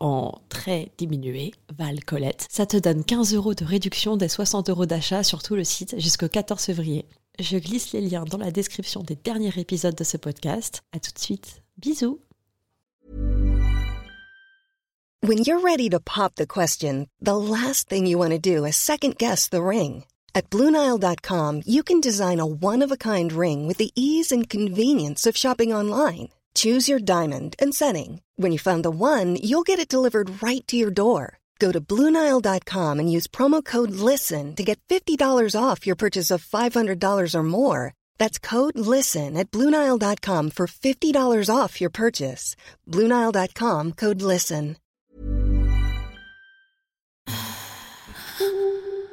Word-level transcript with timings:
en 0.00 0.40
très 0.48 0.90
diminué, 0.98 1.52
Val 1.76 2.04
Colette. 2.04 2.46
Ça 2.50 2.66
te 2.66 2.76
donne 2.76 3.04
15 3.04 3.34
euros 3.34 3.54
de 3.54 3.64
réduction 3.64 4.16
des 4.16 4.28
60 4.28 4.70
euros 4.70 4.86
d'achat 4.86 5.22
sur 5.22 5.42
tout 5.42 5.54
le 5.54 5.64
site 5.64 5.98
jusqu'au 5.98 6.28
14 6.28 6.62
février. 6.62 7.06
Je 7.38 7.56
glisse 7.56 7.92
les 7.92 8.00
liens 8.00 8.24
dans 8.24 8.38
la 8.38 8.50
description 8.50 9.02
des 9.02 9.16
derniers 9.16 9.58
épisodes 9.58 9.94
de 9.94 10.04
ce 10.04 10.16
podcast. 10.16 10.82
À 10.92 11.00
tout 11.00 11.12
de 11.12 11.18
suite. 11.18 11.62
Bisous. 11.78 12.18
When 15.24 15.38
you're 15.38 15.60
ready 15.60 15.88
to 15.90 16.00
pop 16.00 16.34
the 16.34 16.46
question, 16.46 17.06
the 17.20 17.36
last 17.36 17.88
thing 17.88 18.06
you 18.06 18.18
want 18.18 18.32
to 18.32 18.38
do 18.38 18.64
is 18.64 18.76
second 18.76 19.16
guess 19.18 19.48
the 19.48 19.62
ring. 19.62 20.04
At 20.34 20.50
Bluenile.com, 20.50 21.62
you 21.64 21.84
can 21.84 22.00
design 22.00 22.40
a 22.40 22.46
one-of-a-kind 22.46 23.32
ring 23.32 23.68
with 23.68 23.76
the 23.76 23.92
ease 23.94 24.32
and 24.32 24.48
convenience 24.48 25.24
of 25.24 25.36
shopping 25.36 25.72
online. 25.72 26.30
Choose 26.54 26.88
your 26.88 26.98
diamond 26.98 27.54
and 27.62 27.72
setting. 27.72 28.20
When 28.34 28.50
you 28.50 28.58
find 28.58 28.84
the 28.84 28.90
one, 28.90 29.36
you'll 29.36 29.62
get 29.62 29.78
it 29.78 29.88
delivered 29.88 30.42
right 30.42 30.66
to 30.66 30.76
your 30.76 30.90
door. 30.90 31.38
Go 31.60 31.70
to 31.70 31.80
Bluenile.com 31.80 32.98
and 32.98 33.10
use 33.10 33.28
promo 33.28 33.64
code 33.64 33.92
LISTEN 33.92 34.56
to 34.56 34.64
get 34.64 34.80
$50 34.88 35.54
off 35.54 35.86
your 35.86 35.94
purchase 35.94 36.32
of 36.32 36.44
$500 36.44 37.34
or 37.36 37.42
more. 37.44 37.94
That's 38.18 38.40
code 38.40 38.76
LISTEN 38.76 39.36
at 39.36 39.52
Bluenile.com 39.52 40.50
for 40.50 40.66
$50 40.66 41.48
off 41.48 41.80
your 41.80 41.90
purchase. 41.90 42.56
Bluenile.com 42.88 43.92
code 43.92 44.22
LISTEN. 44.22 44.76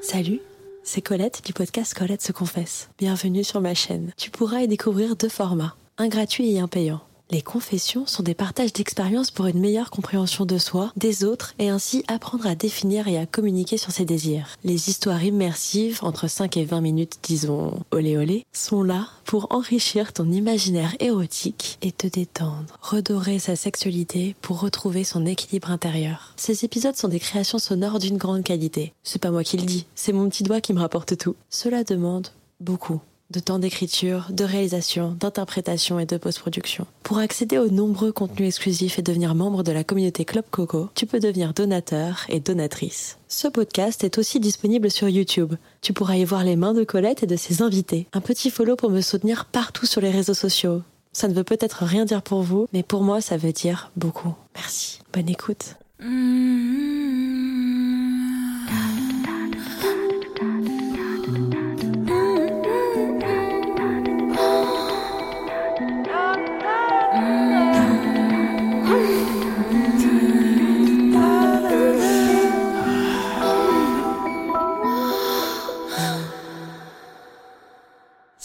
Salut, 0.02 0.42
c'est 0.84 1.02
Colette 1.02 1.44
du 1.46 1.54
podcast 1.54 1.94
Colette 1.94 2.24
se 2.24 2.32
confesse. 2.32 2.90
Bienvenue 2.98 3.44
sur 3.44 3.62
ma 3.62 3.76
chaîne. 3.76 4.12
Tu 4.18 4.32
pourras 4.32 4.62
y 4.62 4.68
découvrir 4.68 5.16
deux 5.16 5.30
formats, 5.30 5.76
un 6.00 6.08
gratuit 6.08 6.56
et 6.56 6.60
un 6.60 6.68
payant. 6.68 7.02
Les 7.32 7.44
confessions 7.44 8.08
sont 8.08 8.24
des 8.24 8.34
partages 8.34 8.74
d'expériences 8.74 9.30
pour 9.30 9.46
une 9.46 9.60
meilleure 9.60 9.92
compréhension 9.92 10.46
de 10.46 10.58
soi, 10.58 10.92
des 10.98 11.24
autres 11.24 11.54
et 11.60 11.70
ainsi 11.70 12.04
apprendre 12.08 12.48
à 12.48 12.56
définir 12.56 13.08
et 13.08 13.20
à 13.20 13.28
communiquer 13.28 13.78
sur 13.78 13.92
ses 13.92 14.04
désirs. 14.04 14.48
Les 14.64 14.90
histoires 14.90 15.24
immersives, 15.24 16.00
entre 16.02 16.28
5 16.28 16.58
et 16.58 16.66
20 16.66 16.82
minutes, 16.82 17.20
disons 17.22 17.82
olé 17.92 18.18
olé, 18.18 18.48
sont 18.52 18.82
là 18.82 19.10
pour 19.26 19.46
enrichir 19.52 20.12
ton 20.12 20.32
imaginaire 20.32 20.96
érotique 21.00 21.78
et 21.84 21.92
te 21.92 22.08
détendre, 22.08 22.80
redorer 22.82 23.38
sa 23.38 23.56
sexualité 23.56 24.36
pour 24.42 24.60
retrouver 24.60 25.04
son 25.04 25.28
équilibre 25.28 25.70
intérieur. 25.70 26.34
Ces 26.36 26.66
épisodes 26.66 26.96
sont 26.96 27.10
des 27.10 27.20
créations 27.20 27.60
sonores 27.60 28.00
d'une 28.00 28.18
grande 28.18 28.44
qualité. 28.44 28.92
C'est 29.04 29.22
pas 29.22 29.30
moi 29.30 29.44
qui 29.44 29.58
le 29.58 29.66
dis, 29.66 29.86
c'est 29.94 30.14
mon 30.14 30.30
petit 30.30 30.42
doigt 30.42 30.62
qui 30.62 30.74
me 30.74 30.80
rapporte 30.80 31.16
tout. 31.16 31.36
Cela 31.52 31.84
demande 31.84 32.30
beaucoup 32.60 33.02
de 33.30 33.40
temps 33.40 33.60
d'écriture, 33.60 34.28
de 34.32 34.44
réalisation, 34.44 35.16
d'interprétation 35.20 36.00
et 36.00 36.06
de 36.06 36.18
post-production. 36.18 36.88
Pour 37.04 37.20
accéder 37.20 37.58
aux 37.58 37.70
nombreux 37.70 38.12
contenus 38.12 38.48
exclusifs 38.48 38.98
et 38.98 39.04
devenir 39.04 39.36
membre 39.36 39.64
de 39.64 39.72
la 39.72 39.84
communauté 39.84 40.26
Club 40.26 40.46
Coco, 40.50 40.90
tu 40.96 41.06
peux 41.06 41.20
devenir 41.20 41.54
donateur 41.54 42.26
et 42.30 42.40
donatrice. 42.40 43.18
Ce 43.28 43.48
podcast 43.48 44.04
est 44.04 44.18
aussi 44.18 44.40
disponible 44.40 44.90
sur 44.90 45.10
YouTube. 45.10 45.54
Tu 45.82 45.94
pourras 45.94 46.16
y 46.16 46.26
voir 46.26 46.44
les 46.44 46.56
mains 46.56 46.74
de 46.74 46.84
Colette 46.84 47.24
et 47.24 47.28
de 47.28 47.36
ses 47.36 47.62
invités. 47.62 48.08
Un 48.14 48.22
petit 48.22 48.50
follow 48.50 48.76
pour 48.76 48.90
me 48.90 49.02
soutenir 49.02 49.46
partout 49.46 49.86
sur 49.86 50.02
les 50.02 50.12
réseaux 50.12 50.34
sociaux. 50.34 50.82
Ça 51.12 51.28
ne 51.28 51.34
veut 51.34 51.44
peut-être 51.44 51.84
rien 51.86 52.06
dire 52.06 52.22
pour 52.22 52.42
vous, 52.42 52.68
mais 52.74 52.84
pour 52.84 53.04
moi 53.04 53.22
ça 53.22 53.38
veut 53.38 53.54
dire 53.54 53.92
beaucoup. 53.96 54.34
Merci. 54.56 55.00
Bonne 55.14 55.30
écoute. 55.30 55.76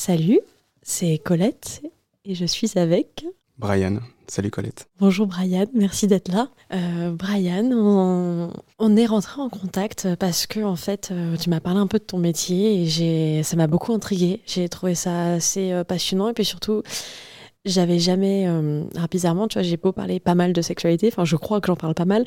Salut, 0.07 0.41
c'est 0.83 1.17
Colette 1.17 1.81
et 2.27 2.35
je 2.35 2.45
suis 2.45 2.79
avec 2.79 3.25
Brian. 3.57 4.01
Salut 4.27 4.51
Colette. 4.51 4.87
Bonjour 5.01 5.27
Brian, 5.27 5.65
merci 5.73 6.07
d'être 6.07 6.29
là. 6.31 6.51
Euh, 6.75 7.13
Brian, 7.13 7.71
on, 7.73 8.51
on 8.79 8.97
est 8.99 9.07
rentré 9.07 9.41
en 9.41 9.49
contact 9.49 10.15
parce 10.17 10.47
que 10.47 10.61
en 10.61 10.77
fait, 10.77 11.09
euh, 11.11 11.39
tu 11.39 11.49
m'as 11.49 11.61
parlé 11.61 11.81
un 11.81 11.87
peu 11.87 11.99
de 11.99 12.05
ton 12.05 12.19
métier 12.19 12.83
et 12.83 13.43
ça 13.43 13.57
m'a 13.57 13.67
beaucoup 13.67 13.95
intrigué. 13.95 14.43
J'ai 14.45 14.69
trouvé 14.69 14.95
ça 14.95 15.37
assez 15.37 15.73
euh, 15.73 15.85
passionnant 15.85 16.29
et 16.29 16.35
puis 16.35 16.45
surtout, 16.45 16.83
j'avais 17.65 17.99
jamais, 17.99 18.47
euh, 18.47 18.85
alors 18.97 19.09
bizarrement, 19.09 19.49
tu 19.49 19.55
vois, 19.55 19.63
j'ai 19.63 19.79
beau 19.79 19.93
parler 19.93 20.21
pas 20.21 20.35
mal 20.35 20.53
de 20.53 20.61
sexualité, 20.61 21.09
enfin 21.09 21.25
je 21.25 21.37
crois 21.37 21.63
que 21.63 21.69
j'en 21.69 21.77
parle 21.77 21.95
pas 21.95 22.05
mal. 22.05 22.27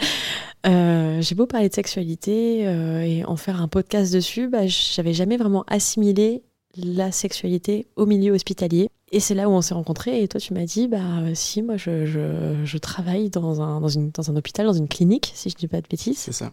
Euh, 0.65 1.21
j'ai 1.21 1.35
beau 1.35 1.45
parler 1.45 1.69
de 1.69 1.75
sexualité 1.75 2.67
euh, 2.67 3.03
et 3.03 3.23
en 3.23 3.35
faire 3.35 3.61
un 3.61 3.67
podcast 3.67 4.11
dessus, 4.11 4.47
bah, 4.47 4.65
j'avais 4.65 5.13
jamais 5.13 5.37
vraiment 5.37 5.63
assimilé 5.67 6.41
la 6.77 7.11
sexualité 7.11 7.87
au 7.95 8.05
milieu 8.05 8.33
hospitalier. 8.33 8.89
Et 9.11 9.19
c'est 9.19 9.35
là 9.35 9.47
où 9.49 9.53
on 9.53 9.61
s'est 9.61 9.73
rencontrés. 9.73 10.21
Et 10.21 10.27
toi, 10.27 10.39
tu 10.39 10.53
m'as 10.53 10.65
dit, 10.65 10.87
bah 10.87 11.33
si, 11.33 11.61
moi, 11.61 11.77
je, 11.77 12.05
je, 12.05 12.55
je 12.65 12.77
travaille 12.77 13.29
dans 13.29 13.61
un, 13.61 13.79
dans, 13.79 13.87
une, 13.87 14.11
dans 14.11 14.29
un 14.29 14.35
hôpital, 14.35 14.65
dans 14.65 14.73
une 14.73 14.87
clinique, 14.89 15.31
si 15.33 15.49
je 15.49 15.55
dis 15.55 15.67
pas 15.67 15.79
de 15.81 15.87
bêtises. 15.87 16.17
C'est 16.17 16.33
ça. 16.33 16.51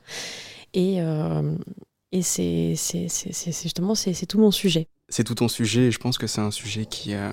Et, 0.73 1.01
euh, 1.01 1.57
et 2.13 2.23
c'est 2.23 2.75
c'est- 2.77 3.09
c'est- 3.09 3.33
c'est- 3.33 3.53
c'est 3.53 3.63
justement, 3.65 3.95
c'est 3.95 4.13
c'est 4.15 4.27
tout 4.27 4.39
mon 4.39 4.51
sujet. 4.53 4.87
C'est 5.09 5.25
tout 5.25 5.35
ton 5.35 5.49
sujet 5.49 5.87
et 5.87 5.91
je 5.91 5.99
pense 5.99 6.17
que 6.17 6.27
c'est 6.27 6.41
un 6.41 6.51
sujet 6.53 6.87
qui, 6.87 7.15
euh, 7.15 7.31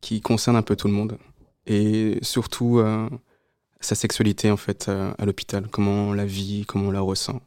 qui 0.00 0.20
concerne 0.20 0.56
un 0.56 0.62
peu 0.62 0.76
tout 0.76 0.86
le 0.88 0.94
monde. 0.94 1.18
Et 1.66 2.18
surtout 2.22 2.78
euh, 2.78 3.08
sa 3.80 3.94
sexualité 3.96 4.50
en 4.52 4.56
fait 4.56 4.88
euh, 4.88 5.12
à 5.18 5.24
l'hôpital, 5.26 5.66
comment 5.68 6.08
on 6.08 6.12
la 6.12 6.24
vit, 6.24 6.64
comment 6.66 6.88
on 6.88 6.92
la 6.92 7.00
ressent. 7.00 7.40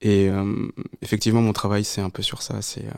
Et 0.00 0.28
euh, 0.28 0.68
effectivement, 1.02 1.40
mon 1.42 1.52
travail, 1.52 1.84
c'est 1.84 2.00
un 2.00 2.10
peu 2.10 2.22
sur 2.22 2.42
ça. 2.42 2.60
C'est 2.62 2.84
euh, 2.86 2.92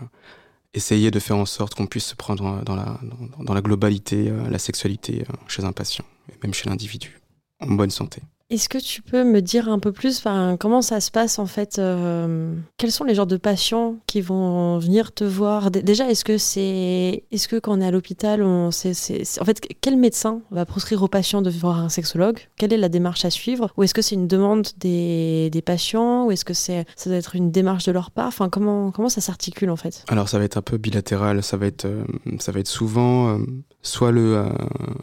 essayer 0.74 1.10
de 1.10 1.18
faire 1.18 1.36
en 1.36 1.46
sorte 1.46 1.74
qu'on 1.74 1.86
puisse 1.86 2.06
se 2.06 2.14
prendre 2.14 2.62
dans 2.64 2.76
la, 2.76 2.98
dans 3.38 3.54
la 3.54 3.60
globalité 3.60 4.28
euh, 4.30 4.48
la 4.48 4.58
sexualité 4.58 5.24
euh, 5.28 5.32
chez 5.48 5.64
un 5.64 5.72
patient, 5.72 6.04
et 6.28 6.34
même 6.42 6.54
chez 6.54 6.68
l'individu, 6.68 7.20
en 7.60 7.72
bonne 7.72 7.90
santé. 7.90 8.22
Est-ce 8.50 8.68
que 8.68 8.78
tu 8.78 9.00
peux 9.00 9.22
me 9.22 9.40
dire 9.40 9.68
un 9.68 9.78
peu 9.78 9.92
plus 9.92 10.24
comment 10.58 10.82
ça 10.82 11.00
se 11.00 11.12
passe 11.12 11.38
en 11.38 11.46
fait 11.46 11.78
euh, 11.78 12.52
Quels 12.78 12.90
sont 12.90 13.04
les 13.04 13.14
genres 13.14 13.28
de 13.28 13.36
patients 13.36 13.94
qui 14.06 14.20
vont 14.20 14.78
venir 14.80 15.12
te 15.12 15.22
voir? 15.22 15.70
Dé- 15.70 15.82
Déjà, 15.82 16.10
est-ce 16.10 16.24
que 16.24 16.36
c'est, 16.36 17.22
est-ce 17.30 17.46
que 17.46 17.60
quand 17.60 17.78
on 17.78 17.80
est 17.80 17.86
à 17.86 17.92
l'hôpital, 17.92 18.42
on, 18.42 18.72
c'est- 18.72 19.40
en 19.40 19.44
fait, 19.44 19.60
quel 19.80 19.96
médecin 19.96 20.40
va 20.50 20.66
proscrire 20.66 21.00
aux 21.04 21.08
patients 21.08 21.42
de 21.42 21.50
voir 21.50 21.78
un 21.78 21.88
sexologue? 21.88 22.40
Quelle 22.56 22.72
est 22.72 22.76
la 22.76 22.88
démarche 22.88 23.24
à 23.24 23.30
suivre? 23.30 23.70
Ou 23.76 23.84
est-ce 23.84 23.94
que 23.94 24.02
c'est 24.02 24.16
une 24.16 24.26
demande 24.26 24.66
des, 24.78 25.48
des 25.52 25.62
patients? 25.62 26.26
Ou 26.26 26.32
est-ce 26.32 26.44
que 26.44 26.54
c'est, 26.54 26.86
ça 26.96 27.08
doit 27.08 27.18
être 27.20 27.36
une 27.36 27.52
démarche 27.52 27.84
de 27.84 27.92
leur 27.92 28.10
part? 28.10 28.26
Enfin, 28.26 28.48
comment, 28.48 28.90
comment 28.90 29.08
ça 29.08 29.20
s'articule 29.20 29.70
en 29.70 29.76
fait? 29.76 30.04
Alors 30.08 30.28
ça 30.28 30.38
va 30.38 30.44
être 30.44 30.56
un 30.56 30.62
peu 30.62 30.76
bilatéral, 30.76 31.44
ça 31.44 31.56
va 31.56 31.66
être, 31.66 31.84
euh, 31.84 32.02
ça 32.40 32.50
va 32.50 32.58
être 32.58 32.66
souvent 32.66 33.38
euh, 33.38 33.44
soit 33.82 34.12
le, 34.12 34.36
euh, 34.36 34.48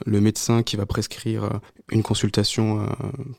le 0.06 0.21
médecin 0.21 0.63
qui 0.63 0.75
va 0.75 0.85
prescrire 0.85 1.44
euh, 1.45 1.50
une 1.91 2.03
consultation 2.03 2.81
euh, 2.81 2.85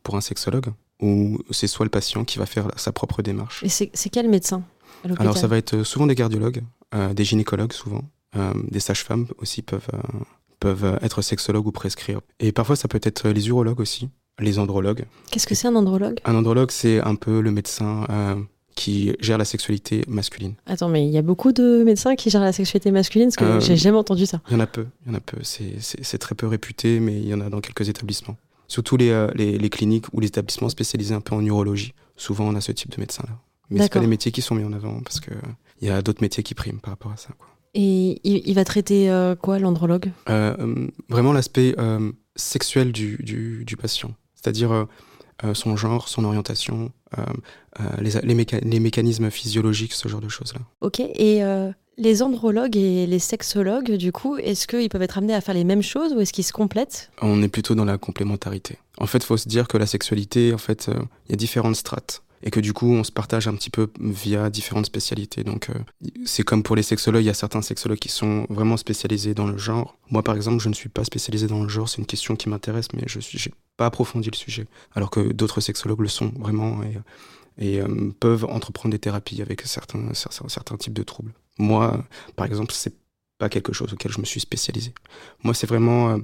pour 0.03 0.17
un 0.17 0.21
sexologue, 0.21 0.67
ou 1.01 1.39
c'est 1.51 1.67
soit 1.67 1.87
le 1.87 1.91
patient 1.91 2.25
qui 2.25 2.39
va 2.39 2.47
faire 2.47 2.69
sa 2.77 2.93
propre 2.93 3.23
démarche. 3.23 3.63
Et 3.63 3.69
c'est, 3.69 3.91
quel 4.11 4.29
médecin 4.29 4.63
Alors 5.19 5.37
ça 5.37 5.47
va 5.47 5.57
être 5.57 5.83
souvent 5.83 6.07
des 6.07 6.15
cardiologues, 6.15 6.63
euh, 6.95 7.15
des 7.15 7.25
gynécologues 7.25 7.73
souvent, 7.73 8.03
des 8.71 8.81
sages-femmes 8.81 9.27
aussi 9.39 9.63
peuvent, 9.63 9.89
peuvent 10.61 10.99
être 11.03 11.23
sexologues 11.23 11.67
ou 11.67 11.73
prescrire. 11.73 12.21
Et 12.41 12.53
parfois 12.53 12.77
ça 12.77 12.87
peut 12.87 13.01
être 13.03 13.29
les 13.29 13.49
urologues 13.49 13.81
aussi, 13.81 14.11
les 14.39 14.59
andrologues. 14.59 15.07
Qu'est-ce 15.31 15.47
que 15.47 15.55
c'est 15.55 15.67
un 15.67 15.77
andrologue? 15.77 16.21
Un 16.25 16.35
andrologue 16.35 16.71
c'est 16.71 17.01
un 17.01 17.15
peu 17.15 17.41
le 17.41 17.51
médecin 17.51 18.07
qui 18.79 19.13
gère 19.19 19.39
la 19.39 19.45
sexualité 19.45 20.05
masculine. 20.07 20.55
Attends, 20.67 20.89
mais 20.89 21.05
il 21.05 21.11
y 21.13 21.19
a 21.19 21.23
beaucoup 21.23 21.51
de 21.51 21.83
médecins 21.85 22.15
qui 22.15 22.31
gèrent 22.31 22.43
la 22.43 22.53
sexualité 22.53 22.93
masculine 22.93 23.27
parce 23.29 23.37
que 23.37 23.45
Euh, 23.57 23.61
j'ai 23.61 23.77
jamais 23.77 23.99
entendu 23.99 24.25
ça. 24.25 24.41
Il 24.49 24.53
y 24.53 24.57
en 24.57 24.61
a 24.61 24.69
peu, 24.69 24.87
il 25.05 25.11
y 25.11 25.15
en 25.15 25.19
a 25.19 25.21
peu. 25.21 25.39
C'est- 25.43 26.19
très 26.19 26.37
peu 26.37 26.47
réputé, 26.47 27.01
mais 27.01 27.17
il 27.21 27.27
y 27.29 27.35
en 27.35 27.41
a 27.41 27.51
dans 27.51 27.61
quelques 27.61 27.89
établissements. 27.89 28.37
Surtout 28.69 28.97
les, 28.97 29.11
euh, 29.11 29.29
les, 29.35 29.59
les 29.59 29.71
cliniques 29.71 30.07
ou 30.13 30.21
les 30.21 30.29
établissements 30.29 30.69
spécialisés 30.69 31.15
un 31.15 31.21
peu 31.21 31.35
en 31.35 31.45
urologie 31.45 31.93
souvent 32.17 32.49
on 32.49 32.55
a 32.55 32.61
ce 32.61 32.73
type 32.73 32.91
de 32.95 33.01
médecin-là. 33.01 33.35
Mais 33.71 33.83
c'est 33.83 33.93
pas 33.93 34.01
les 34.01 34.07
métiers 34.07 34.33
qui 34.33 34.43
sont 34.43 34.55
mis 34.55 34.65
en 34.65 34.73
avant 34.73 35.01
parce 35.01 35.21
que 35.21 35.31
il 35.81 35.89
y 35.89 35.91
a 35.91 36.01
d'autres 36.03 36.23
métiers 36.23 36.43
qui 36.43 36.55
priment 36.55 36.81
par 36.81 36.93
rapport 36.93 37.13
à 37.13 37.17
ça. 37.17 37.31
Quoi. 37.39 37.47
Et 37.75 38.21
il, 38.25 38.55
va 38.55 38.65
traiter 38.65 39.11
euh, 39.11 39.35
quoi, 39.37 39.59
l'andrologue? 39.59 40.11
Euh, 40.29 40.89
Vraiment 41.09 41.33
l'aspect 41.33 41.75
sexuel 42.37 42.93
du, 42.93 43.17
du, 43.23 43.65
du 43.65 43.77
patient, 43.77 44.15
c'est-à-dire 44.35 44.87
son 45.55 45.77
genre, 45.77 46.09
son 46.09 46.25
orientation, 46.25 46.91
les, 48.01 48.11
les, 48.23 48.47
les, 48.63 48.81
mécanismes 48.81 49.31
physiologiques, 49.31 49.93
ce 49.93 50.09
genre 50.09 50.21
de 50.21 50.29
choses-là. 50.29 50.61
Ok, 50.81 51.01
et 51.01 51.43
les 51.97 52.23
andrologues 52.23 52.77
et 52.77 53.07
les 53.07 53.19
sexologues, 53.19 53.93
du 53.93 54.13
coup, 54.13 54.37
est-ce 54.37 54.67
qu'ils 54.67 54.89
peuvent 54.89 55.03
être 55.03 55.19
amenés 55.19 55.35
à 55.35 55.41
faire 55.41 55.55
les 55.55 55.65
mêmes 55.65 55.83
choses 55.83 56.13
ou 56.13 56.21
est-ce 56.21 56.33
qu'ils 56.33 56.45
se 56.45 56.53
complètent? 56.53 57.11
On 57.23 57.43
est 57.43 57.49
plutôt 57.49 57.75
dans 57.75 57.85
la 57.85 57.99
complémentarité. 57.99 58.79
En 58.99 59.07
fait, 59.07 59.19
il 59.19 59.25
faut 59.25 59.37
se 59.37 59.49
dire 59.49 59.69
que 59.69 59.79
la 59.79 59.87
sexualité, 59.87 60.53
en 60.53 60.59
fait, 60.59 60.91
il 61.27 61.31
y 61.31 61.35
a 61.35 61.37
différentes 61.37 61.77
strates 61.77 62.23
et 62.43 62.51
que 62.51 62.61
du 62.61 62.73
coup 62.73 62.91
on 62.91 63.05
se 63.05 63.13
partage 63.13 63.49
un 63.49 63.55
petit 63.55 63.71
peu 63.71 63.91
via 64.01 64.51
différentes 64.51 64.87
spécialités. 64.87 65.45
Donc 65.45 65.71
euh, 65.71 65.75
c'est 66.25 66.43
comme 66.43 66.63
pour 66.63 66.77
les 66.77 66.83
sexologues, 66.83 67.23
il 67.23 67.27
y 67.27 67.31
a 67.31 67.35
certains 67.35 67.63
sexologues 67.63 67.99
qui 67.99 68.09
sont 68.09 68.47
vraiment 68.49 68.77
spécialisés 68.77 69.35
dans 69.35 69.47
le 69.47 69.59
genre. 69.59 69.97
Moi 70.11 70.23
par 70.23 70.37
exemple, 70.37 70.63
je 70.63 70.69
ne 70.69 70.75
suis 70.75 70.89
pas 70.89 71.05
spécialisé 71.05 71.47
dans 71.47 71.63
le 71.63 71.69
genre, 71.69 71.89
c'est 71.89 71.99
une 71.99 72.07
question 72.07 72.37
qui 72.37 72.49
m'intéresse, 72.49 72.89
mais 72.95 73.03
je 73.07 73.19
n'ai 73.19 73.55
pas 73.77 73.87
approfondi 73.87 74.31
le 74.31 74.37
sujet. 74.37 74.67
Alors 74.95 75.11
que 75.11 75.33
d'autres 75.33 75.61
sexologues 75.61 76.01
le 76.01 76.09
sont 76.09 76.33
vraiment 76.39 76.81
et, 77.59 77.81
euh, 77.81 78.13
peuvent 78.21 78.45
entreprendre 78.45 78.93
des 78.93 78.99
thérapies 78.99 79.43
avec 79.43 79.63
certains, 79.63 80.15
certains, 80.15 80.49
certains 80.49 80.77
types 80.77 80.93
de 80.93 81.03
troubles. 81.03 81.33
Moi, 81.59 82.05
par 82.37 82.47
exemple, 82.47 82.73
c'est 82.73 82.95
pas 83.39 83.49
quelque 83.49 83.73
chose 83.73 83.93
auquel 83.93 84.13
je 84.13 84.21
me 84.21 84.25
suis 84.25 84.41
spécialisé. 84.41 84.93
Moi, 85.43 85.55
c'est 85.55 85.67
vraiment 85.67 86.11
euh, 86.11 86.19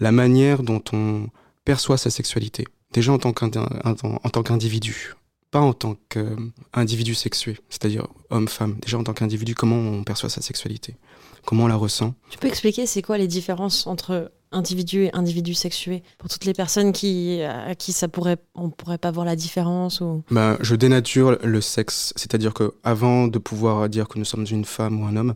la 0.00 0.12
manière 0.12 0.62
dont 0.62 0.82
on 0.92 1.28
perçoit 1.64 1.96
sa 1.96 2.10
sexualité. 2.10 2.66
Déjà 2.92 3.12
en 3.12 3.18
tant 3.18 3.32
qu'individu, 3.32 5.14
pas 5.50 5.60
en 5.60 5.72
tant 5.72 5.96
qu'individu 6.08 7.14
sexué, 7.14 7.58
c'est-à-dire 7.68 8.06
homme-femme, 8.30 8.76
déjà 8.82 8.98
en 8.98 9.04
tant 9.04 9.14
qu'individu, 9.14 9.54
comment 9.54 9.76
on 9.76 10.04
perçoit 10.04 10.28
sa 10.28 10.42
sexualité, 10.42 10.96
comment 11.44 11.64
on 11.64 11.68
la 11.68 11.76
ressent? 11.76 12.14
Tu 12.30 12.38
peux 12.38 12.48
expliquer 12.48 12.86
c'est 12.86 13.02
quoi 13.02 13.18
les 13.18 13.26
différences 13.26 13.86
entre 13.86 14.30
individu 14.52 15.04
et 15.04 15.14
individu 15.14 15.54
sexué? 15.54 16.02
Pour 16.18 16.28
toutes 16.28 16.44
les 16.44 16.52
personnes 16.52 16.92
qui 16.92 17.42
à 17.42 17.74
qui 17.74 17.92
ça 17.92 18.08
pourrait 18.08 18.38
on 18.54 18.70
pourrait 18.70 18.98
pas 18.98 19.10
voir 19.10 19.24
la 19.24 19.36
différence 19.36 20.00
ou? 20.00 20.22
Ben, 20.30 20.58
je 20.60 20.74
dénature 20.74 21.38
le 21.42 21.60
sexe, 21.60 22.12
c'est-à-dire 22.16 22.52
que 22.52 22.74
avant 22.84 23.26
de 23.26 23.38
pouvoir 23.38 23.88
dire 23.88 24.08
que 24.08 24.18
nous 24.18 24.24
sommes 24.24 24.46
une 24.50 24.64
femme 24.64 25.00
ou 25.00 25.06
un 25.06 25.16
homme, 25.16 25.34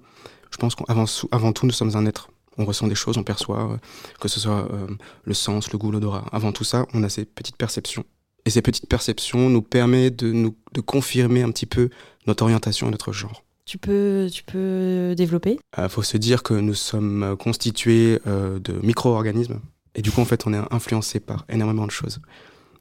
je 0.51 0.59
pense 0.59 0.75
qu'avant 0.75 1.07
avant 1.31 1.53
tout 1.53 1.67
nous 1.67 1.73
sommes 1.73 1.97
un 1.97 2.07
être. 2.07 2.29
On 2.59 2.67
ressent 2.67 2.87
des 2.87 2.95
choses, 2.95 3.17
on 3.17 3.25
perçoit, 3.25 3.73
euh, 3.73 3.77
que 4.21 4.29
ce 4.29 4.39
soit 4.39 4.71
euh, 4.71 4.87
le 5.25 5.33
sens, 5.33 5.73
le 5.73 5.79
goût, 5.79 5.91
l'odorat. 5.91 6.27
Avant 6.33 6.53
tout 6.53 6.65
ça, 6.65 6.85
on 6.93 7.03
a 7.03 7.09
ces 7.09 7.25
petites 7.25 7.57
perceptions 7.57 8.05
et 8.45 8.51
ces 8.51 8.63
petites 8.63 8.89
perceptions 8.89 9.49
nous 9.49 9.63
permettent 9.63 10.25
de, 10.25 10.33
nous, 10.33 10.57
de 10.73 10.81
confirmer 10.81 11.43
un 11.43 11.51
petit 11.51 11.67
peu 11.67 11.91
notre 12.27 12.43
orientation 12.43 12.89
et 12.89 12.91
notre 12.91 13.13
genre. 13.13 13.45
Tu 13.65 13.79
peux, 13.79 14.29
tu 14.33 14.43
peux 14.43 15.15
développer? 15.17 15.59
Il 15.79 15.89
faut 15.89 16.03
se 16.03 16.17
dire 16.17 16.43
que 16.43 16.55
nous 16.55 16.75
sommes 16.75 17.37
constitués 17.39 18.21
euh, 18.27 18.59
de 18.59 18.73
micro-organismes. 18.83 19.61
Et 19.95 20.03
du 20.03 20.11
coup, 20.11 20.21
en 20.21 20.25
fait, 20.25 20.47
on 20.47 20.53
est 20.53 20.61
influencé 20.71 21.21
par 21.21 21.45
énormément 21.49 21.87
de 21.87 21.93
choses. 21.93 22.21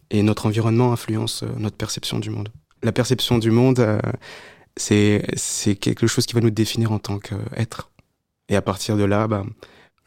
Et 0.09 0.23
notre 0.23 0.47
environnement 0.47 0.91
influence 0.91 1.43
euh, 1.43 1.47
notre 1.57 1.77
perception 1.77 2.19
du 2.19 2.31
monde. 2.31 2.49
La 2.81 2.91
perception 2.91 3.37
du 3.37 3.51
monde, 3.51 3.79
euh, 3.79 3.99
c'est 4.75 5.75
quelque 5.79 6.07
chose 6.07 6.25
qui 6.25 6.33
va 6.33 6.41
nous 6.41 6.49
définir 6.49 6.91
en 6.91 6.99
tant 6.99 7.19
qu'être. 7.19 7.91
Et 8.49 8.55
à 8.55 8.61
partir 8.63 8.97
de 8.97 9.03
là, 9.03 9.27
bah, 9.27 9.45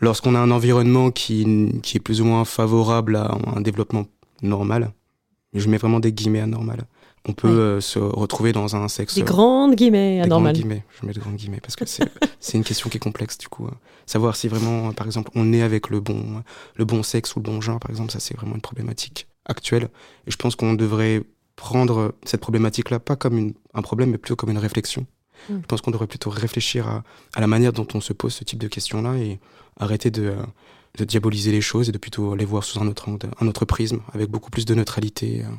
lorsqu'on 0.01 0.35
a 0.35 0.41
un 0.41 0.51
environnement 0.51 1.13
qui, 1.13 1.71
qui 1.83 1.99
est 1.99 2.01
plus 2.01 2.21
ou 2.21 2.25
moins 2.25 2.45
favorable 2.45 3.15
à 3.15 3.39
un 3.55 3.61
développement 3.61 4.07
normal, 4.43 4.93
je 5.61 5.69
mets 5.69 5.77
vraiment 5.77 6.01
des 6.01 6.13
guillemets 6.13 6.41
anormales. 6.41 6.85
On 7.27 7.33
peut 7.33 7.49
euh, 7.49 7.81
se 7.81 7.99
retrouver 7.99 8.53
dans 8.53 8.77
un 8.77 8.87
sexe. 8.89 9.15
Des 9.15 9.23
grandes 9.23 9.77
guillemets 9.77 10.21
anormales. 10.21 10.53
Des 10.53 10.61
grandes 10.61 10.71
guillemets, 10.71 10.85
je 11.01 11.07
mets 11.07 11.13
de 11.15 11.21
grandes 11.21 11.37
guillemets 11.37 11.61
parce 11.61 11.75
que 11.75 11.85
c'est 12.41 12.59
une 12.59 12.65
question 12.65 12.91
qui 12.91 12.99
est 12.99 13.01
complexe 13.01 13.39
du 13.39 13.49
coup. 13.49 13.67
Hein. 13.67 13.77
Savoir 14.05 14.37
si 14.37 14.49
vraiment, 14.49 14.93
par 14.93 15.07
exemple, 15.07 15.31
on 15.35 15.53
est 15.53 15.63
avec 15.63 15.89
le 15.89 16.01
bon, 16.01 16.43
le 16.75 16.85
bon 16.85 17.03
sexe 17.03 17.35
ou 17.35 17.39
le 17.39 17.45
bon 17.45 17.61
genre, 17.63 17.81
par 17.81 17.91
exemple, 17.91 18.13
ça 18.13 18.21
c'est 18.21 18.37
vraiment 18.37 18.55
une 18.55 18.61
problématique 18.61 19.27
actuelle. 19.47 19.89
Et 20.27 20.31
je 20.31 20.37
pense 20.37 20.55
qu'on 20.55 20.75
devrait 20.75 21.23
prendre 21.57 22.15
cette 22.25 22.41
problématique-là 22.41 22.99
pas 22.99 23.17
comme 23.17 23.39
une, 23.39 23.55
un 23.73 23.83
problème, 23.83 24.11
mais 24.11 24.19
plutôt 24.19 24.37
comme 24.37 24.51
une 24.51 24.59
réflexion. 24.59 25.07
Hmm. 25.49 25.61
Je 25.63 25.67
pense 25.67 25.81
qu'on 25.81 25.93
devrait 25.93 26.07
plutôt 26.07 26.31
réfléchir 26.31 26.89
à, 26.89 27.05
à, 27.35 27.41
la 27.41 27.47
manière 27.47 27.73
dont 27.73 27.87
on 27.95 28.01
se 28.01 28.13
pose 28.13 28.35
ce 28.35 28.45
type 28.45 28.59
de 28.59 28.69
questions-là 28.69 29.17
et 29.17 29.41
arrêter 29.79 30.11
de, 30.11 30.25
euh, 30.25 30.43
de 30.97 31.05
diaboliser 31.05 31.53
les 31.53 31.61
choses 31.61 31.89
et 31.89 31.93
de 31.93 31.99
plutôt 31.99 32.35
les 32.35 32.45
voir 32.45 32.65
sous 32.65 32.81
un 32.81 32.87
autre, 32.87 33.09
un 33.41 33.49
autre 33.49 33.65
prisme, 33.65 34.01
avec 34.13 34.31
beaucoup 34.31 34.51
plus 34.51 34.65
de 34.65 34.75
neutralité 34.75 35.43
euh, 35.45 35.51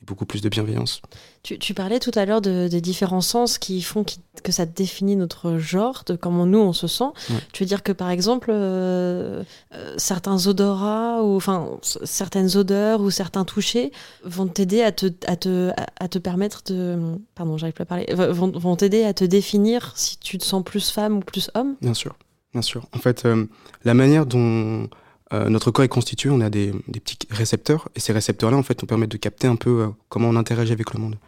et 0.00 0.04
beaucoup 0.04 0.26
plus 0.26 0.42
de 0.42 0.48
bienveillance. 0.48 1.00
Tu, 1.42 1.58
tu 1.58 1.74
parlais 1.74 1.98
tout 1.98 2.12
à 2.14 2.24
l'heure 2.24 2.40
de, 2.40 2.68
des 2.68 2.80
différents 2.80 3.20
sens 3.22 3.58
qui 3.58 3.82
font 3.82 4.04
que 4.44 4.52
ça 4.52 4.66
définit 4.66 5.16
notre 5.16 5.56
genre, 5.58 6.04
de 6.06 6.14
comment 6.14 6.46
nous 6.46 6.58
on 6.58 6.72
se 6.72 6.86
sent. 6.86 7.10
Tu 7.52 7.64
veux 7.64 7.66
dire 7.66 7.82
que 7.82 7.92
par 7.92 8.10
exemple, 8.10 8.50
euh, 8.52 9.42
euh, 9.74 9.94
certains 9.96 10.46
odorats, 10.46 11.22
ou 11.24 11.36
enfin 11.36 11.78
certaines 11.82 12.56
odeurs 12.56 13.00
ou 13.00 13.10
certains 13.10 13.44
touchés 13.44 13.90
vont 14.22 14.46
t'aider 14.46 14.82
à 14.82 14.92
te, 14.92 15.06
à, 15.26 15.36
te, 15.36 15.72
à 15.98 16.08
te 16.08 16.18
permettre 16.18 16.62
de. 16.66 17.16
Pardon, 17.34 17.56
j'arrive 17.56 17.74
pas 17.74 17.84
à 17.84 17.86
parler. 17.86 18.06
Vont 18.12 18.76
t'aider 18.76 19.02
à 19.02 19.14
te 19.14 19.24
définir 19.24 19.92
si 19.96 20.18
tu 20.18 20.38
te 20.38 20.44
sens 20.44 20.62
plus 20.62 20.90
femme 20.90 21.16
ou 21.16 21.20
plus 21.20 21.50
homme? 21.54 21.74
Bien 21.80 21.94
sûr. 21.94 22.14
Bien 22.56 22.62
sûr. 22.62 22.86
En 22.94 23.00
fait, 23.00 23.26
euh, 23.26 23.44
la 23.84 23.92
manière 23.92 24.24
dont 24.24 24.88
euh, 25.34 25.50
notre 25.50 25.70
corps 25.70 25.84
est 25.84 25.88
constitué, 25.88 26.30
on 26.30 26.40
a 26.40 26.48
des, 26.48 26.72
petits 26.90 27.18
récepteurs, 27.28 27.90
et 27.94 28.00
ces 28.00 28.14
récepteurs-là, 28.14 28.56
en 28.56 28.62
fait, 28.62 28.80
nous 28.80 28.86
permettent 28.86 29.10
de 29.10 29.18
capter 29.18 29.46
un 29.46 29.56
peu 29.56 29.82
euh, 29.82 29.88
comment 30.08 30.30
on 30.30 30.36
interagit 30.36 30.72
avec 30.72 30.94
le 30.94 31.00
monde. 31.00 31.18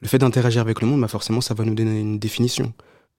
Le 0.00 0.08
fait 0.08 0.18
d'interagir 0.18 0.60
avec 0.62 0.80
le 0.80 0.88
monde, 0.88 1.00
bah 1.00 1.06
forcément, 1.06 1.40
ça 1.40 1.54
va 1.54 1.64
nous 1.64 1.76
donner 1.76 2.00
une 2.00 2.18
définition. 2.18 2.72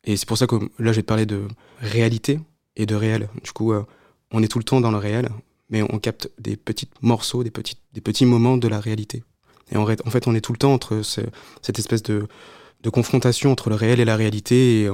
Et 0.04 0.18
c'est 0.18 0.28
pour 0.28 0.38
ça 0.38 0.48
que 0.48 0.58
là, 0.80 0.92
je 0.92 0.98
vais 0.98 1.02
te 1.04 1.08
parler 1.08 1.26
de 1.26 1.44
réalité 1.80 2.42
et 2.76 2.86
de 2.86 2.94
réel. 2.94 3.30
Du 3.42 3.54
coup, 3.54 3.74
on 4.32 4.44
est 4.44 4.50
tout 4.50 4.60
le 4.60 4.66
temps 4.66 4.82
dans 4.82 4.92
le 4.92 4.98
réel, 4.98 5.30
mais 5.70 5.82
on 5.82 5.98
capte 5.98 6.30
des 6.38 6.58
petits 6.58 6.90
morceaux, 7.02 7.46
des 7.46 7.52
petits, 7.52 7.78
des 7.94 8.02
petits 8.02 8.26
moments 8.26 8.58
de 8.58 8.68
la 8.68 8.82
réalité. 8.82 9.24
Et 9.72 9.78
en, 9.78 9.86
fait, 9.86 10.28
on 10.28 10.36
est 10.36 10.42
tout 10.42 10.52
le 10.52 10.58
temps 10.58 10.74
entre 10.74 11.04
cette 11.04 11.80
espèce 11.80 12.04
de, 12.04 12.28
confrontation 12.92 13.50
entre 13.50 13.70
le 13.70 13.76
réel 13.76 14.02
et 14.02 14.06
la 14.06 14.18
réalité, 14.18 14.90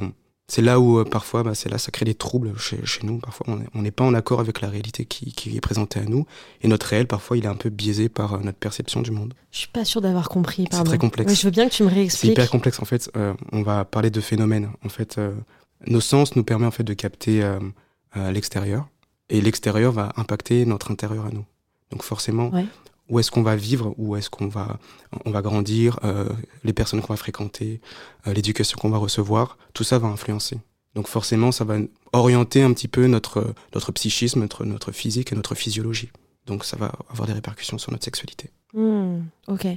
c'est 0.51 0.61
là 0.61 0.81
où 0.81 0.99
euh, 0.99 1.05
parfois, 1.05 1.43
bah, 1.43 1.55
c'est 1.55 1.69
là, 1.69 1.77
ça 1.77 1.91
crée 1.91 2.03
des 2.03 2.13
troubles 2.13 2.51
chez, 2.57 2.77
nous. 3.03 3.19
Parfois, 3.19 3.57
on 3.73 3.81
n'est 3.81 3.91
pas 3.91 4.03
en 4.03 4.13
accord 4.13 4.41
avec 4.41 4.59
la 4.59 4.67
réalité 4.67 5.05
qui, 5.05 5.55
est 5.55 5.61
présentée 5.61 6.01
à 6.01 6.03
nous. 6.03 6.25
Et 6.61 6.67
notre 6.67 6.87
réel, 6.87 7.07
parfois, 7.07 7.37
il 7.37 7.45
est 7.45 7.47
un 7.47 7.55
peu 7.55 7.69
biaisé 7.69 8.09
par 8.09 8.33
euh, 8.33 8.39
notre 8.43 8.57
perception 8.57 9.01
du 9.01 9.11
monde. 9.11 9.33
Je 9.51 9.59
suis 9.59 9.69
pas 9.69 9.85
sûr 9.85 10.01
d'avoir 10.01 10.27
compris. 10.27 10.67
C'est 10.69 10.83
très 10.83 10.97
complexe. 10.97 11.39
je 11.39 11.47
veux 11.47 11.51
bien 11.51 11.69
que 11.69 11.73
tu 11.73 11.83
me 11.83 11.89
réexpliques. 11.89 12.31
C'est 12.35 12.41
hyper 12.41 12.49
complexe. 12.49 12.81
En 12.81 12.85
fait, 12.85 13.09
euh, 13.15 13.33
on 13.53 13.61
va 13.61 13.85
parler 13.85 14.09
de 14.09 14.19
phénomènes. 14.19 14.69
En 14.83 14.89
fait, 14.89 15.17
nos 15.87 16.01
sens 16.01 16.35
nous 16.35 16.43
permettent 16.43 16.67
en 16.67 16.71
fait 16.71 16.83
de 16.83 16.95
capter 16.95 17.49
l'extérieur, 18.17 18.89
et 19.29 19.39
l'extérieur 19.39 19.93
va 19.93 20.11
impacter 20.17 20.65
notre 20.65 20.91
intérieur 20.91 21.27
à 21.27 21.29
nous. 21.29 21.45
Donc 21.91 22.03
forcément, 22.03 22.51
où 23.09 23.19
est-ce 23.19 23.31
qu'on 23.31 23.43
va 23.43 23.55
vivre, 23.55 23.93
où 23.97 24.15
est-ce 24.15 24.29
qu'on 24.29 24.47
va, 24.47 24.79
on 25.25 25.31
va 25.31 25.41
grandir, 25.41 25.99
euh, 26.03 26.29
les 26.63 26.73
personnes 26.73 27.01
qu'on 27.01 27.13
va 27.13 27.17
fréquenter, 27.17 27.81
euh, 28.27 28.33
l'éducation 28.33 28.77
qu'on 28.79 28.89
va 28.89 28.97
recevoir, 28.97 29.57
tout 29.73 29.83
ça 29.83 29.99
va 29.99 30.07
influencer. 30.07 30.57
Donc 30.95 31.07
forcément, 31.07 31.51
ça 31.51 31.63
va 31.63 31.77
orienter 32.13 32.63
un 32.63 32.73
petit 32.73 32.87
peu 32.87 33.07
notre, 33.07 33.53
notre 33.73 33.91
psychisme, 33.91 34.41
notre, 34.41 34.65
notre 34.65 34.91
physique 34.91 35.31
et 35.31 35.35
notre 35.35 35.55
physiologie. 35.55 36.09
Donc 36.45 36.65
ça 36.65 36.77
va 36.77 36.91
avoir 37.09 37.27
des 37.27 37.33
répercussions 37.33 37.77
sur 37.77 37.91
notre 37.91 38.03
sexualité. 38.03 38.49
Hmm, 38.73 39.23
ok. 39.47 39.67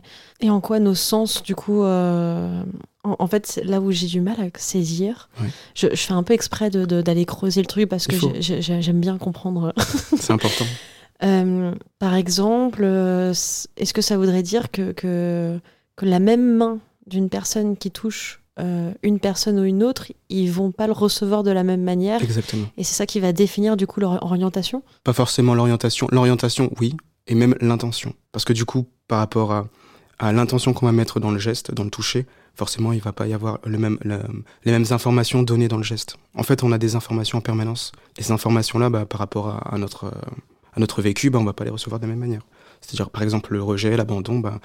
Et 0.41 0.51
en 0.51 0.61
quoi 0.61 0.79
nos 0.79 0.95
sens, 0.95 1.43
du 1.43 1.55
coup, 1.57 1.83
euh, 1.83 2.63
en, 3.03 3.27
fait, 3.27 3.61
là 3.65 3.81
où 3.81 3.91
j'ai 3.91 4.07
du 4.07 4.21
mal 4.21 4.41
à 4.41 4.59
saisir, 4.59 5.29
je, 5.75 5.89
je, 5.91 5.97
fais 5.97 6.13
un 6.13 6.23
peu 6.23 6.33
exprès 6.33 6.71
d'aller 6.71 7.21
de, 7.21 7.25
creuser 7.25 7.61
le 7.61 7.67
truc 7.67 7.89
parce 7.89 8.07
que 8.07 8.17
j'aime 8.41 9.01
bien 9.01 9.19
comprendre. 9.19 9.75
C'est 10.17 10.33
important. 10.33 10.67
Euh, 11.25 11.75
par 11.99 12.15
exemple, 12.15 12.83
euh, 12.83 13.31
est-ce 13.31 13.95
que 13.95 14.03
ça 14.03 14.17
voudrait 14.17 14.43
dire 14.43 14.71
que, 14.71 14.93
que, 14.93 15.59
la 16.03 16.19
même 16.19 16.57
main 16.57 16.79
d'une 17.07 17.31
personne 17.31 17.77
qui 17.77 17.91
touche 17.91 18.43
euh, 18.61 18.93
une 19.03 19.19
personne 19.19 19.59
ou 19.59 19.65
une 19.65 19.83
autre, 19.83 20.13
ils 20.29 20.51
vont 20.51 20.71
pas 20.71 20.87
le 20.87 20.93
recevoir 20.93 21.43
de 21.43 21.51
la 21.51 21.65
même 21.65 21.83
manière 21.83 22.23
Exactement. 22.23 22.67
Et 22.77 22.85
c'est 22.85 22.95
ça 22.95 23.07
qui 23.07 23.21
va 23.21 23.33
définir 23.33 23.77
du 23.77 23.87
coup 23.87 24.01
leur 24.01 24.23
orientation? 24.23 24.83
Pas 25.03 25.13
forcément 25.13 25.55
l'orientation. 25.55 26.09
L'orientation, 26.11 26.71
oui, 26.79 26.97
et 27.27 27.35
même 27.35 27.57
l'intention. 27.61 28.15
Parce 28.33 28.45
que 28.45 28.53
du 28.53 28.65
coup, 28.65 28.87
par 29.09 29.19
rapport 29.19 29.53
à, 29.53 29.69
à 30.19 30.33
l'intention 30.33 30.73
qu'on 30.75 30.87
va 30.87 30.93
mettre 30.93 31.21
dans 31.21 31.31
le 31.31 31.39
geste, 31.39 31.73
dans 31.73 31.85
le 31.85 31.91
toucher, 31.91 32.27
forcément, 32.55 32.93
il 32.93 33.01
va 33.01 33.13
pas 33.13 33.27
y 33.27 33.33
avoir 33.33 33.61
le 33.65 33.79
même, 33.79 33.99
les 34.65 34.73
mêmes 34.73 34.87
informations 34.91 35.43
données 35.43 35.69
dans 35.69 35.79
le 35.79 35.83
geste. 35.83 36.17
En 36.37 36.43
fait, 36.43 36.63
on 36.63 36.71
a 36.71 36.79
des 36.79 36.97
informations 36.97 37.39
en 37.39 37.41
permanence. 37.41 37.93
Et 38.19 38.23
ces 38.23 38.33
informations-là, 38.33 38.91
bah, 38.91 39.07
par 39.07 39.21
rapport 39.21 39.49
à, 39.49 39.75
à 39.75 39.79
notre 39.79 40.13
à 40.77 40.81
notre 40.81 41.03
vécu, 41.03 41.31
bah, 41.31 41.39
on 41.39 41.45
va 41.45 41.53
pas 41.53 41.65
les 41.65 41.71
recevoir 41.71 42.01
de 42.01 42.07
la 42.07 42.11
même 42.11 42.21
manière. 42.21 42.43
C'est-à-dire, 42.81 43.11
par 43.11 43.23
exemple, 43.23 43.53
le 43.53 43.63
rejet, 43.63 43.97
l'abandon, 43.97 44.39
bah, 44.39 44.61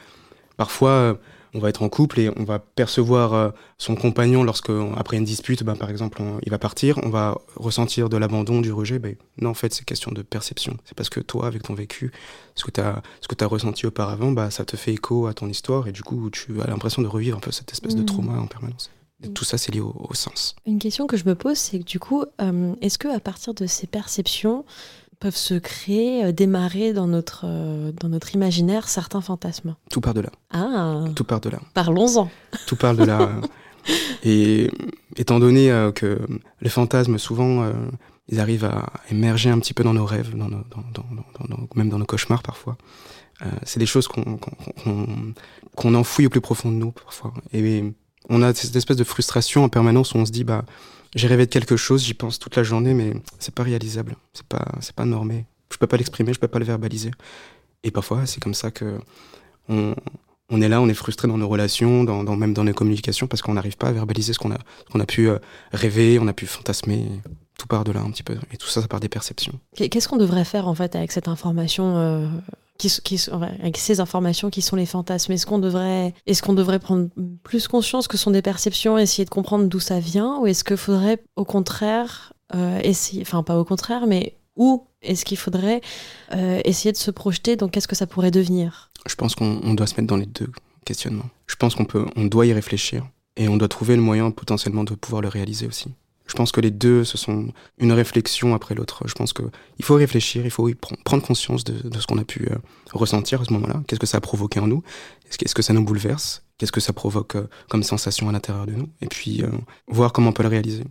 parfois, 0.58 0.90
euh, 0.90 1.14
on 1.54 1.60
va 1.60 1.70
être 1.70 1.82
en 1.82 1.90
couple 1.90 2.20
et 2.20 2.30
on 2.36 2.44
va 2.44 2.60
percevoir 2.60 3.34
euh, 3.34 3.50
son 3.78 3.96
compagnon 3.96 4.44
lorsque, 4.44 4.72
après 4.98 5.18
une 5.18 5.24
dispute, 5.24 5.64
ben, 5.64 5.76
par 5.76 5.90
exemple, 5.90 6.22
il 6.44 6.52
va 6.52 6.60
partir, 6.60 7.00
on 7.04 7.10
va 7.10 7.38
ressentir 7.56 8.10
de 8.10 8.18
l'abandon, 8.18 8.62
du 8.62 8.72
rejet. 8.72 9.00
Ben, 9.00 9.16
non, 9.40 9.52
en 9.52 9.54
fait, 9.54 9.74
c'est 9.74 9.86
question 9.86 10.12
de 10.12 10.22
perception. 10.22 10.78
C'est 10.86 10.96
parce 10.96 11.10
que 11.10 11.20
toi, 11.20 11.48
avec 11.48 11.64
ton 11.64 11.74
vécu, 11.74 12.12
ce 12.56 12.66
que 12.66 12.72
tu 12.72 12.82
as, 12.82 13.02
as 13.40 13.46
ressenti 13.46 13.86
auparavant, 13.86 14.32
bah, 14.32 14.52
ça 14.52 14.66
te 14.66 14.76
fait 14.76 14.94
écho 14.94 15.28
à 15.28 15.34
ton 15.34 15.48
histoire 15.48 15.88
et 15.88 15.92
du 15.92 16.04
coup, 16.04 16.30
tu 16.30 16.62
as 16.62 16.68
l'impression 16.68 17.02
de 17.02 17.08
revivre 17.08 17.38
un 17.38 17.42
peu 17.42 17.52
cette 17.52 17.72
espèce 17.72 17.96
de 17.96 18.02
mmh. 18.02 18.08
trauma 18.08 18.34
en 18.40 18.48
permanence. 18.48 18.92
Et 19.22 19.30
tout 19.30 19.44
ça, 19.44 19.58
c'est 19.58 19.74
lié 19.74 19.82
au, 19.82 20.14
sens. 20.14 20.56
Une 20.66 20.80
question 20.80 21.06
que 21.06 21.18
je 21.18 21.26
me 21.26 21.36
pose, 21.36 21.58
c'est 21.58 21.80
que 21.80 21.84
du 21.84 22.00
coup, 22.00 22.24
euh, 22.42 22.76
est-ce 22.82 22.98
que 22.98 23.14
à 23.14 23.20
partir 23.20 23.54
de 23.54 23.66
ces 23.66 23.86
perceptions, 23.86 24.64
peuvent 25.20 25.36
se 25.36 25.54
créer, 25.56 26.26
euh, 26.26 26.32
démarrer 26.32 26.94
dans 26.94 27.08
notre, 27.08 27.42
euh, 27.46 27.92
dans 27.92 28.10
notre 28.10 28.34
imaginaire 28.36 28.88
certains 28.88 29.22
fantasmes. 29.22 29.76
Tout 29.90 30.02
part 30.02 30.14
de 30.14 30.22
là. 30.22 30.30
Ah 30.52 31.06
Tout 31.16 31.24
part 31.24 31.42
de 31.42 31.50
là. 31.50 31.60
Parlons-en. 31.74 32.30
Tout 32.68 32.76
part 32.76 32.96
de 32.96 33.04
là. 33.04 33.30
Et 34.24 34.70
étant 35.18 35.40
donné 35.40 35.72
euh, 35.72 35.92
que 35.92 36.20
les 36.62 36.70
fantasmes, 36.70 37.18
souvent, 37.18 37.72
ils 38.28 38.40
arrivent 38.40 38.66
à 38.66 38.92
émerger 39.10 39.50
un 39.50 39.60
petit 39.60 39.74
peu 39.74 39.84
dans 39.84 39.94
nos 39.94 40.06
rêves, 40.06 40.36
dans 40.38 40.50
même 41.76 41.90
dans 41.90 41.98
nos 41.98 42.06
cauchemars 42.06 42.44
parfois. 42.44 42.78
c'est 43.64 43.80
des 43.80 43.86
choses 43.86 44.08
qu'on 44.08 44.38
qu'on 45.76 45.96
enfouit 45.96 46.26
au 46.26 46.30
plus 46.30 46.42
profond 46.42 46.70
de 46.70 46.76
nous 46.76 46.92
parfois. 46.92 47.34
Et 47.54 47.84
on 48.30 48.44
a 48.44 48.54
cette 48.54 48.76
espèce 48.76 48.98
de 48.98 49.04
frustration 49.04 49.64
en 49.64 49.70
permanence 49.70 50.14
où 50.14 50.18
on 50.18 50.26
se 50.26 50.32
dit, 50.32 50.44
bah, 50.44 50.66
j'ai 51.16 51.28
rêvé 51.28 51.46
de 51.46 51.52
quelque 51.52 51.78
chose, 51.78 52.04
j'y 52.04 52.14
pense 52.14 52.40
toute 52.40 52.56
la 52.56 52.64
journée, 52.64 52.94
mais 52.94 53.14
c'est 53.40 53.54
pas 53.54 53.64
réalisable, 53.64 54.16
c'est 54.34 54.46
pas, 54.46 54.66
c'est 54.82 54.96
pas 54.96 55.06
normé. 55.06 55.46
Je 55.72 55.78
peux 55.78 55.88
pas 55.88 55.98
l'exprimer, 55.98 56.34
je 56.34 56.40
peux 56.40 56.48
pas 56.48 56.60
le 56.60 56.66
verbaliser. 56.66 57.12
Et 57.84 57.92
parfois, 57.92 58.26
c'est 58.26 58.42
comme 58.42 58.54
ça 58.54 58.72
que 58.72 59.00
on, 59.70 59.96
on, 60.50 60.62
est 60.62 60.70
là, 60.70 60.82
on 60.82 60.90
est 60.90 60.94
frustré 60.94 61.28
dans 61.28 61.38
nos 61.38 61.48
relations, 61.48 62.04
dans, 62.04 62.36
même 62.36 62.54
dans 62.54 62.64
nos 62.64 62.74
communications, 62.74 63.28
parce 63.28 63.42
qu'on 63.42 63.54
n'arrive 63.54 63.78
pas 63.78 63.88
à 63.88 63.92
verbaliser 63.92 64.34
ce 64.34 64.40
qu'on 64.40 64.52
a, 64.52 64.58
qu'on 64.92 65.00
a 65.00 65.06
pu 65.06 65.30
euh, 65.30 65.40
rêver, 65.72 66.20
on 66.20 66.28
a 66.28 66.34
pu 66.34 66.48
fantasmer. 66.48 67.06
Tout 67.60 67.68
part 67.68 67.84
de 67.84 67.92
là 67.92 68.00
un 68.00 68.10
petit 68.10 68.24
peu. 68.24 68.38
Et 68.54 68.58
tout 68.58 68.68
ça, 68.68 68.82
ça 68.82 68.88
part 68.88 69.02
des 69.02 69.10
perceptions. 69.10 69.60
Qu'est-ce 69.76 70.08
qu'on 70.08 70.16
devrait 70.16 70.46
faire 70.46 70.70
en 70.70 70.74
fait 70.74 70.96
avec 70.96 71.12
cette 71.12 71.28
information 71.28 71.98
euh, 71.98 72.28
qui, 72.78 72.90
avec 73.32 73.78
ces 73.78 74.00
informations 74.00 74.50
qui 74.50 74.62
sont 74.62 74.78
les 74.78 74.86
fantasmes? 74.86 75.34
Est-ce 75.34 75.46
qu'on 75.46 75.60
devrait, 75.60 76.14
est 76.26 76.42
qu'on 76.42 76.54
devrait 76.54 76.80
prendre 76.80 77.10
plus 77.44 77.68
conscience 77.68 78.08
que 78.08 78.16
ce 78.16 78.24
sont 78.24 78.32
des 78.32 78.42
perceptions, 78.42 78.98
essayer 78.98 79.26
de 79.26 79.30
comprendre 79.30 79.68
d'où 79.68 79.82
ça 79.82 80.00
vient, 80.00 80.40
ou 80.40 80.48
est-ce 80.48 80.64
qu'il 80.64 80.78
faudrait 80.78 81.22
au 81.36 81.44
contraire 81.44 82.32
euh, 82.56 82.80
essayer, 82.82 83.24
enfin 83.24 83.44
pas 83.44 83.60
au 83.60 83.66
contraire, 83.66 84.08
mais 84.08 84.38
où 84.56 84.88
est-ce 85.02 85.26
qu'il 85.26 85.38
faudrait 85.38 85.82
euh, 86.34 86.62
essayer 86.64 86.94
de 86.94 86.98
se 86.98 87.12
projeter 87.12 87.58
Donc 87.58 87.72
qu'est-ce 87.72 87.90
que 87.90 87.96
ça 87.96 88.08
pourrait 88.08 88.32
devenir? 88.32 88.90
Je 89.06 89.16
pense 89.16 89.36
qu'on 89.36 89.74
doit 89.74 89.88
se 89.88 89.96
mettre 89.96 90.08
dans 90.08 90.18
les 90.18 90.26
deux 90.26 90.52
questionnements. 90.86 91.30
Je 91.46 91.56
pense 91.56 91.76
qu'on 91.76 91.86
peut, 91.86 92.06
on 92.16 92.24
doit 92.24 92.46
y 92.46 92.54
réfléchir 92.54 93.06
et 93.36 93.50
on 93.50 93.58
doit 93.58 93.68
trouver 93.68 93.98
le 93.98 94.02
moyen 94.02 94.32
potentiellement 94.32 94.86
de 94.86 94.96
pouvoir 94.96 95.22
le 95.22 95.28
réaliser 95.28 95.68
aussi. 95.68 95.90
Je 96.30 96.36
pense 96.36 96.52
que 96.52 96.62
les 96.62 96.70
deux, 96.70 97.04
ce 97.04 97.18
sont 97.18 97.52
une 97.80 97.92
réflexion 97.92 98.54
après 98.54 98.76
l'autre. 98.76 99.04
Je 99.08 99.14
pense 99.14 99.34
qu'il 99.34 99.50
faut 99.82 99.96
réfléchir, 99.96 100.46
il 100.46 100.52
faut 100.52 100.70
prendre 101.04 101.24
conscience 101.24 101.64
de, 101.64 102.00
ce 102.00 102.06
qu'on 102.06 102.20
a 102.20 102.24
pu 102.24 102.48
euh, 102.52 102.56
ressentir 102.94 103.42
à 103.42 103.46
ce 103.46 103.54
moment-là. 103.54 103.82
Qu'est-ce 103.88 104.00
que 104.00 104.06
ça 104.06 104.20
a 104.20 104.22
provoqué 104.22 104.60
en 104.60 104.68
nous? 104.68 104.84
Est-ce 105.32 105.56
que 105.56 105.64
ça 105.64 105.74
nous 105.74 105.84
bouleverse? 105.84 106.44
Qu'est-ce 106.60 106.72
que 106.72 106.82
ça 106.82 106.94
provoque 106.94 107.36
euh, 107.36 107.48
comme 107.68 107.82
sensation 107.82 108.30
à 108.30 108.32
l'intérieur 108.32 108.68
de 108.68 108.74
nous? 108.74 108.90
Et 109.02 109.08
puis, 109.08 109.42
euh, 109.44 109.50
voir 109.88 110.14
comment 110.14 110.30
on 110.30 110.34
peut 110.34 110.44
le 110.44 110.50
réaliser. 110.50 110.84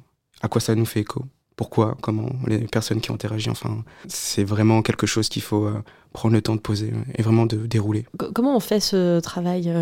À 0.43 0.49
quoi 0.49 0.61
ça 0.61 0.75
nous 0.75 0.85
fait 0.85 1.01
écho? 1.01 1.25
Pourquoi? 1.55 1.97
Comment 2.01 2.31
Les 2.49 2.59
personnes 2.59 3.01
qui 3.01 3.13
ont 3.13 3.15
interagi 3.15 3.49
Enfin, 3.49 3.85
c'est 4.09 4.45
vraiment 4.45 4.83
quelque 4.83 5.07
chose 5.07 5.29
qu'il 5.29 5.43
faut 5.43 5.69
prendre 6.13 6.35
le 6.35 6.43
temps 6.43 6.55
de 6.55 6.61
poser 6.61 6.93
et 7.17 7.23
vraiment 7.23 7.47
de 7.47 7.67
dérouler. 7.67 8.07
Comment 8.33 8.57
on 8.57 8.61
fait 8.61 8.79
ce 8.79 9.19
travail 9.19 9.73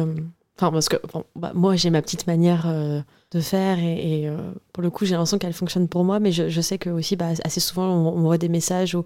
Enfin, 0.59 0.73
parce 0.73 0.89
que 0.89 0.97
bah, 1.35 1.53
moi, 1.55 1.77
j'ai 1.77 1.91
ma 1.91 2.01
petite 2.01 2.27
manière 2.27 2.65
euh, 2.67 3.01
de 3.31 3.41
faire 3.41 3.79
et, 3.79 4.27
euh, 4.27 4.37
pour 4.73 4.83
le 4.83 4.89
coup, 4.91 5.05
j'ai 5.05 5.13
l'impression 5.13 5.39
qu'elle 5.39 5.53
fonctionne 5.53 5.87
pour 5.87 6.03
moi, 6.03 6.19
mais 6.19 6.33
je, 6.33 6.61
sais 6.63 6.79
que 6.79 6.89
aussi, 6.89 7.15
bah, 7.15 7.31
assez 7.45 7.61
souvent, 7.61 7.87
on, 7.87 8.21
voit 8.23 8.39
des 8.39 8.49
messages 8.49 8.95
où 8.95 9.05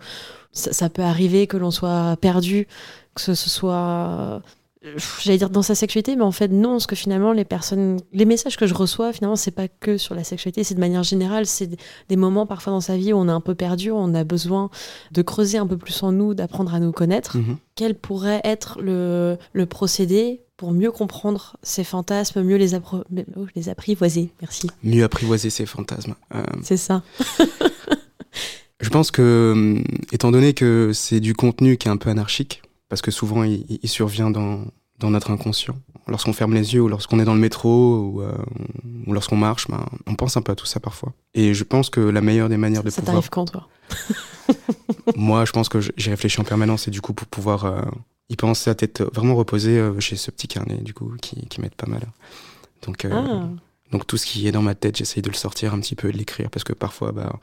ça, 0.52 0.88
peut 0.88 1.02
arriver 1.02 1.48
que 1.48 1.56
l'on 1.56 1.72
soit 1.72 2.16
perdu, 2.20 2.68
que 3.14 3.20
ce, 3.20 3.34
soit, 3.34 4.42
j'allais 5.22 5.38
dire 5.38 5.50
dans 5.50 5.62
sa 5.62 5.74
sexualité, 5.74 6.16
mais 6.16 6.22
en 6.22 6.32
fait, 6.32 6.48
non, 6.48 6.72
parce 6.72 6.86
que 6.86 6.96
finalement, 6.96 7.32
les 7.32 7.44
personnes, 7.44 8.00
les 8.12 8.24
messages 8.24 8.56
que 8.56 8.66
je 8.66 8.74
reçois, 8.74 9.12
finalement, 9.12 9.36
c'est 9.36 9.50
pas 9.50 9.68
que 9.68 9.98
sur 9.98 10.14
la 10.14 10.24
sexualité, 10.24 10.64
c'est 10.64 10.74
de 10.74 10.80
manière 10.80 11.02
générale, 11.02 11.46
c'est 11.46 11.70
des 12.08 12.16
moments 12.16 12.46
parfois 12.46 12.72
dans 12.72 12.80
sa 12.80 12.96
vie 12.96 13.12
où 13.12 13.16
on 13.16 13.28
est 13.28 13.32
un 13.32 13.40
peu 13.40 13.54
perdu, 13.54 13.90
où 13.90 13.96
on 13.96 14.14
a 14.14 14.24
besoin 14.24 14.70
de 15.12 15.22
creuser 15.22 15.58
un 15.58 15.66
peu 15.66 15.76
plus 15.76 16.02
en 16.02 16.12
nous, 16.12 16.34
d'apprendre 16.34 16.74
à 16.74 16.80
nous 16.80 16.92
connaître. 16.92 17.36
Mm-hmm. 17.36 17.56
Quel 17.74 17.94
pourrait 17.94 18.40
être 18.44 18.80
le, 18.80 19.36
le 19.52 19.66
procédé 19.66 20.40
pour 20.56 20.72
mieux 20.72 20.90
comprendre 20.90 21.56
ces 21.62 21.84
fantasmes, 21.84 22.42
mieux 22.42 22.56
les, 22.56 22.74
oh, 22.74 23.02
les 23.56 23.68
apprivoiser. 23.70 24.30
Merci. 24.42 24.68
Mieux 24.84 25.04
apprivoiser 25.04 25.48
ces 25.48 25.64
fantasmes. 25.64 26.14
Euh, 26.34 26.42
c'est 26.62 26.76
ça. 26.76 27.02
je 28.80 28.88
pense 28.90 29.10
que, 29.10 29.52
hum, 29.54 29.84
étant 30.12 30.30
donné 30.30 30.52
que 30.52 30.90
c'est 30.92 31.20
du 31.20 31.34
contenu 31.34 31.78
qui 31.78 31.88
est 31.88 31.90
un 31.90 31.96
peu 31.96 32.10
anarchique, 32.10 32.60
parce 32.90 33.00
que 33.00 33.10
souvent 33.10 33.42
il, 33.44 33.88
survient 33.88 34.30
dans, 34.30 34.66
dans, 34.98 35.10
notre 35.10 35.30
inconscient, 35.30 35.76
lorsqu'on 36.06 36.34
ferme 36.34 36.52
les 36.52 36.74
yeux 36.74 36.82
ou 36.82 36.88
lorsqu'on 36.88 37.18
est 37.18 37.24
dans 37.24 37.34
le 37.34 37.40
métro 37.40 37.96
ou, 37.96 38.20
euh, 38.20 38.36
ou 39.06 39.14
lorsqu'on 39.14 39.36
marche, 39.36 39.66
ben, 39.68 39.86
on 40.06 40.14
pense 40.14 40.36
un 40.36 40.42
peu 40.42 40.52
à 40.52 40.54
tout 40.54 40.66
ça 40.66 40.80
parfois. 40.80 41.14
Et 41.32 41.54
je 41.54 41.64
pense 41.64 41.88
que 41.88 42.00
la 42.00 42.20
meilleure 42.20 42.50
des 42.50 42.58
manières 42.58 42.84
de 42.84 42.90
ça 42.90 43.00
pouvoir... 43.00 43.22
Ça 43.24 43.30
t'arrive 43.30 43.30
quand, 43.30 43.46
toi? 43.46 43.68
Moi, 45.16 45.46
je 45.46 45.52
pense 45.52 45.70
que 45.70 45.78
j'ai 45.80 46.10
réfléchi 46.10 46.38
en 46.40 46.44
permanence 46.44 46.86
et 46.88 46.90
du 46.90 47.00
coup, 47.00 47.14
pour 47.14 47.26
pouvoir 47.28 47.64
euh, 47.64 47.80
il 48.30 48.36
pensait 48.36 48.70
à 48.70 48.74
tête 48.74 49.02
vraiment 49.02 49.34
reposée 49.34 49.76
euh, 49.76 49.98
chez 50.00 50.16
ce 50.16 50.30
petit 50.30 50.48
carnet, 50.48 50.76
du 50.76 50.94
coup, 50.94 51.12
qui, 51.20 51.46
qui 51.48 51.60
m'aide 51.60 51.74
pas 51.74 51.88
mal. 51.88 52.02
Donc, 52.86 53.04
euh, 53.04 53.10
ah. 53.12 53.48
donc 53.90 54.06
tout 54.06 54.16
ce 54.16 54.24
qui 54.24 54.46
est 54.46 54.52
dans 54.52 54.62
ma 54.62 54.76
tête, 54.76 54.96
j'essaye 54.96 55.22
de 55.22 55.28
le 55.28 55.34
sortir 55.34 55.74
un 55.74 55.80
petit 55.80 55.96
peu, 55.96 56.10
de 56.12 56.16
l'écrire, 56.16 56.48
parce 56.48 56.64
que 56.64 56.72
parfois, 56.72 57.10
bah, 57.10 57.38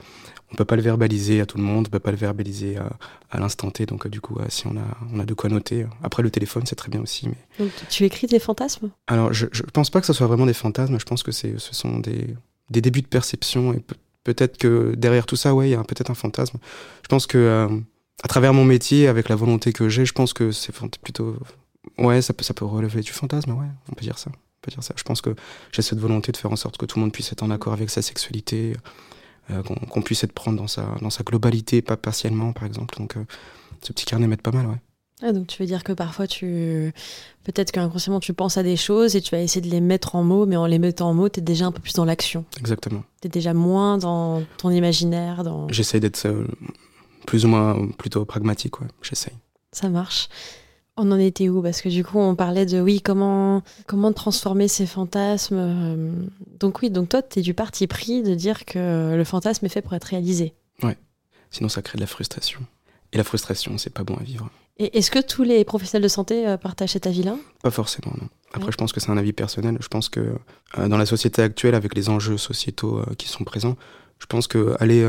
on 0.52 0.56
peut 0.56 0.66
pas 0.66 0.76
le 0.76 0.82
verbaliser 0.82 1.42
à 1.42 1.46
tout 1.46 1.58
le 1.58 1.64
monde, 1.64 1.88
on 1.88 1.92
peut 1.92 2.00
pas 2.00 2.12
le 2.12 2.18
verbaliser 2.18 2.78
à, 2.78 2.90
à 3.30 3.40
l'instant 3.40 3.70
T. 3.70 3.86
Donc, 3.86 4.08
du 4.08 4.22
coup, 4.22 4.38
si 4.50 4.68
on 4.68 4.78
a, 4.78 4.86
on 5.14 5.20
a 5.20 5.26
de 5.26 5.34
quoi 5.34 5.50
noter. 5.50 5.86
Après, 6.04 6.24
le 6.24 6.30
téléphone, 6.30 6.64
c'est 6.66 6.76
très 6.76 6.90
bien 6.90 7.02
aussi. 7.02 7.28
Mais... 7.28 7.36
Donc, 7.60 7.72
tu 7.90 8.06
écris 8.06 8.28
tes 8.28 8.40
fantasmes? 8.40 8.90
Alors, 9.08 9.34
je, 9.34 9.48
je 9.52 9.64
pense 9.64 9.90
pas 9.90 10.00
que 10.00 10.08
ce 10.08 10.14
soit 10.14 10.28
vraiment 10.28 10.46
des 10.46 10.54
fantasmes. 10.54 11.00
Je 11.00 11.06
pense 11.06 11.24
que 11.24 11.32
c'est, 11.32 11.60
ce 11.60 11.76
sont 11.76 12.00
des, 12.00 12.36
des 12.70 12.82
débuts 12.82 13.02
de 13.02 13.08
perception. 13.08 13.74
Et 13.74 13.84
peut-être 14.24 14.58
que 14.58 14.96
derrière 14.96 15.26
tout 15.26 15.36
ça, 15.36 15.54
ouais, 15.54 15.70
il 15.70 15.72
y 15.72 15.76
a 15.76 15.84
peut-être 15.84 16.12
un 16.12 16.16
fantasme. 16.16 16.58
Je 17.04 17.08
pense 17.08 17.28
que 17.28 17.38
euh, 17.38 17.68
à 18.24 18.28
travers 18.28 18.54
mon 18.54 18.64
métier, 18.64 19.08
avec 19.08 19.30
la 19.30 19.36
volonté 19.36 19.74
que 19.74 19.90
j'ai, 19.90 20.06
je 20.06 20.14
pense 20.14 20.34
que 20.34 20.52
c'est 20.52 20.74
plutôt. 21.04 21.36
Ouais, 21.98 22.22
ça 22.22 22.34
peut, 22.34 22.44
ça 22.44 22.54
peut 22.54 22.66
relever 22.66 23.02
du 23.02 23.12
fantasme, 23.12 23.52
ouais, 23.52 23.66
on 23.90 23.96
peut 23.96 24.04
dire 24.04 24.18
ça. 24.18 24.30
On 24.30 24.60
peut 24.62 24.72
dire 24.72 24.84
ça. 24.84 24.94
Je 24.98 25.04
pense 25.04 25.22
que 25.22 25.36
j'ai 25.72 25.82
cette 25.82 26.00
volonté 26.00 26.32
de 26.32 26.38
faire 26.38 26.52
en 26.52 26.58
sorte 26.58 26.78
que 26.78 26.86
tout 26.86 27.00
le 27.00 27.04
monde 27.04 27.14
puisse 27.14 27.32
être 27.32 27.44
en 27.44 27.50
accord 27.50 27.74
avec 27.74 27.90
sa 27.90 28.02
sexualité, 28.02 28.76
euh, 29.52 29.62
qu'on 29.64 30.02
puisse 30.02 30.24
être 30.24 30.34
prendre 30.34 30.58
dans 30.58 30.68
sa, 30.68 30.96
dans 31.02 31.10
sa 31.10 31.24
globalité, 31.24 31.82
pas 31.82 31.98
partiellement, 31.98 32.54
par 32.54 32.66
exemple. 32.66 32.98
Donc, 32.98 33.18
euh, 33.18 33.26
ce 33.82 33.94
petit 33.94 34.06
carnet 34.06 34.28
m'aide 34.28 34.42
pas 34.42 34.52
mal, 34.52 34.68
ouais. 34.68 34.82
Ah, 35.24 35.32
donc 35.32 35.48
tu 35.48 35.60
veux 35.64 35.66
dire 35.66 35.84
que 35.84 35.94
parfois 35.94 36.28
tu 36.28 36.94
peut-être 37.44 37.72
qu'inconsciemment 37.72 38.20
tu 38.20 38.34
penses 38.34 38.58
à 38.58 38.62
des 38.62 38.78
choses 38.78 39.16
et 39.16 39.22
tu 39.22 39.32
vas 39.32 39.42
essayer 39.42 39.62
de 39.62 39.72
les 39.72 39.82
mettre 39.82 40.14
en 40.14 40.24
mots 40.24 40.46
mais 40.46 40.58
en 40.58 40.68
les 40.68 40.78
mettant 40.78 41.10
en 41.10 41.16
mots 41.16 41.28
tu 41.28 41.40
es 41.40 41.42
déjà 41.42 41.66
un 41.66 41.72
peu 41.72 41.82
plus 41.82 41.94
dans 41.94 42.06
l'action. 42.06 42.46
Exactement. 42.60 43.04
Tu 43.22 43.28
es 43.28 43.30
déjà 43.32 43.56
moins 43.56 43.98
dans 43.98 44.44
ton 44.60 44.70
imaginaire 44.70 45.44
dans 45.44 45.68
J'essaie 45.70 46.00
d'être 46.00 46.28
euh, 46.28 46.46
plus 47.26 47.46
ou 47.46 47.48
moins 47.48 47.88
plutôt 47.98 48.26
pragmatique, 48.26 48.80
ouais, 48.80 48.88
j'essaye. 49.02 49.34
Ça 49.72 49.90
marche. 49.90 50.30
On 50.98 51.12
en 51.12 51.20
était 51.20 51.48
où? 51.48 51.62
Parce 51.62 51.82
que 51.82 51.90
du 51.90 52.04
coup, 52.04 52.18
on 52.18 52.36
parlait 52.36 52.66
de 52.66 52.82
oui, 52.82 53.02
comment, 53.02 53.62
comment 53.86 54.12
transformer 54.12 54.68
ces 54.68 54.88
fantasmes. 54.88 55.58
Euh, 55.60 56.12
donc 56.60 56.82
oui, 56.82 56.90
donc 56.90 57.10
toi, 57.10 57.22
tu 57.22 57.40
es 57.40 57.42
du 57.44 57.54
parti 57.54 57.86
pris 57.86 58.24
de 58.24 58.34
dire 58.34 58.66
que 58.66 59.16
le 59.16 59.24
fantasme 59.24 59.66
est 59.68 59.70
fait 59.70 59.84
pour 59.84 59.94
être 59.94 60.06
réalisé. 60.06 60.54
Ouais. 60.82 60.98
Sinon, 61.52 61.70
ça 61.70 61.84
crée 61.84 61.98
de 61.98 62.02
la 62.02 62.08
frustration. 62.08 62.62
Et 63.14 63.18
la 63.18 63.24
frustration, 63.24 63.78
c'est 63.78 63.94
pas 63.94 64.04
bon 64.04 64.16
à 64.16 64.24
vivre. 64.24 64.50
Et 64.80 64.98
est-ce 64.98 65.12
que 65.12 65.20
tous 65.20 65.44
les 65.44 65.64
professionnels 65.64 66.04
de 66.04 66.08
santé 66.08 66.48
euh, 66.48 66.58
partagent 66.58 66.94
cet 66.94 67.06
avis-là? 67.06 67.38
Pas 67.62 67.72
forcément, 67.72 68.14
non. 68.20 68.28
Après, 68.54 68.72
je 68.72 68.78
pense 68.78 68.92
que 68.92 69.00
c'est 69.00 69.12
un 69.12 69.18
avis 69.18 69.34
personnel. 69.34 69.78
Je 69.80 69.88
pense 69.88 70.10
que 70.10 70.36
euh, 70.80 70.88
dans 70.88 70.98
la 70.98 71.06
société 71.06 71.44
actuelle, 71.44 71.76
avec 71.76 71.94
les 71.94 72.10
enjeux 72.10 72.38
sociétaux 72.38 73.02
qui 73.18 73.28
sont 73.28 73.44
présents, 73.44 73.78
je 74.20 74.26
pense 74.26 74.48
que 74.48 74.76
aller 74.80 75.06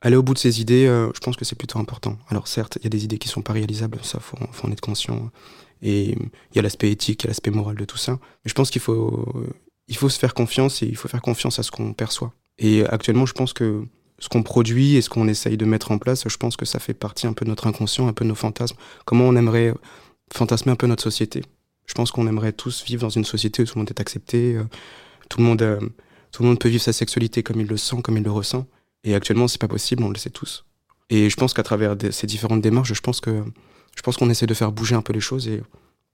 aller 0.00 0.16
au 0.16 0.22
bout 0.22 0.34
de 0.34 0.38
ses 0.38 0.60
idées, 0.60 0.86
euh, 0.86 1.10
je 1.14 1.20
pense 1.20 1.36
que 1.36 1.44
c'est 1.44 1.56
plutôt 1.56 1.78
important. 1.78 2.18
Alors 2.28 2.48
certes, 2.48 2.78
il 2.80 2.84
y 2.84 2.86
a 2.86 2.90
des 2.90 3.04
idées 3.04 3.18
qui 3.18 3.28
sont 3.28 3.42
pas 3.42 3.52
réalisables, 3.52 3.98
ça 4.02 4.20
faut, 4.20 4.38
faut 4.52 4.66
en 4.66 4.72
être 4.72 4.80
conscient. 4.80 5.30
Et 5.82 6.10
il 6.12 6.56
y 6.56 6.58
a 6.58 6.62
l'aspect 6.62 6.90
éthique, 6.90 7.22
il 7.22 7.26
y 7.26 7.28
a 7.28 7.30
l'aspect 7.30 7.50
moral 7.50 7.76
de 7.76 7.84
tout 7.84 7.96
ça. 7.96 8.12
Mais 8.12 8.48
je 8.48 8.54
pense 8.54 8.70
qu'il 8.70 8.82
faut, 8.82 9.32
il 9.88 9.96
faut 9.96 10.08
se 10.08 10.18
faire 10.18 10.34
confiance 10.34 10.82
et 10.82 10.86
il 10.86 10.96
faut 10.96 11.08
faire 11.08 11.22
confiance 11.22 11.58
à 11.58 11.62
ce 11.62 11.70
qu'on 11.70 11.92
perçoit. 11.92 12.32
Et 12.58 12.84
actuellement, 12.86 13.26
je 13.26 13.32
pense 13.32 13.52
que 13.52 13.84
ce 14.18 14.28
qu'on 14.28 14.42
produit 14.42 14.96
et 14.96 15.02
ce 15.02 15.08
qu'on 15.08 15.26
essaye 15.26 15.56
de 15.56 15.64
mettre 15.64 15.90
en 15.90 15.98
place, 15.98 16.28
je 16.28 16.36
pense 16.36 16.56
que 16.56 16.66
ça 16.66 16.78
fait 16.78 16.94
partie 16.94 17.26
un 17.26 17.32
peu 17.32 17.44
de 17.44 17.50
notre 17.50 17.66
inconscient, 17.66 18.06
un 18.06 18.12
peu 18.12 18.24
de 18.24 18.28
nos 18.28 18.34
fantasmes. 18.34 18.76
Comment 19.06 19.24
on 19.24 19.34
aimerait 19.34 19.74
fantasmer 20.32 20.72
un 20.72 20.76
peu 20.76 20.86
notre 20.86 21.02
société? 21.02 21.42
Je 21.86 21.94
pense 21.94 22.12
qu'on 22.12 22.26
aimerait 22.26 22.52
tous 22.52 22.84
vivre 22.84 23.00
dans 23.00 23.08
une 23.08 23.24
société 23.24 23.62
où 23.62 23.66
tout 23.66 23.72
le 23.74 23.80
monde 23.80 23.90
est 23.90 24.00
accepté, 24.00 24.54
euh, 24.54 24.64
tout 25.28 25.38
le 25.38 25.44
monde, 25.44 25.62
euh, 25.62 25.80
tout 26.30 26.42
le 26.42 26.48
monde 26.48 26.58
peut 26.58 26.68
vivre 26.68 26.82
sa 26.82 26.92
sexualité 26.92 27.42
comme 27.42 27.60
il 27.60 27.66
le 27.66 27.76
sent, 27.76 27.96
comme 28.02 28.16
il 28.16 28.22
le 28.22 28.30
ressent. 28.30 28.66
Et 29.04 29.14
actuellement, 29.14 29.48
c'est 29.48 29.60
pas 29.60 29.68
possible, 29.68 30.02
on 30.02 30.10
le 30.10 30.16
sait 30.16 30.30
tous. 30.30 30.64
Et 31.08 31.30
je 31.30 31.36
pense 31.36 31.54
qu'à 31.54 31.62
travers 31.62 31.96
ces 32.10 32.26
différentes 32.26 32.60
démarches, 32.60 32.92
je 32.92 33.00
pense 33.00 33.20
que 33.20 33.42
je 33.96 34.02
pense 34.02 34.16
qu'on 34.16 34.30
essaie 34.30 34.46
de 34.46 34.54
faire 34.54 34.70
bouger 34.70 34.94
un 34.94 35.02
peu 35.02 35.12
les 35.12 35.20
choses 35.20 35.48
et 35.48 35.62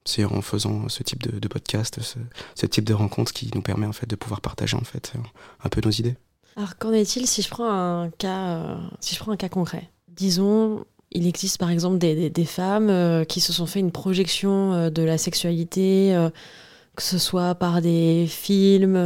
c'est 0.05 0.25
en 0.25 0.41
faisant 0.41 0.89
ce 0.89 1.03
type 1.03 1.23
de, 1.23 1.49
podcast, 1.49 1.99
ce, 2.01 2.67
type 2.67 2.85
de 2.85 2.95
rencontre 2.95 3.33
qui 3.33 3.51
nous 3.55 3.61
permet 3.61 3.87
en 3.87 3.93
fait 3.93 4.09
de 4.09 4.17
pouvoir 4.17 4.41
partager 4.41 4.77
en 4.77 4.85
fait 4.85 5.13
un 5.63 5.69
peu 5.69 5.81
nos 5.85 5.91
idées. 5.91 6.15
Alors 6.57 6.79
qu'en 6.79 6.93
est-il 6.93 7.27
si 7.27 7.43
je 7.43 7.51
prends 7.51 7.71
un 7.71 8.11
cas, 8.11 8.79
si 9.01 9.15
je 9.15 9.21
prends 9.21 9.33
un 9.33 9.37
cas 9.37 9.51
concret? 9.51 9.91
Disons, 10.09 10.87
il 11.13 11.27
existe 11.27 11.59
par 11.59 11.71
exemple 11.71 11.99
des, 11.99 12.45
femmes 12.45 12.91
euh, 12.91 13.25
qui 13.25 13.41
se 13.41 13.53
sont 13.53 13.67
fait 13.67 13.81
une 13.81 13.93
projection 13.93 14.73
euh, 14.73 14.91
de 14.91 15.03
la 15.03 15.19
sexualité, 15.19 16.15
euh, 16.15 16.31
que 16.97 17.03
ce 17.03 17.19
soit 17.19 17.55
par 17.55 17.83
des 17.83 18.27
films 18.27 18.97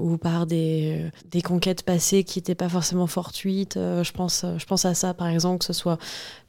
ou 0.00 0.18
par 0.18 0.46
des, 0.46 1.10
des, 1.30 1.42
conquêtes 1.42 1.82
passées 1.82 2.22
qui 2.22 2.38
n'étaient 2.38 2.54
pas 2.54 2.68
forcément 2.68 3.06
fortuites. 3.06 3.74
je, 3.76 4.12
pense, 4.12 4.44
je 4.56 4.64
pense 4.66 4.84
à 4.84 4.94
ça 4.94 5.14
par 5.14 5.28
exemple, 5.28 5.58
que 5.58 5.64
ce 5.64 5.72
soit 5.72 5.98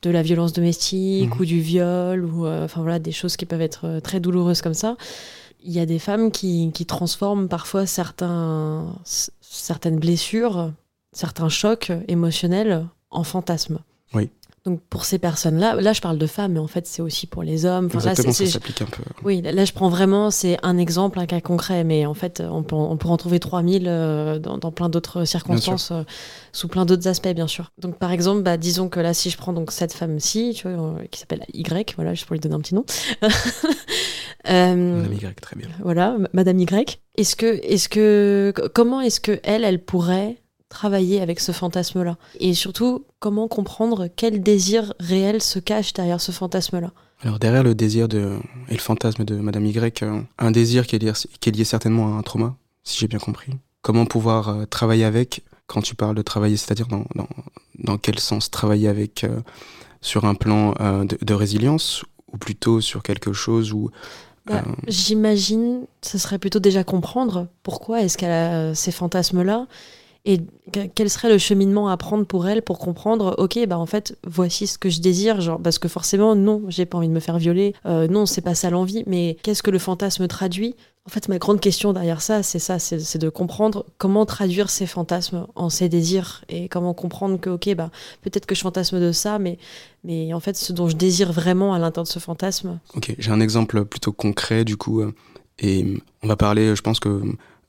de 0.02 0.10
la 0.10 0.22
violence 0.22 0.54
domestique 0.54 1.34
mhm. 1.34 1.42
ou 1.42 1.46
du 1.46 1.62
viol, 1.62 2.26
ou 2.26 2.46
enfin 2.48 2.82
voilà, 2.82 3.00
des 3.00 3.12
choses 3.12 3.38
qui 3.38 3.46
peuvent 3.46 3.62
être 3.62 4.00
très 4.02 4.20
douloureuses 4.20 4.62
comme 4.62 4.74
ça. 4.74 4.98
Il 5.62 5.72
y 5.72 5.80
a 5.80 5.86
des 5.86 6.00
femmes 6.00 6.32
qui, 6.32 6.72
qui 6.74 6.86
transforment 6.86 7.48
parfois 7.48 7.86
certains, 7.86 8.96
certaines 9.42 10.00
blessures, 10.00 10.72
certains 11.12 11.50
chocs 11.50 11.92
émotionnels 12.08 12.86
en 13.10 13.24
fantasmes. 13.24 13.80
Donc 14.66 14.82
pour 14.90 15.06
ces 15.06 15.20
personnes-là, 15.20 15.76
là 15.76 15.94
je 15.94 16.02
parle 16.02 16.18
de 16.18 16.28
femmes, 16.28 16.54
mais 16.54 16.60
en 16.60 16.68
fait 16.68 16.86
c'est 16.86 17.02
aussi 17.02 17.28
pour 17.28 17.44
les 17.44 17.66
hommes. 17.66 17.90
Exactement, 17.94 18.34
ça 18.34 18.46
s'applique 18.46 18.82
un 18.82 18.86
peu. 18.86 19.04
Oui, 19.24 19.42
là 19.42 19.64
je 19.64 19.72
prends 19.72 19.90
vraiment, 19.90 20.32
c'est 20.32 20.58
un 20.64 20.78
exemple, 20.78 21.18
un 21.20 21.26
cas 21.26 21.40
concret, 21.40 21.84
mais 21.84 22.06
en 22.06 22.14
fait 22.14 22.42
on 22.42 22.64
peut, 22.64 22.76
on 22.76 22.98
en 22.98 23.18
trouver 23.18 23.40
3000 23.40 23.86
euh, 23.88 24.38
dans, 24.40 24.58
dans, 24.58 24.72
plein 24.72 24.90
d'autres 24.90 25.24
circonstances, 25.24 25.92
euh, 25.92 26.04
sous 26.52 26.68
plein 26.68 26.86
d'autres 26.86 27.08
aspects 27.08 27.30
bien 27.30 27.48
sûr. 27.48 27.72
Donc 27.78 27.98
par 27.98 28.12
exemple, 28.12 28.42
bah, 28.42 28.58
disons 28.58 28.90
que 28.90 29.00
là 29.00 29.14
si 29.14 29.30
je 29.30 29.38
prends 29.38 29.54
donc 29.54 29.72
cette 29.72 29.94
femme-ci, 29.94 30.54
tu 30.56 30.68
vois, 30.70 31.00
euh, 31.00 31.06
qui 31.10 31.20
s'appelle 31.20 31.46
Y, 31.54 31.96
voilà, 31.96 32.14
juste 32.14 32.26
pour 32.26 32.34
lui 32.34 32.42
donner 32.42 32.56
un 32.56 32.62
petit 32.62 32.76
nom. 32.76 32.86
Madame 34.46 35.14
Y, 35.14 35.42
très 35.42 35.56
bien. 35.56 35.68
Voilà, 35.82 36.18
Madame 36.34 36.60
Y. 36.60 37.00
Est-ce 37.16 37.36
que, 37.36 37.60
est-ce 37.64 37.90
que, 37.90 38.54
comment 38.74 39.02
est-ce 39.02 39.20
que 39.20 39.40
elle, 39.44 39.64
elle 39.64 39.84
pourrait 39.84 40.38
travailler 40.70 41.20
avec 41.20 41.40
ce 41.40 41.52
fantasme-là 41.52 42.18
Et 42.40 42.54
surtout, 42.54 43.06
comment 43.20 43.48
comprendre 43.48 44.08
quel 44.16 44.42
désir 44.42 44.94
réel 45.00 45.42
se 45.42 45.60
cache 45.60 45.94
derrière 45.94 46.22
ce 46.22 46.32
fantasme-là 46.32 46.92
alors 47.22 47.38
derrière 47.38 47.64
le 47.64 47.76
désir 47.76 48.08
de, 48.08 48.38
et 48.70 48.74
le 48.74 48.80
fantasme 48.80 49.26
de 49.26 49.36
Madame 49.36 49.66
Y, 49.66 50.04
euh, 50.04 50.22
un 50.38 50.52
désir 50.52 50.88
qui 50.88 50.96
est, 50.96 51.00
lié, 51.00 51.12
qui 51.42 51.50
est 51.50 51.52
lié 51.52 51.66
certainement 51.66 52.16
à 52.16 52.18
un 52.18 52.22
trauma, 52.22 52.56
si 52.84 52.98
j'ai 52.98 53.08
bien 53.08 53.20
compris. 53.20 53.52
Comment 53.82 54.06
pouvoir 54.06 54.50
euh, 54.50 54.66
travailler 54.66 55.04
avec, 55.04 55.44
quand 55.68 55.82
tu 55.82 55.96
parles 55.96 56.16
de 56.16 56.22
travailler, 56.22 56.56
c'est-à-dire 56.56 56.88
dans, 56.88 57.04
dans, 57.16 57.28
dans, 57.80 57.98
quel 57.98 58.20
sens 58.20 58.50
travailler 58.50 58.88
avec 58.88 59.26
euh, 59.26 59.42
sur 60.00 60.24
un 60.24 60.34
plan 60.34 60.72
de, 61.04 61.18
de, 61.22 61.34
résilience 61.34 62.06
ou 62.32 62.38
plutôt 62.38 62.80
sur 62.80 63.04
quelque 63.04 63.34
chose 63.34 63.74
où... 63.74 63.92
Bah, 64.46 64.64
j'imagine, 64.88 65.86
ce 66.02 66.18
serait 66.18 66.40
plutôt 66.40 66.60
déjà 66.60 66.86
comprendre 66.86 67.48
pourquoi 67.62 68.02
est-ce 68.02 68.18
qu'elle 68.18 68.32
a 68.32 68.74
ces 68.74 68.92
fantasmes-là 68.92 69.68
et 70.30 70.42
quel 70.94 71.10
serait 71.10 71.30
le 71.30 71.40
cheminement 71.40 71.90
à 71.90 71.98
prendre 71.98 72.24
pour 72.24 72.48
elle 72.48 72.62
pour 72.62 72.78
comprendre 72.78 73.34
ok 73.40 73.66
bah 73.68 73.80
en 73.80 73.88
fait 73.88 74.16
voici 74.28 74.68
ce 74.68 74.78
que 74.78 74.88
je 74.88 75.02
désire 75.02 75.42
genre 75.42 75.60
parce 75.60 75.80
que 75.80 75.88
forcément 75.88 76.36
non 76.36 76.62
j'ai 76.68 76.86
pas 76.86 77.00
envie 77.00 77.08
de 77.08 77.14
me 77.14 77.20
faire 77.20 77.40
violer 77.40 77.74
euh, 77.88 78.08
non 78.08 78.28
c'est 78.28 78.42
pas 78.42 78.54
ça 78.54 78.70
l'envie 78.70 79.04
mais 79.08 79.38
qu'est-ce 79.42 79.64
que 79.64 79.72
le 79.72 79.80
fantasme 79.80 80.28
traduit? 80.28 80.76
En 81.08 81.10
fait 81.10 81.30
ma 81.30 81.40
grande 81.40 81.60
question 81.60 81.94
derrière 81.94 82.22
ça 82.22 82.44
c'est 82.44 82.60
ça 82.60 82.78
c'est 82.78 83.18
de 83.18 83.30
comprendre 83.30 83.88
comment 83.98 84.28
traduire 84.28 84.70
ces 84.70 84.86
fantasmes 84.86 85.48
en 85.56 85.72
ces 85.72 85.90
désirs 85.90 86.44
et 86.48 86.70
comment 86.70 86.94
comprendre 86.94 87.40
que 87.40 87.50
ok 87.50 87.74
bah 87.74 87.90
peut-être 88.22 88.46
que 88.46 88.54
je 88.54 88.62
fantasme 88.62 89.00
de 89.00 89.12
ça 89.12 89.40
mais 89.40 89.58
mais 90.04 90.32
en 90.36 90.40
fait 90.40 90.56
ce 90.56 90.72
dont 90.74 90.88
je 90.88 90.96
désire 90.96 91.32
vraiment 91.32 91.74
à 91.74 91.80
l'intérieur 91.80 92.04
de 92.04 92.10
ce 92.10 92.20
fantasme. 92.20 92.80
Ok 92.96 93.16
j'ai 93.18 93.32
un 93.32 93.40
exemple 93.40 93.84
plutôt 93.86 94.12
concret 94.12 94.64
du 94.64 94.78
coup 94.78 95.02
euh, 95.02 95.12
et 95.58 95.98
on 96.22 96.28
va 96.28 96.36
parler 96.36 96.76
je 96.76 96.82
pense 96.84 97.00
que 97.00 97.24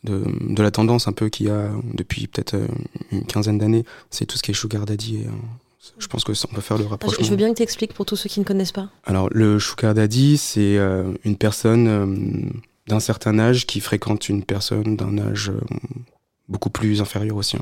de, 0.05 0.25
de, 0.41 0.63
la 0.63 0.71
tendance 0.71 1.09
un 1.09 1.13
peu 1.13 1.29
qu'il 1.29 1.47
y 1.47 1.51
a 1.51 1.71
depuis 1.95 2.27
peut-être 2.27 2.55
euh, 2.55 2.67
une 3.13 3.25
quinzaine 3.25 3.59
d'années, 3.59 3.85
c'est 4.11 4.27
tout 4.27 4.37
ce 4.37 4.43
qui 4.43 4.51
est 4.51 4.55
sugar 4.55 4.87
daddy. 4.87 5.17
Et, 5.17 5.27
euh, 5.27 5.31
je 5.99 6.07
pense 6.07 6.25
que 6.25 6.33
on 6.51 6.55
peut 6.55 6.61
faire 6.61 6.79
le 6.79 6.87
rapprochement. 6.87 7.25
Je 7.25 7.31
veux 7.31 7.37
bien 7.37 7.51
que 7.51 7.57
tu 7.57 7.63
expliques 7.63 7.95
pour 7.95 8.07
tous 8.07 8.17
ceux 8.17 8.29
qui 8.29 8.41
ne 8.41 8.45
connaissent 8.45 8.73
pas. 8.73 8.89
Alors, 9.05 9.29
le 9.31 9.59
sugar 9.59 9.95
daddy, 9.95 10.37
c'est 10.37 10.79
euh, 10.79 11.13
une 11.25 11.37
personne 11.37 12.53
d'un 12.87 13.01
certain 13.01 13.39
âge 13.39 13.67
qui 13.67 13.81
fréquente 13.81 14.29
une 14.29 14.45
personne 14.45 14.97
d'un 14.97 15.19
âge 15.19 15.53
beaucoup 16.49 16.71
plus 16.71 17.01
inférieur 17.01 17.37
au 17.37 17.43
sien. 17.43 17.61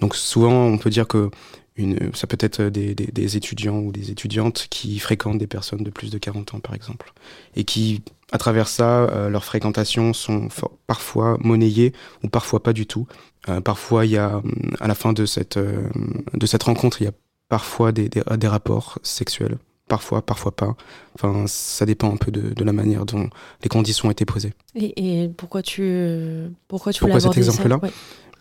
Donc, 0.00 0.14
souvent, 0.14 0.66
on 0.66 0.78
peut 0.78 0.90
dire 0.90 1.06
que 1.06 1.30
une, 1.76 2.10
ça 2.14 2.26
peut 2.26 2.36
être 2.40 2.64
des, 2.64 2.94
des, 2.94 3.06
des, 3.06 3.36
étudiants 3.36 3.78
ou 3.78 3.92
des 3.92 4.10
étudiantes 4.10 4.66
qui 4.68 4.98
fréquentent 4.98 5.38
des 5.38 5.46
personnes 5.46 5.82
de 5.82 5.90
plus 5.90 6.10
de 6.10 6.18
40 6.18 6.54
ans, 6.54 6.60
par 6.60 6.74
exemple, 6.74 7.12
et 7.56 7.64
qui 7.64 8.02
à 8.32 8.38
travers 8.38 8.66
ça, 8.66 9.04
euh, 9.04 9.28
leurs 9.28 9.44
fréquentations 9.44 10.14
sont 10.14 10.48
parfois 10.86 11.36
monnayées 11.40 11.92
ou 12.24 12.28
parfois 12.28 12.62
pas 12.62 12.72
du 12.72 12.86
tout. 12.86 13.06
Euh, 13.48 13.60
parfois, 13.60 14.06
il 14.06 14.12
y 14.12 14.16
a, 14.16 14.40
à 14.80 14.88
la 14.88 14.94
fin 14.94 15.12
de 15.12 15.26
cette, 15.26 15.58
euh, 15.58 15.88
de 16.32 16.46
cette 16.46 16.62
rencontre, 16.62 17.02
il 17.02 17.04
y 17.04 17.08
a 17.08 17.12
parfois 17.50 17.92
des, 17.92 18.08
des, 18.08 18.22
des, 18.38 18.48
rapports 18.48 18.98
sexuels. 19.02 19.58
Parfois, 19.86 20.22
parfois 20.22 20.52
pas. 20.52 20.74
Enfin, 21.14 21.44
ça 21.46 21.84
dépend 21.84 22.10
un 22.10 22.16
peu 22.16 22.30
de, 22.30 22.54
de 22.54 22.64
la 22.64 22.72
manière 22.72 23.04
dont 23.04 23.28
les 23.62 23.68
conditions 23.68 24.08
ont 24.08 24.12
été 24.12 24.24
posées. 24.24 24.54
Et, 24.74 25.24
et 25.24 25.28
pourquoi 25.28 25.60
tu, 25.60 26.50
pourquoi 26.68 26.92
tu 26.94 27.00
pourquoi 27.00 27.20
cet 27.20 27.36
exemple-là? 27.36 27.80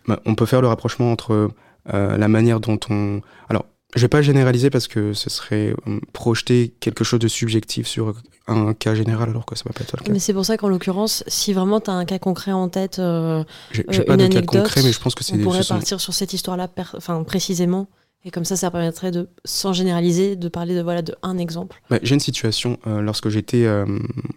Bah, 0.08 0.22
On 0.26 0.36
peut 0.36 0.46
faire 0.46 0.62
le 0.62 0.68
rapprochement 0.68 1.12
entre 1.12 1.50
la 1.86 2.28
manière 2.30 2.62
dont 2.62 2.80
on... 2.90 3.22
Alors, 3.50 3.66
je 3.96 4.02
vais 4.02 4.08
pas 4.08 4.22
généraliser 4.22 4.70
parce 4.70 4.88
que 4.88 5.14
ce 5.14 5.30
serait 5.30 5.74
euh, 5.88 6.00
projeter 6.14 6.74
quelque 6.80 7.04
chose 7.04 7.20
de 7.20 7.28
subjectif 7.28 7.88
sur 7.88 8.14
un 8.48 8.74
cas 8.74 8.96
général 8.96 9.30
alors 9.30 9.46
que 9.46 9.56
ça 9.56 9.64
va 9.66 9.74
pas 9.74 9.82
être 9.82 9.98
le 9.98 10.04
cas. 10.04 10.12
Mais 10.12 10.20
c'est 10.20 10.34
pour 10.34 10.46
ça 10.46 10.58
qu'en 10.58 10.70
l'occurrence, 10.70 11.24
si 11.28 11.54
vraiment 11.54 11.82
tu 11.82 11.90
as 11.90 11.94
un 11.94 12.06
cas 12.06 12.20
concret 12.20 12.52
en 12.52 12.70
tête, 12.70 13.00
euh, 13.00 13.44
j'ai 13.72 13.84
euh, 13.90 14.04
pas 14.06 14.18
de 14.18 14.28
cas 14.28 14.42
concret, 14.42 14.82
mais 14.84 14.92
je 14.92 15.00
pense 15.00 15.16
que 15.16 15.24
c'est. 15.24 15.36
On 15.36 15.40
pourrait 15.40 15.64
partir 15.64 16.00
sur 16.00 16.14
cette 16.14 16.34
histoire-là, 16.34 16.70
enfin 16.96 17.24
précisément, 17.24 17.88
et 18.24 18.32
comme 18.32 18.46
ça, 18.46 18.56
ça 18.56 18.72
permettrait 18.72 19.12
de, 19.12 19.30
sans 19.44 19.74
généraliser, 19.74 20.36
de 20.36 20.48
parler 20.48 20.76
de 20.76 20.82
voilà 20.82 21.02
de 21.02 21.16
un 21.22 21.38
exemple. 21.38 21.82
Bah, 21.90 22.00
j'ai 22.02 22.14
une 22.14 22.22
situation 22.22 22.80
euh, 22.88 23.02
lorsque 23.02 23.30
j'étais 23.30 23.68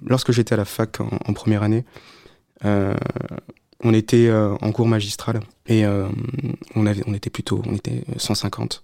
lorsque 0.05 0.33
j'étais 0.33 0.55
à 0.55 0.57
la 0.57 0.65
fac 0.65 1.01
en, 1.01 1.11
en 1.27 1.33
première 1.33 1.63
année. 1.63 1.85
on 2.65 3.93
était 3.93 4.33
en 4.33 4.73
cours 4.73 4.89
magistral 4.89 5.41
et 5.67 5.85
on 6.75 6.87
avait 6.87 7.03
on 7.07 7.15
était 7.15 7.31
plutôt 7.31 7.63
on 7.67 7.75
était 7.75 8.05
150 8.17 8.83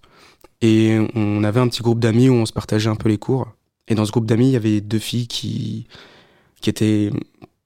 et 0.62 0.98
on 1.14 1.42
avait 1.42 1.60
un 1.60 1.68
petit 1.68 1.82
groupe 1.82 2.00
d'amis 2.00 2.28
où 2.28 2.34
on 2.34 2.46
se 2.46 2.52
partageait 2.52 2.90
un 2.90 2.96
peu 2.96 3.08
les 3.08 3.18
cours. 3.18 3.48
Et 3.88 3.94
dans 3.94 4.04
ce 4.04 4.12
groupe 4.12 4.26
d'amis, 4.26 4.48
il 4.48 4.52
y 4.52 4.56
avait 4.56 4.80
deux 4.80 4.98
filles 4.98 5.26
qui, 5.26 5.86
qui 6.60 6.70
étaient 6.70 7.10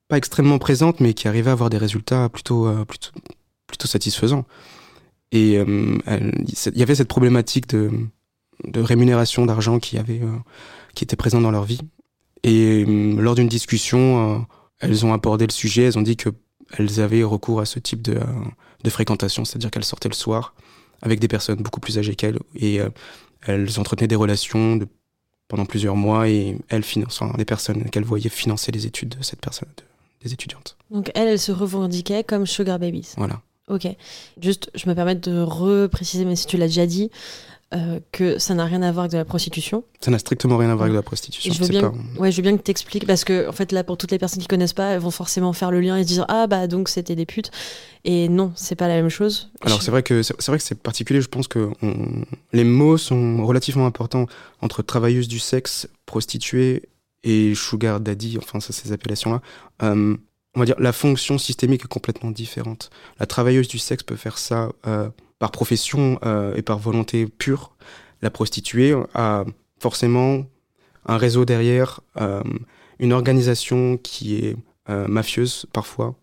pas 0.09 0.17
extrêmement 0.17 0.59
présentes, 0.59 1.01
mais 1.01 1.13
qui 1.15 1.29
arrivaient 1.29 1.51
à 1.51 1.55
avoir 1.55 1.71
des 1.71 1.79
résultats 1.79 2.29
plutôt, 2.29 2.67
euh, 2.67 2.85
plutôt, 2.85 3.89
satisfaisants. 3.89 4.47
Et 5.33 5.59
euh, 5.59 5.99
il 6.07 6.79
y 6.79 6.83
avait 6.83 6.95
cette 6.95 7.09
problématique 7.09 7.69
de, 7.69 7.91
rémunération 8.75 9.45
d'argent 9.45 9.81
qui, 9.81 9.99
euh, 9.99 10.03
qui 10.95 11.05
était 11.05 11.17
présente 11.17 11.43
dans 11.43 11.51
leur 11.51 11.65
vie. 11.65 11.81
Et 12.45 12.85
lors 12.85 13.35
d'une 13.35 13.49
discussion, 13.49 14.47
elles 14.79 15.05
ont 15.05 15.13
abordé 15.13 15.47
le 15.47 15.53
sujet, 15.53 15.85
elles 15.85 15.99
ont 15.99 16.03
dit 16.03 16.17
qu'elles 16.17 17.01
avaient 17.01 17.23
recours 17.25 17.61
à 17.61 17.65
ce 17.65 17.79
type 17.79 18.03
de, 18.03 18.21
de 18.85 18.91
fréquentation, 18.91 19.45
c'est-à-dire 19.45 19.71
qu'elles 19.71 19.85
sortaient 19.85 20.11
le 20.11 20.15
soir 20.15 20.55
avec 21.05 21.21
des 21.21 21.29
personnes 21.29 21.63
beaucoup 21.63 21.81
plus 21.81 21.99
âgées 21.99 22.17
qu'elles 22.17 22.39
et 22.57 22.81
euh, 22.81 22.89
elles 23.47 23.79
entretenaient 23.79 24.09
des 24.09 24.17
relations 24.17 24.77
de, 24.77 24.89
pendant 25.49 25.67
plusieurs 25.67 25.95
mois 25.95 26.29
et 26.29 26.57
elles 26.69 26.83
finançaient 26.83 27.27
des 27.37 27.45
personnes 27.45 27.85
qu'elles 27.91 28.05
voyaient 28.05 28.31
financer 28.31 28.73
les 28.73 28.87
études 28.87 29.11
de 29.11 29.23
cette 29.23 29.41
personne, 29.41 29.69
des 30.23 30.33
étudiantes. 30.33 30.77
Donc 30.91 31.13
elles, 31.15 31.29
elles 31.29 31.39
se 31.39 31.53
revendiquaient 31.53 32.25
comme 32.25 32.47
sugar 32.47 32.79
babies. 32.79 33.13
Voilà. 33.17 33.43
Ok. 33.69 33.87
Juste, 34.43 34.71
je 34.75 34.89
me 34.89 34.95
permets 34.95 35.15
de 35.15 35.41
repréciser, 35.41 36.25
mais 36.25 36.37
si 36.37 36.47
tu 36.47 36.57
l'as 36.57 36.67
déjà 36.67 36.87
dit, 36.87 37.11
euh, 37.75 37.99
que 38.13 38.39
ça 38.39 38.55
n'a 38.55 38.65
rien 38.65 38.83
à 38.83 38.93
voir 38.93 39.05
avec 39.05 39.13
de 39.13 39.17
la 39.17 39.25
prostitution. 39.25 39.85
Ça 40.01 40.11
n'a 40.11 40.19
strictement 40.19 40.57
rien 40.57 40.71
à 40.71 40.75
voir 40.75 40.85
avec 40.85 40.93
de 40.93 40.99
la 40.99 41.03
prostitution. 41.03 41.53
je 41.53 41.61
veux, 41.61 41.69
bien, 41.69 41.93
ouais, 42.19 42.31
je 42.31 42.37
veux 42.37 42.43
bien 42.43 42.57
que 42.57 42.63
tu 42.63 42.71
expliques, 42.71 43.07
parce 43.07 43.25
que, 43.25 43.49
en 43.49 43.53
fait, 43.53 43.73
là, 43.73 43.83
pour 43.83 43.97
toutes 43.97 44.11
les 44.11 44.19
personnes 44.19 44.41
qui 44.41 44.47
connaissent 44.47 44.73
pas, 44.73 44.91
elles 44.91 45.01
vont 45.01 45.11
forcément 45.11 45.53
faire 45.53 45.71
le 45.71 45.81
lien 45.81 45.97
et 45.97 46.03
se 46.03 46.09
dire 46.09 46.25
Ah, 46.29 46.47
bah, 46.47 46.67
donc 46.67 46.89
c'était 46.89 47.17
des 47.17 47.27
putes. 47.27 47.51
Et 48.05 48.29
non, 48.29 48.53
c'est 48.55 48.77
pas 48.77 48.87
la 48.87 48.95
même 48.95 49.09
chose. 49.09 49.51
Alors, 49.63 49.83
c'est 49.83 49.91
vrai 49.91 50.03
que 50.03 50.23
c'est 50.23 50.47
vrai 50.47 50.59
que 50.59 50.65
c'est 50.65 50.81
particulier. 50.81 51.21
Je 51.21 51.29
pense 51.29 51.49
que 51.49 51.71
les 52.53 52.65
mots 52.65 52.99
sont 52.99 53.45
relativement 53.45 53.87
importants 53.87 54.27
entre 54.61 54.83
travailleuse 54.83 55.27
du 55.27 55.39
sexe, 55.39 55.89
prostituée 56.07 56.83
et 57.25 57.55
sugar 57.55 58.01
daddy, 58.01 58.39
enfin, 58.39 58.61
ça, 58.61 58.73
ces 58.73 58.93
appellations-là. 58.93 59.41
Euh, 59.83 60.17
on 60.55 60.61
va 60.61 60.67
dire 60.67 60.77
la 60.79 60.93
fonction 60.93 61.39
systémique 61.39 61.83
est 61.85 61.89
complètement 61.89 62.31
différente. 62.31 62.91
La 63.19 63.27
travailleuse 63.27 63.69
du 63.69 63.79
sexe 63.79 64.03
peut 64.03 64.17
faire 64.17 64.39
ça. 64.39 64.71
Euh, 64.87 65.09
par 65.39 65.51
profession 65.51 66.19
euh, 66.25 66.55
et 66.55 66.63
par 66.63 66.79
volonté 66.79 67.27
pure, 67.27 67.73
la 68.23 68.31
prostituée 68.31 68.95
a 69.15 69.45
forcément 69.79 70.47
un 71.07 71.17
réseau 71.17 71.45
derrière, 71.45 72.01
euh, 72.21 72.43
une 72.99 73.13
organisation 73.13 73.99
qui 73.99 74.37
est 74.37 74.57
euh, 74.89 75.07
mafieuse 75.09 75.67
parfois, 75.73 76.15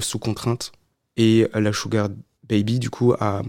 sous 0.00 0.18
contrainte. 0.18 0.72
Et 1.16 1.46
la 1.54 1.72
Sugar 1.72 2.08
Baby, 2.48 2.80
du 2.80 2.90
coup, 2.90 3.12
a 3.20 3.42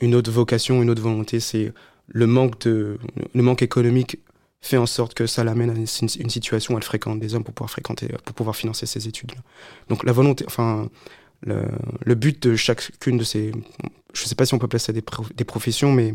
une 0.00 0.14
autre 0.14 0.30
vocation, 0.30 0.80
une 0.80 0.88
autre 0.88 1.02
volonté, 1.02 1.38
c'est 1.38 1.74
le 2.06 2.26
manque, 2.26 2.58
de, 2.62 2.98
le 3.34 3.42
manque 3.42 3.60
économique 3.60 4.20
fait 4.62 4.78
en 4.78 4.86
sorte 4.86 5.12
que 5.12 5.26
ça 5.26 5.44
l'amène 5.44 5.68
à 5.68 5.74
une, 5.74 5.86
situation 5.86 6.74
où 6.74 6.78
elle 6.78 6.82
fréquente 6.82 7.20
des 7.20 7.34
hommes 7.34 7.44
pour 7.44 7.52
pouvoir 7.52 7.70
fréquenter, 7.70 8.08
pour 8.24 8.34
pouvoir 8.34 8.56
financer 8.56 8.86
ses 8.86 9.06
études. 9.06 9.32
Donc 9.88 10.02
la 10.04 10.12
volonté, 10.12 10.46
enfin, 10.46 10.88
le, 11.44 11.62
le 12.04 12.14
but 12.14 12.46
de 12.46 12.56
chacune 12.56 13.18
de 13.18 13.24
ces, 13.24 13.52
je 14.12 14.24
sais 14.24 14.34
pas 14.34 14.46
si 14.46 14.54
on 14.54 14.58
peut 14.58 14.66
appeler 14.66 14.78
ça 14.78 14.92
des, 14.92 15.02
des 15.36 15.44
professions, 15.44 15.92
mais 15.92 16.14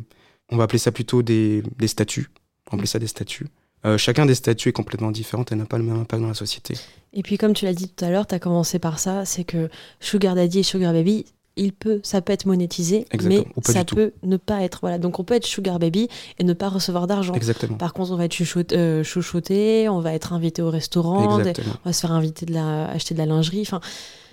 on 0.52 0.58
va 0.58 0.63
appeler 0.63 0.80
ça 0.80 0.92
plutôt 0.92 1.22
des, 1.22 1.63
des 1.78 1.88
statuts. 1.88 2.30
On 2.68 2.72
va 2.72 2.76
appeler 2.76 2.88
ça 2.88 3.00
des 3.00 3.08
statuts. 3.08 3.48
Euh, 3.86 3.98
chacun 3.98 4.26
des 4.26 4.36
statuts 4.36 4.70
est 4.70 4.74
complètement 4.74 5.12
différent 5.12 5.46
et 5.50 5.56
n'a 5.56 5.65
pas 5.65 5.78
le 5.78 5.86
même 5.86 6.00
impact 6.00 6.22
dans 6.22 6.28
la 6.28 6.34
société. 6.34 6.76
Et 7.13 7.24
puis 7.24 7.38
comme 7.38 7.54
tu 7.54 7.65
l'as 7.65 7.74
dit 7.74 7.89
tout 7.89 8.04
à 8.04 8.10
l'heure, 8.10 8.28
tu 8.28 8.36
as 8.36 8.39
commencé 8.39 8.78
par 8.78 9.00
ça, 9.00 9.24
c'est 9.26 9.46
que 9.46 9.70
Sugar 10.00 10.36
Daddy 10.36 10.60
et 10.60 10.63
Sugar 10.63 10.92
Baby, 10.92 11.26
il 11.56 11.74
peut, 11.74 12.00
ça 12.04 12.22
peut 12.22 12.34
être 12.34 12.46
monétisé, 12.46 13.06
mais 13.24 13.46
ça 13.63 13.84
peut 13.84 14.13
ne 14.24 14.38
pas 14.38 14.62
être. 14.63 14.80
Voilà. 14.82 14.98
Donc 14.98 15.20
on 15.20 15.24
peut 15.24 15.34
être 15.34 15.46
sugar 15.46 15.78
baby 15.78 16.08
et 16.38 16.44
ne 16.44 16.54
pas 16.54 16.70
recevoir 16.70 17.06
d'argent. 17.06 17.34
Par 17.78 17.94
contre, 17.94 18.12
on 18.12 18.15
va 18.15 18.26
être 18.26 18.38
euh, 18.74 19.04
chouchouté, 19.04 19.89
on 19.89 20.00
va 20.00 20.13
être 20.13 20.32
invité 20.32 20.62
au 20.62 20.70
restaurant, 20.70 21.38
on 21.39 21.44
va 21.86 21.94
se 21.94 22.00
faire 22.00 22.13
inviter 22.13 22.46
de 22.46 22.54
la, 22.54 22.89
acheter 22.89 23.13
de 23.13 23.20
la 23.20 23.26
lingerie. 23.26 23.62
Enfin, 23.62 23.82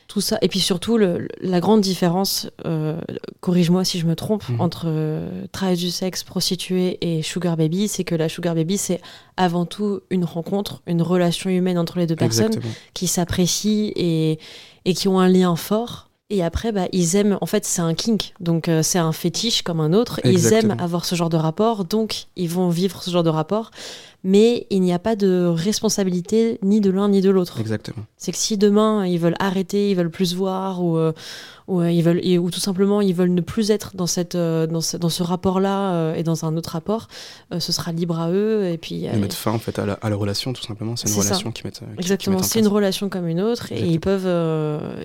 tout 0.08 0.20
ça. 0.20 0.38
Et 0.42 0.48
puis 0.48 0.60
surtout, 0.60 0.98
le, 0.98 1.28
la 1.40 1.60
grande 1.60 1.80
différence, 1.80 2.48
euh, 2.64 3.00
corrige-moi 3.40 3.84
si 3.84 3.98
je 3.98 4.06
me 4.06 4.14
trompe, 4.14 4.48
mhm. 4.48 4.60
entre 4.60 4.84
euh, 4.86 5.46
travail 5.52 5.76
du 5.76 5.90
sexe, 5.90 6.22
prostituée 6.24 6.98
et 7.00 7.22
sugar 7.22 7.56
baby, 7.56 7.88
c'est 7.88 8.04
que 8.04 8.14
la 8.14 8.28
sugar 8.28 8.54
baby, 8.54 8.78
c'est 8.78 9.00
avant 9.36 9.66
tout 9.66 10.00
une 10.10 10.24
rencontre, 10.24 10.82
une 10.86 11.02
relation 11.02 11.50
humaine 11.50 11.78
entre 11.78 11.98
les 11.98 12.06
deux 12.06 12.16
personnes 12.16 12.54
qui 12.94 13.06
s'apprécient 13.06 13.92
et, 13.96 14.38
et 14.84 14.94
qui 14.94 15.08
ont 15.08 15.18
un 15.18 15.28
lien 15.28 15.56
fort. 15.56 16.06
Et 16.28 16.42
après, 16.42 16.72
bah, 16.72 16.88
ils 16.90 17.14
aiment, 17.14 17.38
en 17.40 17.46
fait, 17.46 17.64
c'est 17.64 17.82
un 17.82 17.94
kink, 17.94 18.32
donc 18.40 18.68
euh, 18.68 18.82
c'est 18.82 18.98
un 18.98 19.12
fétiche 19.12 19.62
comme 19.62 19.78
un 19.78 19.92
autre. 19.92 20.20
Ils 20.24 20.52
aiment 20.52 20.74
avoir 20.80 21.04
ce 21.04 21.14
genre 21.14 21.28
de 21.28 21.36
rapport, 21.36 21.84
donc 21.84 22.26
ils 22.34 22.48
vont 22.48 22.68
vivre 22.68 23.00
ce 23.00 23.10
genre 23.10 23.22
de 23.22 23.30
rapport. 23.30 23.70
Mais 24.24 24.66
il 24.70 24.80
n'y 24.80 24.92
a 24.92 24.98
pas 24.98 25.16
de 25.16 25.46
responsabilité 25.46 26.58
ni 26.62 26.80
de 26.80 26.90
l'un 26.90 27.08
ni 27.08 27.20
de 27.20 27.30
l'autre. 27.30 27.60
Exactement. 27.60 28.04
C'est 28.16 28.32
que 28.32 28.38
si 28.38 28.56
demain 28.56 29.06
ils 29.06 29.18
veulent 29.18 29.36
arrêter, 29.38 29.90
ils 29.90 29.96
veulent 29.96 30.10
plus 30.10 30.34
voir, 30.34 30.82
ou, 30.82 30.96
euh, 30.96 31.12
ou, 31.68 31.80
euh, 31.80 31.90
ils 31.90 32.02
veulent, 32.02 32.20
ou 32.38 32.50
tout 32.50 32.60
simplement 32.60 33.00
ils 33.00 33.14
veulent 33.14 33.34
ne 33.34 33.40
plus 33.40 33.70
être 33.70 33.96
dans, 33.96 34.06
cette, 34.06 34.34
euh, 34.34 34.66
dans 34.66 34.80
ce, 34.80 34.96
dans 34.96 35.08
ce 35.08 35.22
rapport-là 35.22 35.92
euh, 35.92 36.14
et 36.14 36.22
dans 36.22 36.44
un 36.44 36.56
autre 36.56 36.70
rapport, 36.70 37.08
ce 37.56 37.72
sera 37.72 37.92
libre 37.92 38.18
à 38.18 38.30
eux. 38.30 38.66
Et 38.66 38.78
puis. 38.78 39.06
Ils 39.12 39.18
mettent 39.18 39.34
fin 39.34 39.52
en 39.52 39.58
fait 39.58 39.78
à 39.78 39.86
la, 39.86 39.94
à 39.94 40.10
la 40.10 40.16
relation, 40.16 40.52
tout 40.52 40.62
simplement. 40.62 40.96
C'est 40.96 41.08
une 41.08 41.18
relation 41.18 41.52
qui 41.52 41.62
met. 41.64 41.72
Exactement, 41.98 42.42
c'est 42.42 42.60
une 42.60 42.68
relation 42.68 43.08
comme 43.08 43.26
une 43.28 43.40
autre 43.40 43.72
et 43.72 43.86
ils 43.86 44.00
peuvent. 44.00 44.26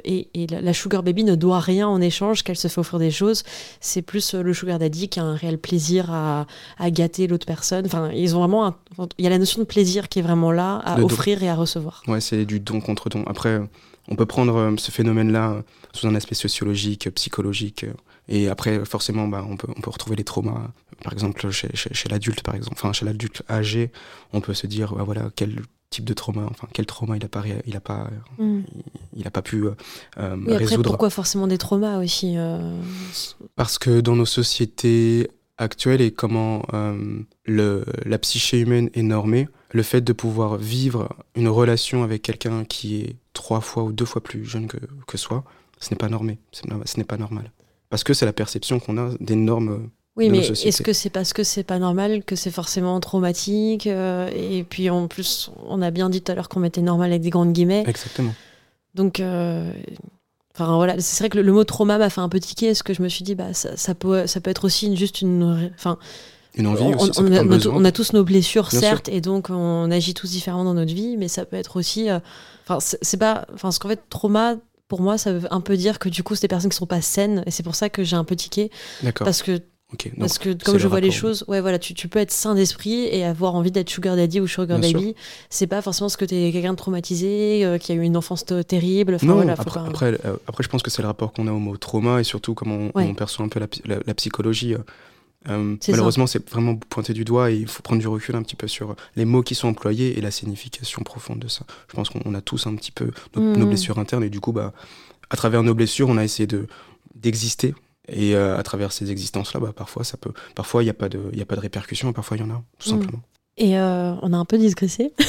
et, 0.03 0.29
et 0.33 0.47
la, 0.47 0.73
Sugar 0.73 1.03
Baby 1.03 1.23
ne 1.23 1.35
doit 1.35 1.59
rien 1.59 1.87
en 1.87 2.01
échange, 2.01 2.43
qu'elle 2.43 2.57
se 2.57 2.67
fait 2.67 2.79
offrir 2.79 2.99
des 2.99 3.11
choses. 3.11 3.43
C'est 3.81 4.01
plus 4.01 4.33
le 4.33 4.53
Sugar 4.53 4.79
Daddy 4.79 5.09
qui 5.09 5.19
a 5.19 5.23
un 5.23 5.35
réel 5.35 5.57
plaisir 5.57 6.11
à, 6.11 6.47
à 6.79 6.89
gâter 6.91 7.27
l'autre 7.27 7.45
personne. 7.45 7.85
Enfin, 7.85 8.11
ils 8.13 8.35
ont 8.35 8.39
vraiment. 8.39 8.75
Il 9.17 9.23
y 9.23 9.27
a 9.27 9.29
la 9.29 9.37
notion 9.37 9.61
de 9.61 9.65
plaisir 9.65 10.09
qui 10.09 10.19
est 10.19 10.21
vraiment 10.21 10.51
là 10.51 10.77
à 10.77 10.99
offrir 11.01 11.43
et 11.43 11.49
à 11.49 11.55
recevoir. 11.55 12.03
Ouais, 12.07 12.21
c'est 12.21 12.45
du 12.45 12.59
don 12.59 12.81
contre 12.81 13.09
don. 13.09 13.23
Après 13.27 13.61
on 14.07 14.15
peut 14.15 14.25
prendre 14.25 14.55
euh, 14.55 14.75
ce 14.77 14.91
phénomène-là 14.91 15.51
euh, 15.51 15.61
sous 15.93 16.07
un 16.07 16.15
aspect 16.15 16.35
sociologique, 16.35 17.09
psychologique. 17.15 17.83
Euh, 17.83 17.93
et 18.27 18.49
après, 18.49 18.83
forcément, 18.85 19.27
bah, 19.27 19.45
on, 19.47 19.57
peut, 19.57 19.67
on 19.75 19.81
peut 19.81 19.89
retrouver 19.89 20.15
les 20.15 20.23
traumas. 20.23 20.71
Par 21.03 21.13
exemple, 21.13 21.49
chez, 21.51 21.69
chez, 21.73 22.09
l'adulte, 22.09 22.43
par 22.43 22.55
exemple, 22.55 22.75
enfin, 22.77 22.93
chez 22.93 23.05
l'adulte 23.05 23.43
âgé, 23.49 23.91
on 24.33 24.41
peut 24.41 24.53
se 24.53 24.67
dire, 24.67 24.93
bah, 24.93 25.03
voilà, 25.03 25.29
quel 25.35 25.61
type 25.89 26.05
de 26.05 26.13
trauma, 26.13 26.45
enfin, 26.49 26.67
quel 26.71 26.85
trauma 26.85 27.17
il 27.17 27.21
n'a 27.21 27.27
pas, 27.27 27.43
il 27.65 27.75
a 27.75 27.81
pas, 27.81 28.09
mm. 28.37 28.61
il, 29.17 29.27
a 29.27 29.31
pas 29.31 29.41
pu 29.41 29.65
euh, 29.65 30.37
oui, 30.47 30.53
après, 30.53 30.77
Pourquoi 30.77 31.09
forcément 31.09 31.47
des 31.47 31.57
traumas 31.57 31.97
aussi 31.97 32.35
Parce 33.55 33.77
que 33.77 33.99
dans 33.99 34.15
nos 34.15 34.25
sociétés 34.25 35.29
actuelles 35.61 36.01
et 36.01 36.11
comment 36.11 36.63
le, 37.45 37.85
la 38.05 38.17
psyché 38.17 38.59
humaine 38.59 38.89
est 38.93 39.03
normée, 39.03 39.47
le 39.71 39.83
fait 39.83 40.01
de 40.01 40.13
pouvoir 40.13 40.57
vivre 40.57 41.09
une 41.35 41.47
relation 41.47 42.03
avec 42.03 42.21
quelqu'un 42.21 42.65
qui 42.65 43.01
est 43.01 43.15
trois 43.33 43.61
fois 43.61 43.83
ou 43.83 43.91
deux 43.93 44.05
fois 44.05 44.21
plus 44.21 44.45
jeune 44.45 44.67
que, 44.67 44.77
que 45.07 45.17
soi, 45.17 45.43
ce 45.79 45.91
n'est 45.91 45.97
pas 45.97 46.09
normé, 46.09 46.39
ce 46.51 46.97
n'est 46.97 47.03
pas 47.03 47.17
normal. 47.17 47.51
Parce 47.89 48.03
que 48.03 48.13
c'est 48.13 48.25
la 48.25 48.33
perception 48.33 48.79
qu'on 48.79 48.97
a 48.97 49.11
des 49.19 49.35
normes. 49.35 49.89
Oui, 50.15 50.29
mais 50.29 50.39
est-ce 50.39 50.81
que 50.81 50.93
c'est 50.93 51.09
parce 51.09 51.33
que 51.33 51.43
c'est 51.43 51.63
pas 51.63 51.79
normal 51.79 52.23
que 52.23 52.35
c'est 52.35 52.51
forcément 52.51 52.99
traumatique 52.99 53.87
euh, 53.87 54.29
Et 54.33 54.63
puis 54.63 54.89
en 54.89 55.07
plus, 55.07 55.51
on 55.67 55.81
a 55.81 55.91
bien 55.91 56.09
dit 56.09 56.21
tout 56.21 56.31
à 56.31 56.35
l'heure 56.35 56.49
qu'on 56.49 56.59
mettait 56.59 56.81
normal 56.81 57.11
avec 57.11 57.21
des 57.21 57.29
grandes 57.29 57.53
guillemets. 57.53 57.83
Exactement. 57.87 58.33
Donc, 58.93 59.19
euh, 59.19 59.71
enfin 60.53 60.75
voilà, 60.75 60.99
c'est 60.99 61.23
vrai 61.23 61.29
que 61.29 61.39
le, 61.39 61.51
mot 61.51 61.63
trauma 61.63 61.97
m'a 61.97 62.09
fait 62.09 62.21
un 62.21 62.29
peu 62.29 62.39
tiquer, 62.39 62.67
parce 62.67 62.83
que 62.83 62.93
je 62.93 63.01
me 63.01 63.09
suis 63.09 63.23
dit, 63.23 63.35
bah 63.35 63.53
ça, 63.53 63.75
ça 63.77 63.95
peut, 63.95 64.27
ça 64.27 64.41
peut 64.41 64.49
être 64.49 64.65
aussi 64.65 64.95
juste 64.95 65.21
une, 65.21 65.71
enfin 65.75 65.97
une 66.55 66.67
envie 66.67 66.93
aussi, 66.93 67.11
on, 67.69 67.85
a, 67.85 67.91
tous 67.91 68.13
nos 68.13 68.23
blessures, 68.23 68.71
certes, 68.71 69.07
et 69.07 69.21
donc 69.21 69.49
on 69.49 69.89
agit 69.89 70.13
tous 70.13 70.29
différemment 70.29 70.65
dans 70.65 70.73
notre 70.73 70.93
vie, 70.93 71.15
mais 71.17 71.29
ça 71.29 71.45
peut 71.45 71.55
être 71.55 71.77
aussi. 71.77 72.09
Euh, 72.09 72.19
enfin, 72.67 72.79
c'est 72.79 73.17
pas. 73.17 73.45
Enfin, 73.53 73.71
ce 73.71 73.79
qu'en 73.79 73.87
fait, 73.87 74.01
trauma, 74.09 74.55
pour 74.89 75.01
moi, 75.01 75.17
ça 75.17 75.31
veut 75.31 75.47
un 75.53 75.61
peu 75.61 75.77
dire 75.77 75.97
que 75.97 76.09
du 76.09 76.23
coup, 76.23 76.35
c'est 76.35 76.41
des 76.41 76.47
personnes 76.49 76.69
qui 76.69 76.75
sont 76.75 76.85
pas 76.85 77.01
saines, 77.01 77.43
et 77.45 77.51
c'est 77.51 77.63
pour 77.63 77.75
ça 77.75 77.89
que 77.89 78.03
j'ai 78.03 78.17
un 78.17 78.25
peu 78.25 78.35
tiqué. 78.35 78.69
D'accord. 79.01 79.25
Parce 79.25 79.41
que. 79.41 79.61
Parce 80.19 80.37
que 80.37 80.53
comme 80.63 80.77
je 80.77 80.87
vois 80.87 80.99
les 80.99 81.11
choses, 81.11 81.43
ouais, 81.47 81.61
voilà, 81.61 81.79
tu, 81.79 81.93
tu 81.93 82.07
peux 82.07 82.19
être 82.19 82.31
sain 82.31 82.55
d'esprit 82.55 83.05
et 83.05 83.25
avoir 83.25 83.55
envie 83.55 83.71
d'être 83.71 83.89
sugar 83.89 84.15
daddy 84.15 84.39
ou 84.39 84.47
sugar 84.47 84.79
baby. 84.79 85.15
C'est 85.49 85.67
pas 85.67 85.81
forcément 85.81 86.09
ce 86.09 86.17
que 86.17 86.25
tu 86.25 86.35
es 86.35 86.51
quelqu'un 86.51 86.71
de 86.71 86.77
traumatisé, 86.77 87.65
euh, 87.65 87.77
qui 87.77 87.91
a 87.91 87.95
eu 87.95 88.01
une 88.01 88.17
enfance 88.17 88.45
terrible. 88.67 89.17
non, 89.23 89.47
après, 89.47 89.79
après, 89.79 90.17
euh, 90.25 90.35
après, 90.47 90.63
je 90.63 90.69
pense 90.69 90.81
que 90.81 90.89
c'est 90.89 91.01
le 91.01 91.07
rapport 91.07 91.33
qu'on 91.33 91.47
a 91.47 91.51
au 91.51 91.59
mot 91.59 91.77
trauma 91.77 92.19
et 92.19 92.23
surtout 92.23 92.53
comment 92.53 92.89
on, 92.93 93.13
perçoit 93.13 93.45
un 93.45 93.49
peu 93.49 93.59
la, 93.59 93.97
la 94.05 94.13
psychologie. 94.13 94.75
Euh, 95.49 95.75
malheureusement, 95.89 96.27
c'est 96.27 96.47
vraiment 96.49 96.75
pointé 96.75 97.13
du 97.13 97.25
doigt 97.25 97.51
et 97.51 97.55
il 97.55 97.67
faut 97.67 97.81
prendre 97.81 97.99
du 97.99 98.07
recul 98.07 98.35
un 98.35 98.43
petit 98.43 98.55
peu 98.55 98.67
sur 98.67 98.95
les 99.15 99.25
mots 99.25 99.41
qui 99.41 99.55
sont 99.55 99.67
employés 99.67 100.17
et 100.17 100.21
la 100.21 100.31
signification 100.31 101.01
profonde 101.01 101.39
de 101.39 101.47
ça. 101.47 101.65
Je 101.89 101.95
pense 101.95 102.09
qu'on 102.09 102.33
a 102.35 102.41
tous 102.41 102.67
un 102.67 102.75
petit 102.75 102.91
peu 102.91 103.11
nos, 103.35 103.41
mm. 103.41 103.65
blessures 103.65 103.97
internes 103.97 104.23
et 104.23 104.29
du 104.29 104.39
coup, 104.39 104.51
bah, 104.51 104.73
à 105.29 105.35
travers 105.35 105.63
nos 105.63 105.73
blessures, 105.73 106.09
on 106.09 106.17
a 106.17 106.23
essayé 106.23 106.47
de 106.47 106.67
d'exister 107.15 107.75
et 108.07 108.35
euh, 108.35 108.57
à 108.57 108.63
travers 108.63 108.91
ces 108.91 109.11
existences-là, 109.11 109.59
bah, 109.59 109.73
parfois 109.75 110.03
ça 110.03 110.17
peut, 110.17 110.31
parfois 110.55 110.83
il 110.83 110.85
n'y 110.85 110.91
a 110.91 110.95
pas 110.95 111.09
de, 111.09 111.21
il 111.33 111.41
a 111.41 111.45
pas 111.45 111.55
de 111.55 111.61
répercussions, 111.61 112.11
parfois 112.13 112.37
il 112.37 112.41
y 112.41 112.43
en 112.43 112.49
a, 112.49 112.63
tout 112.79 112.89
mm. 112.89 112.91
simplement. 112.91 113.21
Et 113.57 113.77
euh, 113.77 114.13
on 114.21 114.33
a 114.33 114.37
un 114.37 114.45
peu 114.45 114.57
digressé. 114.57 115.13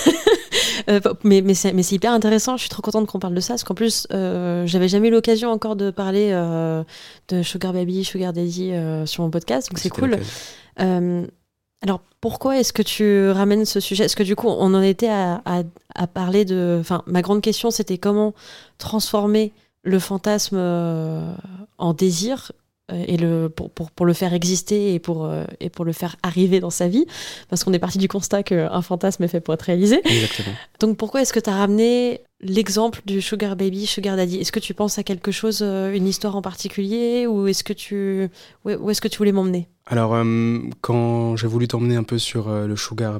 Euh, 0.88 1.00
mais 1.22 1.42
mais 1.42 1.54
c'est 1.54 1.94
hyper 1.94 2.12
intéressant. 2.12 2.56
Je 2.56 2.62
suis 2.62 2.70
trop 2.70 2.82
contente 2.82 3.06
qu'on 3.06 3.18
parle 3.18 3.34
de 3.34 3.40
ça 3.40 3.54
parce 3.54 3.62
qu'en 3.62 3.74
plus, 3.74 4.06
euh, 4.12 4.66
j'avais 4.66 4.88
jamais 4.88 5.08
eu 5.08 5.10
l'occasion 5.10 5.50
encore 5.50 5.76
de 5.76 5.90
parler 5.90 6.30
euh, 6.32 6.82
de 7.28 7.42
Sugar 7.42 7.72
Baby, 7.72 8.04
Sugar 8.04 8.32
Daddy 8.32 8.72
sur 9.06 9.22
mon 9.22 9.30
podcast, 9.30 9.70
donc 9.70 9.78
c'est 9.78 9.90
cool. 9.90 10.18
alors 10.76 12.00
pourquoi 12.20 12.58
est-ce 12.58 12.72
que 12.72 12.82
tu 12.82 13.30
ramènes 13.30 13.64
ce 13.64 13.80
sujet? 13.80 14.04
Est-ce 14.04 14.16
que 14.16 14.22
du 14.22 14.34
coup, 14.34 14.48
on 14.48 14.74
en 14.74 14.82
était 14.82 15.10
à, 15.10 15.42
à, 15.94 16.06
parler 16.06 16.44
de. 16.44 16.78
Enfin, 16.80 17.02
ma 17.06 17.22
grande 17.22 17.42
question, 17.42 17.70
c'était 17.70 17.98
comment 17.98 18.34
transformer 18.78 19.52
le 19.84 19.98
fantasme 19.98 20.56
en 21.78 21.92
désir 21.92 22.50
et 23.06 23.16
le, 23.16 23.48
pour, 23.48 23.70
pour, 23.70 23.90
pour, 23.90 24.06
le 24.06 24.12
faire 24.12 24.34
exister 24.34 24.94
et 24.94 24.98
pour, 24.98 25.24
euh, 25.24 25.44
et 25.60 25.70
pour 25.70 25.84
le 25.84 25.92
faire 25.92 26.16
arriver 26.22 26.60
dans 26.60 26.70
sa 26.70 26.88
vie, 26.88 27.06
parce 27.48 27.64
qu'on 27.64 27.72
est 27.72 27.78
parti 27.78 27.98
du 27.98 28.08
constat 28.08 28.42
qu'un 28.42 28.82
fantasme 28.82 29.22
est 29.24 29.28
fait 29.28 29.40
pour 29.40 29.54
être 29.54 29.62
réalisé. 29.62 30.00
Exactement. 30.04 30.54
Donc 30.80 30.96
pourquoi 30.96 31.22
est-ce 31.22 31.32
que 31.32 31.40
tu 31.40 31.50
as 31.50 31.56
ramené 31.56 32.20
l'exemple 32.40 33.00
du 33.06 33.20
Sugar 33.20 33.56
Baby, 33.56 33.86
Sugar 33.86 34.16
Daddy? 34.16 34.38
Est-ce 34.38 34.52
que 34.52 34.60
tu 34.60 34.74
penses 34.74 34.98
à 34.98 35.02
quelque 35.02 35.30
chose, 35.30 35.60
euh, 35.62 35.92
une 35.92 36.06
histoire 36.06 36.36
en 36.36 36.42
particulier, 36.42 37.26
ou 37.26 37.46
est-ce 37.46 37.64
que 37.64 37.72
tu, 37.72 38.28
où 38.64 38.90
est-ce 38.90 39.00
que 39.00 39.08
tu 39.08 39.18
voulais 39.18 39.32
m'emmener? 39.32 39.68
Alors, 39.86 40.16
quand 40.80 41.36
j'ai 41.36 41.48
voulu 41.48 41.66
t'emmener 41.66 41.96
un 41.96 42.04
peu 42.04 42.16
sur 42.16 42.48
le 42.48 42.76
Sugar 42.76 43.18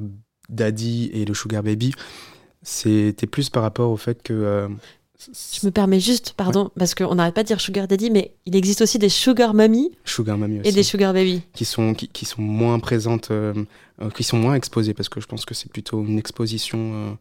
Daddy 0.48 1.10
et 1.12 1.24
le 1.24 1.34
Sugar 1.34 1.62
Baby, 1.62 1.92
c'était 2.62 3.26
plus 3.26 3.50
par 3.50 3.64
rapport 3.64 3.90
au 3.90 3.96
fait 3.96 4.22
que 4.22 4.68
je 5.30 5.66
me 5.66 5.70
permets 5.70 6.00
juste, 6.00 6.34
pardon, 6.36 6.70
parce 6.78 6.94
qu'on 6.94 7.14
n'arrête 7.14 7.34
pas 7.34 7.42
de 7.42 7.48
dire 7.48 7.60
sugar 7.60 7.86
daddy, 7.86 8.10
mais 8.10 8.34
il 8.46 8.56
existe 8.56 8.82
aussi 8.82 8.98
des 8.98 9.08
sugar 9.08 9.54
mommy, 9.54 9.92
sugar 10.04 10.38
mommy 10.38 10.60
et 10.64 10.72
des 10.72 10.82
sugar 10.82 11.12
baby. 11.12 11.42
Qui 11.54 11.64
sont, 11.64 11.94
qui, 11.94 12.24
sont 12.24 12.42
moins 12.42 12.78
présentes, 12.78 13.30
euh, 13.30 13.54
euh, 14.00 14.10
qui 14.10 14.24
sont 14.24 14.38
moins 14.38 14.54
exposées, 14.54 14.94
parce 14.94 15.08
que 15.08 15.20
je 15.20 15.26
pense 15.26 15.44
que 15.44 15.54
c'est 15.54 15.70
plutôt 15.70 16.04
une 16.04 16.18
exposition 16.18 16.78
euh, 16.94 17.12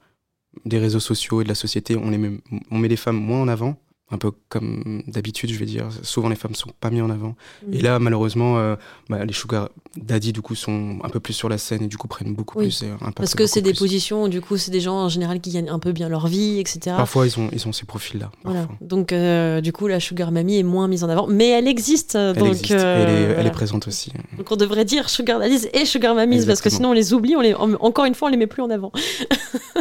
des 0.65 0.79
réseaux 0.79 0.99
sociaux 0.99 1.41
et 1.41 1.43
de 1.43 1.49
la 1.49 1.55
société. 1.55 1.95
On, 1.95 2.09
les 2.09 2.17
met, 2.17 2.31
on 2.69 2.77
met 2.77 2.87
les 2.87 2.97
femmes 2.97 3.17
moins 3.17 3.41
en 3.41 3.47
avant 3.47 3.77
un 4.11 4.17
peu 4.17 4.31
comme 4.49 5.03
d'habitude, 5.07 5.51
je 5.51 5.57
vais 5.57 5.65
dire. 5.65 5.87
Souvent, 6.03 6.29
les 6.29 6.35
femmes 6.35 6.55
sont 6.55 6.71
pas 6.79 6.89
mises 6.89 7.01
en 7.01 7.09
avant. 7.09 7.35
Et 7.71 7.79
mm. 7.79 7.83
là, 7.83 7.99
malheureusement, 7.99 8.57
euh, 8.57 8.75
bah, 9.09 9.23
les 9.25 9.33
sugar 9.33 9.69
daddy, 9.95 10.33
du 10.33 10.41
coup, 10.41 10.55
sont 10.55 10.99
un 11.03 11.09
peu 11.09 11.19
plus 11.19 11.33
sur 11.33 11.49
la 11.49 11.57
scène 11.57 11.83
et 11.83 11.87
du 11.87 11.97
coup 11.97 12.07
prennent 12.07 12.33
beaucoup 12.33 12.57
plus. 12.57 12.83
Euh, 12.83 12.95
Parce 13.15 13.35
que 13.35 13.47
c'est 13.47 13.61
des 13.61 13.73
positions, 13.73 14.27
du 14.27 14.41
coup, 14.41 14.57
c'est 14.57 14.71
des 14.71 14.81
gens 14.81 14.95
en 14.95 15.09
général 15.09 15.39
qui 15.39 15.51
gagnent 15.51 15.69
un 15.69 15.79
peu 15.79 15.91
bien 15.91 16.09
leur 16.09 16.27
vie, 16.27 16.59
etc. 16.59 16.95
Parfois, 16.97 17.25
ils 17.25 17.39
ont, 17.39 17.49
ils 17.51 17.67
ont 17.67 17.71
ces 17.71 17.85
profils-là. 17.85 18.31
Voilà. 18.43 18.67
Donc, 18.81 19.13
euh, 19.13 19.61
du 19.61 19.71
coup, 19.73 19.87
la 19.87 19.99
sugar 19.99 20.31
mamie 20.31 20.57
est 20.57 20.63
moins 20.63 20.87
mise 20.87 21.03
en 21.03 21.09
avant. 21.09 21.27
Mais 21.27 21.49
elle 21.49 21.67
existe. 21.67 22.15
Elle 22.15 22.35
donc, 22.35 22.49
existe. 22.49 22.71
elle, 22.71 23.45
est, 23.45 23.51
présente 23.51 23.87
aussi. 23.87 24.11
Donc, 24.37 24.51
on 24.51 24.55
devrait 24.55 24.85
dire 24.85 25.09
sugar 25.09 25.39
daddies 25.39 25.67
et 25.73 25.85
sugar 25.85 26.15
mamies 26.15 26.45
parce 26.45 26.61
que 26.61 26.69
sinon, 26.69 26.89
on 26.89 26.93
les 26.93 27.13
oublie. 27.13 27.35
On 27.35 27.41
les, 27.41 27.53
encore 27.53 28.05
une 28.05 28.15
fois, 28.15 28.27
on 28.27 28.31
les 28.31 28.37
met 28.37 28.47
plus 28.47 28.61
en 28.61 28.69
avant. 28.69 28.91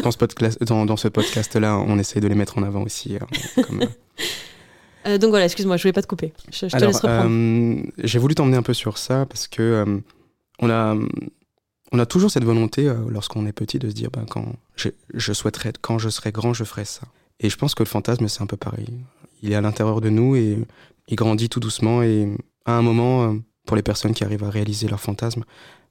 dans 0.02 0.10
ce 0.10 0.18
podcast-là, 0.18 0.66
dans, 0.66 0.86
dans 0.86 0.96
ce 0.96 1.08
podcast 1.08 1.58
on 1.60 1.98
essaie 1.98 2.20
de 2.20 2.28
les 2.28 2.34
mettre 2.34 2.58
en 2.58 2.62
avant 2.62 2.82
aussi. 2.82 3.16
comme, 3.62 3.80
euh, 5.06 5.18
donc 5.18 5.30
voilà, 5.30 5.44
excuse-moi, 5.44 5.76
je 5.76 5.82
voulais 5.82 5.92
pas 5.92 6.02
te 6.02 6.06
couper. 6.06 6.32
Je, 6.50 6.66
te 6.66 6.84
laisse 6.84 7.00
reprendre. 7.00 7.30
Euh, 7.30 7.82
j'ai 7.98 8.18
voulu 8.18 8.34
t'emmener 8.34 8.56
un 8.56 8.62
peu 8.62 8.74
sur 8.74 8.98
ça 8.98 9.26
parce 9.26 9.48
que 9.48 9.62
euh, 9.62 9.98
on 10.58 10.70
a 10.70 10.96
on 11.92 11.98
a 11.98 12.06
toujours 12.06 12.30
cette 12.30 12.44
volonté, 12.44 12.88
lorsqu'on 13.08 13.46
est 13.46 13.52
petit, 13.52 13.80
de 13.80 13.88
se 13.88 13.94
dire, 13.94 14.10
ben, 14.12 14.24
quand 14.24 14.54
je, 14.76 15.32
souhaiterais, 15.32 15.72
quand 15.80 15.98
je 15.98 16.08
serai 16.08 16.30
grand, 16.30 16.54
je 16.54 16.62
ferai 16.62 16.84
ça. 16.84 17.02
Et 17.40 17.50
je 17.50 17.56
pense 17.56 17.74
que 17.74 17.82
le 17.82 17.88
fantasme, 17.88 18.28
c'est 18.28 18.42
un 18.42 18.46
peu 18.46 18.56
pareil. 18.56 18.86
Il 19.42 19.50
est 19.50 19.56
à 19.56 19.60
l'intérieur 19.60 20.00
de 20.00 20.08
nous 20.08 20.36
et 20.36 20.56
il 21.08 21.16
grandit 21.16 21.48
tout 21.48 21.58
doucement. 21.58 22.04
Et 22.04 22.28
à 22.64 22.74
un 22.74 22.82
moment, 22.82 23.36
pour 23.66 23.74
les 23.74 23.82
personnes 23.82 24.14
qui 24.14 24.22
arrivent 24.22 24.44
à 24.44 24.50
réaliser 24.50 24.86
leur 24.86 25.00
fantasme, 25.00 25.42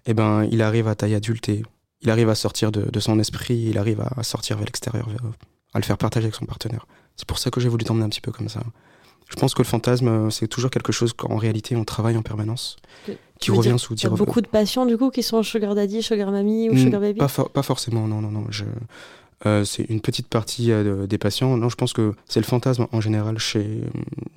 eh 0.05 0.13
ben, 0.13 0.47
il 0.49 0.61
arrive 0.61 0.87
à 0.87 0.95
taille 0.95 1.15
adulte 1.15 1.49
et 1.49 1.63
il 2.01 2.09
arrive 2.09 2.29
à 2.29 2.35
sortir 2.35 2.71
de, 2.71 2.99
son 2.99 3.19
esprit, 3.19 3.57
il 3.69 3.77
arrive 3.77 4.01
à, 4.01 4.23
sortir 4.23 4.57
vers 4.57 4.65
l'extérieur, 4.65 5.07
à 5.73 5.79
le 5.79 5.83
faire 5.83 5.97
partager 5.97 6.25
avec 6.25 6.35
son 6.35 6.45
partenaire. 6.45 6.85
C'est 7.19 7.27
pour 7.27 7.37
ça 7.37 7.51
que 7.51 7.59
j'ai 7.59 7.67
voulu 7.67 7.83
t'emmener 7.83 8.05
un 8.05 8.09
petit 8.09 8.21
peu 8.21 8.31
comme 8.31 8.47
ça. 8.47 8.61
Je 9.29 9.35
pense 9.35 9.53
que 9.53 9.61
le 9.61 9.67
fantasme, 9.67 10.07
euh, 10.07 10.29
c'est 10.29 10.47
toujours 10.47 10.71
quelque 10.71 10.93
chose 10.93 11.11
qu'en 11.11 11.35
réalité, 11.35 11.75
on 11.75 11.83
travaille 11.83 12.15
en 12.15 12.21
permanence, 12.21 12.77
qui 13.39 13.51
revient 13.51 13.75
sous 13.77 13.93
dire. 13.93 14.11
beaucoup 14.11 14.39
de 14.39 14.47
patients, 14.47 14.85
du 14.85 14.97
coup, 14.97 15.09
qui 15.09 15.21
sont 15.21 15.43
sugar 15.43 15.75
daddy, 15.75 16.01
sugar 16.01 16.31
mommy 16.31 16.69
ou 16.69 16.75
hmm, 16.75 16.77
sugar 16.77 17.01
baby 17.01 17.19
pas, 17.19 17.27
pas, 17.27 17.61
forcément, 17.61 18.07
non, 18.07 18.21
non, 18.21 18.31
non. 18.31 18.45
Je... 18.51 18.63
Euh, 19.45 19.65
c'est 19.65 19.83
une 19.89 19.99
petite 19.99 20.27
partie 20.29 20.71
euh, 20.71 21.07
des 21.07 21.17
patients. 21.17 21.57
Non, 21.57 21.67
je 21.67 21.75
pense 21.75 21.91
que 21.91 22.13
c'est 22.25 22.39
le 22.39 22.45
fantasme 22.45 22.87
en 22.93 23.01
général 23.01 23.37
chez, 23.37 23.81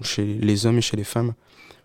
chez 0.03 0.25
les 0.25 0.67
hommes 0.67 0.79
et 0.79 0.83
chez 0.83 0.97
les 0.97 1.05
femmes. 1.05 1.35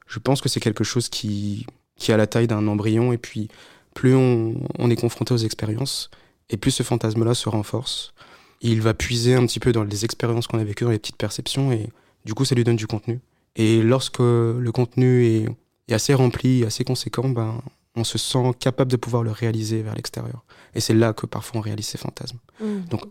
Je 0.08 0.18
pense 0.18 0.42
que 0.42 0.50
c'est 0.50 0.60
quelque 0.60 0.84
chose 0.84 1.10
qui, 1.10 1.68
qui 1.96 2.12
a 2.12 2.18
la 2.18 2.26
taille 2.26 2.48
d'un 2.48 2.68
embryon, 2.68 3.14
et 3.14 3.20
puis 3.20 3.50
plus 3.94 4.16
on, 4.16 4.56
on 4.80 4.90
est 4.90 4.96
confronté 4.96 5.32
aux 5.32 5.38
expériences, 5.38 6.10
et 6.50 6.58
plus 6.58 6.72
ce 6.72 6.82
fantasme-là 6.82 7.36
se 7.36 7.50
renforce. 7.50 8.16
Il 8.62 8.82
va 8.82 8.94
puiser 8.94 9.36
un 9.36 9.46
petit 9.46 9.60
peu 9.60 9.72
dans 9.72 9.84
les 9.84 10.06
expériences 10.06 10.48
qu'on 10.48 10.60
a 10.60 10.64
vécues, 10.64 10.84
dans 10.84 10.92
les 10.92 11.00
petites 11.00 11.18
perceptions, 11.18 11.72
et 11.72 11.90
du 12.26 12.34
coup, 12.34 12.46
ça 12.46 12.56
lui 12.56 12.64
donne 12.64 12.76
du 12.76 12.88
contenu. 12.88 13.20
Et 13.56 13.82
lorsque 13.82 14.20
le 14.20 14.70
contenu 14.72 15.26
est, 15.26 15.48
assez 15.94 16.14
rempli, 16.14 16.66
assez 16.66 16.84
conséquent, 16.84 17.30
ben, 17.30 17.62
on 17.96 18.04
se 18.04 18.18
sent 18.18 18.52
capable 18.60 18.92
de 18.92 18.98
pouvoir 18.98 19.24
le 19.24 19.32
réaliser 19.32 19.82
vers 19.82 19.96
l'extérieur. 19.96 20.44
Et 20.76 20.80
c'est 20.80 20.94
là 20.94 21.14
que 21.14 21.26
parfois 21.26 21.60
on 21.60 21.62
réalise 21.62 21.88
ses 21.88 21.98
fantasmes. 21.98 22.38
Mmh. 22.60 22.82
Donc, 22.90 23.02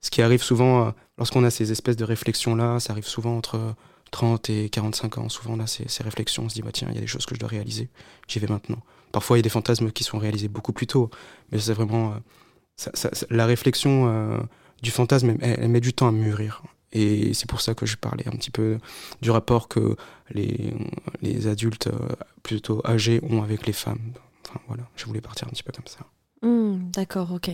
ce 0.00 0.10
qui 0.10 0.22
arrive 0.22 0.42
souvent, 0.42 0.86
euh, 0.86 0.90
lorsqu'on 1.18 1.44
a 1.44 1.50
ces 1.50 1.72
espèces 1.72 1.96
de 1.96 2.04
réflexions-là, 2.04 2.80
ça 2.80 2.92
arrive 2.92 3.06
souvent 3.06 3.36
entre 3.36 3.74
30 4.12 4.50
et 4.50 4.68
45 4.68 5.18
ans. 5.18 5.28
Souvent, 5.28 5.54
on 5.54 5.60
a 5.60 5.66
ces, 5.66 5.86
réflexions, 6.02 6.44
on 6.44 6.48
se 6.48 6.54
dit, 6.54 6.62
bah, 6.62 6.70
tiens, 6.72 6.88
il 6.90 6.94
y 6.94 6.98
a 6.98 7.00
des 7.00 7.06
choses 7.06 7.26
que 7.26 7.34
je 7.34 7.40
dois 7.40 7.48
réaliser, 7.48 7.88
j'y 8.28 8.38
vais 8.38 8.46
maintenant. 8.46 8.78
Parfois, 9.12 9.36
il 9.36 9.40
y 9.40 9.42
a 9.42 9.42
des 9.42 9.48
fantasmes 9.48 9.90
qui 9.90 10.04
sont 10.04 10.18
réalisés 10.18 10.48
beaucoup 10.48 10.72
plus 10.72 10.86
tôt, 10.86 11.10
mais 11.50 11.58
c'est 11.58 11.74
vraiment. 11.74 12.12
Euh, 12.12 13.08
la 13.30 13.46
réflexion 13.46 14.06
euh, 14.08 14.38
du 14.82 14.90
fantasme, 14.90 15.36
elle, 15.40 15.68
met 15.68 15.80
du 15.80 15.92
temps 15.92 16.08
à 16.08 16.12
mûrir. 16.12 16.62
Et 16.92 17.34
c'est 17.34 17.48
pour 17.48 17.60
ça 17.60 17.74
que 17.74 17.84
je 17.84 17.96
parlais 17.96 18.26
un 18.28 18.32
petit 18.32 18.50
peu 18.50 18.78
du 19.20 19.30
rapport 19.30 19.68
que 19.68 19.96
les, 20.30 20.72
les 21.20 21.46
adultes 21.46 21.88
euh, 21.88 22.14
plutôt 22.42 22.80
âgés 22.86 23.20
ont 23.28 23.42
avec 23.42 23.66
les 23.66 23.72
femmes. 23.72 24.12
Enfin 24.48 24.60
voilà, 24.68 24.84
je 24.96 25.04
voulais 25.06 25.20
partir 25.20 25.48
un 25.48 25.50
petit 25.50 25.62
peu 25.62 25.72
comme 25.72 25.86
ça. 25.86 26.06
Hmm, 26.42 26.90
d'accord, 26.92 27.32
ok. 27.32 27.50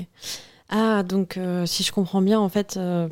Ah, 0.68 1.02
donc 1.02 1.36
euh, 1.36 1.66
si 1.66 1.82
je 1.82 1.92
comprends 1.92 2.22
bien, 2.22 2.38
en 2.38 2.48
fait, 2.48 2.76
euh, 2.76 3.08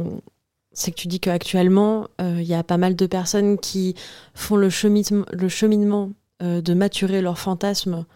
c'est 0.73 0.93
que 0.93 0.97
tu 0.97 1.09
dis 1.09 1.21
qu'actuellement, 1.21 2.07
il 2.21 2.43
y 2.43 2.55
a 2.55 2.63
pas 2.63 2.77
mal 2.77 2.95
de 2.95 3.07
personnes 3.07 3.59
qui 3.59 3.97
font 4.35 4.57
le, 4.57 4.71
cheminement, 4.71 5.27
le 5.33 5.49
cheminement 5.49 6.13
de 6.41 6.75
maturer 6.75 7.23
leur 7.23 7.39
fantasme 7.39 8.07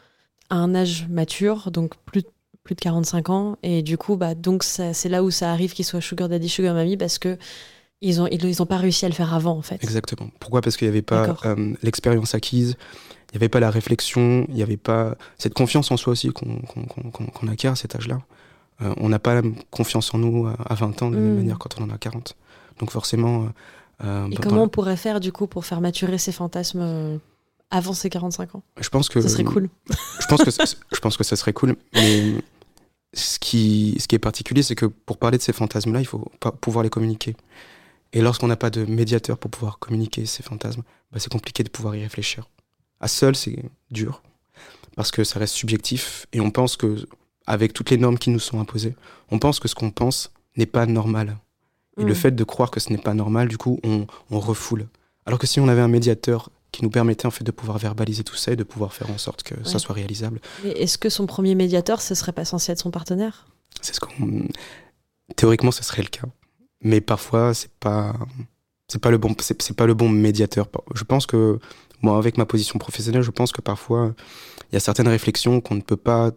à 0.51 0.57
un 0.57 0.75
âge 0.75 1.09
mature, 1.09 1.71
donc 1.71 1.97
plus, 2.07 2.23
plus 2.65 2.75
de 2.75 2.81
45 2.81 3.31
ans. 3.31 3.57
Et 3.63 3.83
du 3.83 3.97
coup, 3.97 4.17
bah, 4.17 4.35
donc 4.35 4.65
c'est 4.65 5.09
là 5.09 5.23
où 5.23 5.31
ça 5.31 5.53
arrive 5.53 5.75
qu'ils 5.75 5.85
soient 5.85 6.01
sugar 6.01 6.29
daddy, 6.29 6.49
sugar 6.49 6.75
mommy, 6.75 6.97
parce 6.97 7.19
que 7.19 7.39
ils 8.01 8.19
n'ont 8.19 8.27
ils, 8.27 8.63
ont 8.63 8.67
pas 8.67 8.77
réussi 8.77 9.05
à 9.05 9.09
le 9.09 9.15
faire 9.15 9.33
avant, 9.33 9.57
en 9.57 9.63
fait. 9.63 9.83
Exactement. 9.83 10.29
Pourquoi? 10.41 10.61
Parce 10.61 10.77
qu'il 10.77 10.87
n'y 10.87 10.93
avait 10.93 11.03
pas 11.03 11.37
euh, 11.45 11.75
l'expérience 11.83 12.35
acquise, 12.35 12.77
il 13.33 13.35
n'y 13.35 13.37
avait 13.37 13.49
pas 13.49 13.61
la 13.61 13.71
réflexion, 13.71 14.45
il 14.49 14.55
n'y 14.55 14.63
avait 14.63 14.77
pas 14.77 15.17
cette 15.39 15.55
confiance 15.55 15.91
en 15.91 15.97
soi 15.97 16.13
aussi 16.13 16.31
qu'on 16.31 17.49
acquiert 17.49 17.73
à 17.73 17.77
cet 17.77 17.95
âge-là. 17.95 18.21
Euh, 18.83 18.93
on 18.99 19.09
n'a 19.09 19.19
pas 19.19 19.35
la 19.35 19.43
confiance 19.71 20.13
en 20.13 20.19
nous 20.19 20.47
à 20.47 20.75
20 20.75 21.03
ans 21.03 21.11
de 21.11 21.15
la 21.15 21.21
même 21.21 21.33
hmm. 21.33 21.37
manière 21.37 21.59
quand 21.59 21.81
on 21.81 21.85
en 21.85 21.91
a 21.91 21.99
40. 21.99 22.37
Donc 22.81 22.91
forcément... 22.91 23.49
Euh, 24.05 24.29
Et 24.31 24.37
comment 24.37 24.65
on 24.65 24.69
pourrait 24.69 24.97
faire, 24.97 25.21
du 25.21 25.33
coup, 25.33 25.47
pour 25.47 25.65
faire 25.65 25.81
maturer 25.81 26.19
ces 26.19 26.33
fantasmes 26.33 27.21
avant 27.71 27.93
ces 27.95 28.11
45 28.11 28.57
ans? 28.57 28.63
Je 28.81 28.89
pense 28.89 29.09
que... 29.09 29.21
Ça 29.21 29.29
serait 29.29 29.45
cool. 29.45 29.69
je, 30.21 30.27
pense 30.27 30.43
que 30.43 30.51
je 30.51 31.01
pense 31.01 31.17
que 31.17 31.25
ça 31.25 31.37
serait 31.37 31.53
cool, 31.53 31.77
mais 31.95 32.35
ce 33.15 33.39
qui, 33.39 33.97
ce 33.99 34.09
qui 34.09 34.15
est 34.15 34.21
particulier, 34.21 34.63
c'est 34.63 34.75
que 34.75 34.87
pour 34.87 35.19
parler 35.19 35.39
de 35.39 35.43
ces 35.43 35.53
fantasmes-là, 35.53 36.01
il 36.01 36.07
faut 36.07 36.31
pouvoir 36.61 36.83
les 36.83 36.91
communiquer. 36.91 37.37
Et 38.13 38.21
lorsqu'on 38.21 38.47
n'a 38.47 38.57
pas 38.57 38.71
de 38.71 38.85
médiateur 38.85 39.39
pour 39.39 39.51
pouvoir 39.51 39.79
communiquer 39.79 40.27
ces 40.27 40.43
fantasmes, 40.43 40.83
bah, 41.13 41.19
c'est 41.19 41.33
compliqué 41.33 41.65
de 41.65 41.69
pouvoir 41.69 41.97
y 41.97 42.03
réfléchir. 42.03 42.49
À 43.01 43.09
seul, 43.09 43.35
c'est 43.35 43.59
dur, 43.91 44.23
parce 44.97 45.11
que 45.11 45.25
ça 45.25 45.39
reste 45.39 45.55
subjectif, 45.55 46.27
et 46.33 46.41
on 46.41 46.51
pense 46.51 46.77
que, 46.77 47.07
avec 47.47 47.73
toutes 47.73 47.91
les 47.91 47.99
normes 47.99 48.19
qui 48.19 48.31
nous 48.31 48.39
sont 48.39 48.61
imposées, 48.61 48.95
on 49.31 49.39
pense 49.39 49.59
que 49.59 49.69
ce 49.69 49.75
qu'on 49.75 49.91
pense 49.91 50.33
n'est 50.57 50.67
pas 50.67 50.87
normal. 50.87 51.37
Et 51.99 52.05
le 52.05 52.13
mm. 52.13 52.17
fait 52.17 52.31
de 52.31 52.45
croire 52.45 52.71
que 52.71 52.81
ce 52.81 52.91
n'est 52.91 52.99
pas 52.99 53.15
normal, 53.15 53.49
du 53.49 53.59
coup, 53.59 53.81
on, 53.85 54.07
refoule. 54.39 54.87
Alors 55.27 55.39
que 55.39 55.47
si 55.47 55.61
on 55.61 55.69
avait 55.69 55.81
un 55.81 55.89
médiateur 55.89 56.51
qui 56.75 56.83
nous 56.83 56.91
permettait 56.91 57.27
en 57.27 57.31
fait 57.31 57.45
de 57.45 57.51
pouvoir 57.51 57.79
verbaliser 57.79 58.25
tout 58.25 58.37
ça 58.37 58.53
et 58.53 58.57
de 58.57 58.65
pouvoir 58.65 58.93
faire 58.93 59.11
en 59.11 59.19
sorte 59.19 59.43
que 59.43 59.55
ça 59.67 59.79
soit 59.79 59.95
réalisable. 59.95 60.41
Est-ce 60.65 60.99
que 60.99 61.09
son 61.09 61.27
premier 61.27 61.55
médiateur, 61.55 62.01
ce 62.01 62.15
serait 62.15 62.33
pas 62.33 62.45
censé 62.45 62.73
être 62.73 62.81
son 62.81 62.91
partenaire? 62.91 63.47
C'est 63.81 63.95
ce 63.95 64.01
qu'on. 64.01 64.49
Théoriquement, 65.37 65.71
ce 65.71 65.83
serait 65.83 66.03
le 66.03 66.09
cas 66.09 66.29
mais 66.85 67.01
parfois 67.01 67.55
c'est 67.55 67.73
pas 67.81 68.15
c'est 68.87 69.01
pas 69.01 69.11
le 69.11 69.19
bon 69.19 69.35
c'est 69.41 69.77
pas 69.77 69.87
le 69.87 69.95
bon 69.95 70.09
médiateur. 70.09 70.69
Je 70.95 71.03
pense 71.03 71.27
que 71.27 71.59
moi 72.03 72.19
avec 72.19 72.39
ma 72.39 72.47
position 72.47 72.79
professionnelle, 72.79 73.23
je 73.23 73.31
pense 73.31 73.51
que 73.51 73.61
parfois 73.61 74.15
il 74.71 74.75
y 74.75 74.77
a 74.77 74.81
certaines 74.81 75.09
réflexions 75.09 75.61
qu'on 75.61 75.75
ne 75.75 75.81
peut 75.81 75.97
pas 75.97 76.31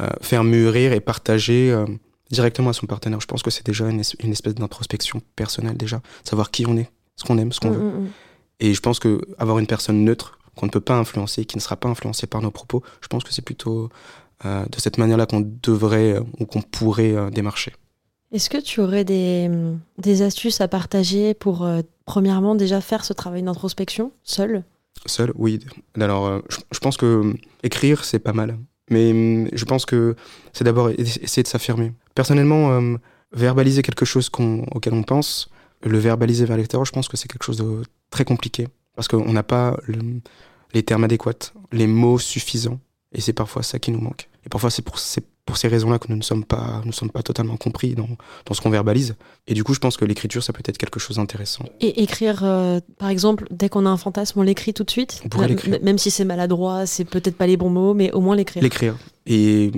euh, 0.00 0.08
faire 0.22 0.44
mûrir 0.44 0.92
et 0.92 1.00
partager 1.00 1.70
euh, 1.70 1.84
directement 2.30 2.70
à 2.70 2.72
son 2.72 2.86
partenaire. 2.86 3.20
Je 3.20 3.26
pense 3.26 3.42
que 3.42 3.50
c'est 3.50 3.66
déjà 3.66 3.88
une, 3.88 4.00
espèce 4.00 4.54
d'introspection 4.54 5.20
personnelle 5.34 5.76
déjà, 5.76 6.00
savoir 6.24 6.50
qui 6.52 6.64
on 6.66 6.76
est, 6.76 6.88
ce 7.16 7.24
qu'on 7.24 7.36
aime, 7.38 7.52
ce 7.52 7.60
qu'on 7.60 7.70
mm, 7.70 7.74
veut. 7.74 7.82
Mm, 7.82 8.04
mm. 8.04 8.10
Et 8.60 8.74
je 8.74 8.80
pense 8.80 8.98
que 8.98 9.20
avoir 9.38 9.58
une 9.58 9.66
personne 9.66 10.04
neutre 10.04 10.38
qu'on 10.56 10.66
ne 10.66 10.70
peut 10.70 10.80
pas 10.80 10.96
influencer, 10.96 11.44
qui 11.44 11.56
ne 11.56 11.62
sera 11.62 11.76
pas 11.76 11.88
influencée 11.88 12.26
par 12.26 12.42
nos 12.42 12.50
propos, 12.50 12.82
je 13.00 13.08
pense 13.08 13.24
que 13.24 13.32
c'est 13.32 13.44
plutôt 13.44 13.88
euh, 14.44 14.64
de 14.66 14.80
cette 14.80 14.98
manière-là 14.98 15.26
qu'on 15.26 15.40
devrait 15.62 16.18
ou 16.38 16.46
qu'on 16.46 16.62
pourrait 16.62 17.30
démarcher. 17.30 17.72
Est-ce 18.32 18.48
que 18.48 18.58
tu 18.58 18.80
aurais 18.80 19.04
des, 19.04 19.50
des, 19.98 20.22
astuces 20.22 20.60
à 20.60 20.68
partager 20.68 21.34
pour, 21.34 21.64
euh, 21.64 21.82
premièrement, 22.04 22.54
déjà 22.54 22.80
faire 22.80 23.04
ce 23.04 23.12
travail 23.12 23.42
d'introspection, 23.42 24.12
seul? 24.22 24.62
Seul, 25.06 25.32
oui. 25.34 25.58
Alors, 25.98 26.26
euh, 26.26 26.38
je, 26.70 26.78
pense 26.78 26.96
que 26.96 27.06
euh, 27.06 27.34
écrire, 27.64 28.04
c'est 28.04 28.20
pas 28.20 28.32
mal. 28.32 28.56
Mais 28.88 29.48
je 29.52 29.64
pense 29.64 29.84
que 29.84 30.14
c'est 30.52 30.62
d'abord 30.64 30.90
essayer 30.90 31.42
de 31.42 31.48
s'affirmer. 31.48 31.92
Personnellement, 32.14 32.96
verbaliser 33.32 33.82
quelque 33.82 34.04
chose 34.04 34.28
auquel 34.34 34.94
on 34.94 35.04
pense, 35.04 35.48
le 35.82 35.98
verbaliser 35.98 36.44
vers 36.44 36.56
l'extérieur, 36.56 36.84
je 36.84 36.92
pense 36.92 37.08
que 37.08 37.16
c'est 37.16 37.28
quelque 37.28 37.44
chose 37.44 37.56
de 37.56 37.82
très 38.10 38.24
compliqué. 38.24 38.68
Parce 38.94 39.08
qu'on 39.08 39.32
n'a 39.32 39.42
pas 39.42 39.78
les 40.74 40.82
termes 40.82 41.04
adéquats, 41.04 41.52
les 41.72 41.86
mots 41.86 42.18
suffisants. 42.18 42.80
Et 43.12 43.20
c'est 43.20 43.32
parfois 43.32 43.62
ça 43.62 43.78
qui 43.78 43.90
nous 43.90 44.00
manque. 44.00 44.28
Et 44.44 44.48
parfois, 44.48 44.70
c'est 44.70 44.82
pour, 44.82 44.96
pour 45.44 45.56
ces 45.56 45.68
raisons-là 45.68 45.98
que 45.98 46.06
nous 46.08 46.16
ne 46.16 46.22
sommes 46.22 46.44
pas, 46.44 46.80
nous 46.84 46.92
sommes 46.92 47.10
pas 47.10 47.22
totalement 47.22 47.56
compris 47.56 47.94
dans, 47.94 48.08
dans 48.46 48.54
ce 48.54 48.60
qu'on 48.60 48.70
verbalise. 48.70 49.16
Et 49.48 49.54
du 49.54 49.64
coup, 49.64 49.74
je 49.74 49.80
pense 49.80 49.96
que 49.96 50.04
l'écriture, 50.04 50.42
ça 50.42 50.52
peut 50.52 50.62
être 50.64 50.78
quelque 50.78 51.00
chose 51.00 51.16
d'intéressant. 51.16 51.64
Et 51.80 52.02
écrire, 52.02 52.44
euh, 52.44 52.78
par 52.98 53.08
exemple, 53.08 53.46
dès 53.50 53.68
qu'on 53.68 53.84
a 53.84 53.88
un 53.90 53.96
fantasme, 53.96 54.38
on 54.38 54.42
l'écrit 54.42 54.72
tout 54.72 54.84
de 54.84 54.90
suite? 54.90 55.22
On 55.34 55.40
l'écrire. 55.42 55.78
Même 55.82 55.98
si 55.98 56.10
c'est 56.10 56.24
maladroit, 56.24 56.86
c'est 56.86 57.04
peut-être 57.04 57.36
pas 57.36 57.46
les 57.46 57.56
bons 57.56 57.70
mots, 57.70 57.94
mais 57.94 58.12
au 58.12 58.20
moins 58.20 58.36
l'écrire. 58.36 58.62
L'écrire. 58.62 58.96
Et 59.26 59.72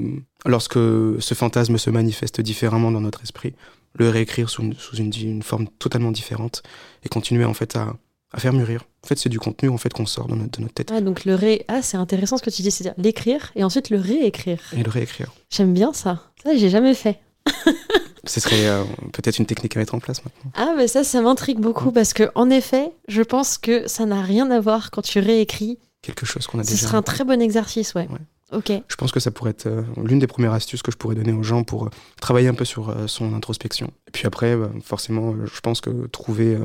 lorsque 0.44 0.74
ce 0.74 1.34
fantasme 1.34 1.78
se 1.78 1.90
manifeste 1.90 2.40
différemment 2.40 2.90
dans 2.90 3.00
notre 3.00 3.22
esprit, 3.22 3.54
le 3.94 4.08
réécrire 4.08 4.48
sous, 4.48 4.72
sous 4.74 4.96
une, 4.96 5.12
une, 5.14 5.42
forme 5.42 5.68
totalement 5.78 6.12
différente 6.12 6.62
et 7.04 7.08
continuer 7.08 7.44
en 7.44 7.54
fait 7.54 7.76
à, 7.76 7.94
à 8.32 8.40
faire 8.40 8.52
mûrir. 8.52 8.84
En 9.04 9.06
fait, 9.06 9.18
c'est 9.18 9.28
du 9.28 9.38
contenu 9.38 9.68
en 9.68 9.78
fait 9.78 9.92
qu'on 9.92 10.06
sort 10.06 10.28
de 10.28 10.34
notre, 10.34 10.58
de 10.58 10.62
notre, 10.62 10.74
tête. 10.74 10.90
Ah, 10.92 11.00
donc 11.00 11.24
le 11.24 11.34
ré... 11.34 11.64
ah, 11.68 11.82
c'est 11.82 11.96
intéressant 11.96 12.38
ce 12.38 12.42
que 12.42 12.50
tu 12.50 12.62
dis, 12.62 12.70
c'est-à-dire 12.70 12.94
l'écrire 13.02 13.52
et 13.54 13.64
ensuite 13.64 13.90
le 13.90 13.98
réécrire. 13.98 14.60
Et 14.76 14.82
le 14.82 14.90
réécrire. 14.90 15.32
J'aime 15.50 15.74
bien 15.74 15.92
ça. 15.92 16.30
Ça, 16.42 16.56
j'ai 16.56 16.70
jamais 16.70 16.94
fait. 16.94 17.18
Ce 18.24 18.38
serait 18.38 18.68
euh, 18.68 18.84
peut-être 19.12 19.38
une 19.38 19.46
technique 19.46 19.76
à 19.76 19.80
mettre 19.80 19.96
en 19.96 19.98
place 19.98 20.22
maintenant. 20.24 20.52
Ah, 20.54 20.74
mais 20.76 20.86
ça, 20.86 21.02
ça 21.02 21.20
m'intrigue 21.20 21.58
beaucoup 21.58 21.90
parce 21.90 22.12
que, 22.12 22.30
en 22.36 22.50
effet, 22.50 22.92
je 23.08 23.22
pense 23.22 23.58
que 23.58 23.88
ça 23.88 24.06
n'a 24.06 24.22
rien 24.22 24.48
à 24.52 24.60
voir 24.60 24.92
quand 24.92 25.02
tu 25.02 25.18
réécris. 25.18 25.78
Quelque 26.02 26.24
chose 26.24 26.46
qu'on 26.46 26.60
a 26.60 26.62
déjà. 26.62 26.76
Ce 26.76 26.84
serait 26.84 26.96
un 26.96 27.02
très 27.02 27.24
bon 27.24 27.40
exercice, 27.42 27.94
ouais. 27.94 28.06
Je 28.88 28.96
pense 28.96 29.12
que 29.12 29.20
ça 29.20 29.30
pourrait 29.30 29.50
être 29.50 29.66
euh, 29.66 29.82
l'une 30.04 30.18
des 30.18 30.26
premières 30.26 30.52
astuces 30.52 30.82
que 30.82 30.92
je 30.92 30.96
pourrais 30.96 31.14
donner 31.14 31.32
aux 31.32 31.42
gens 31.42 31.64
pour 31.64 31.86
euh, 31.86 31.90
travailler 32.20 32.48
un 32.48 32.54
peu 32.54 32.64
sur 32.64 32.94
son 33.08 33.34
introspection. 33.34 33.90
Et 34.08 34.10
puis 34.10 34.26
après, 34.26 34.56
bah, 34.56 34.70
forcément, 34.84 35.34
je 35.44 35.60
pense 35.60 35.80
que 35.80 36.06
trouver 36.08 36.58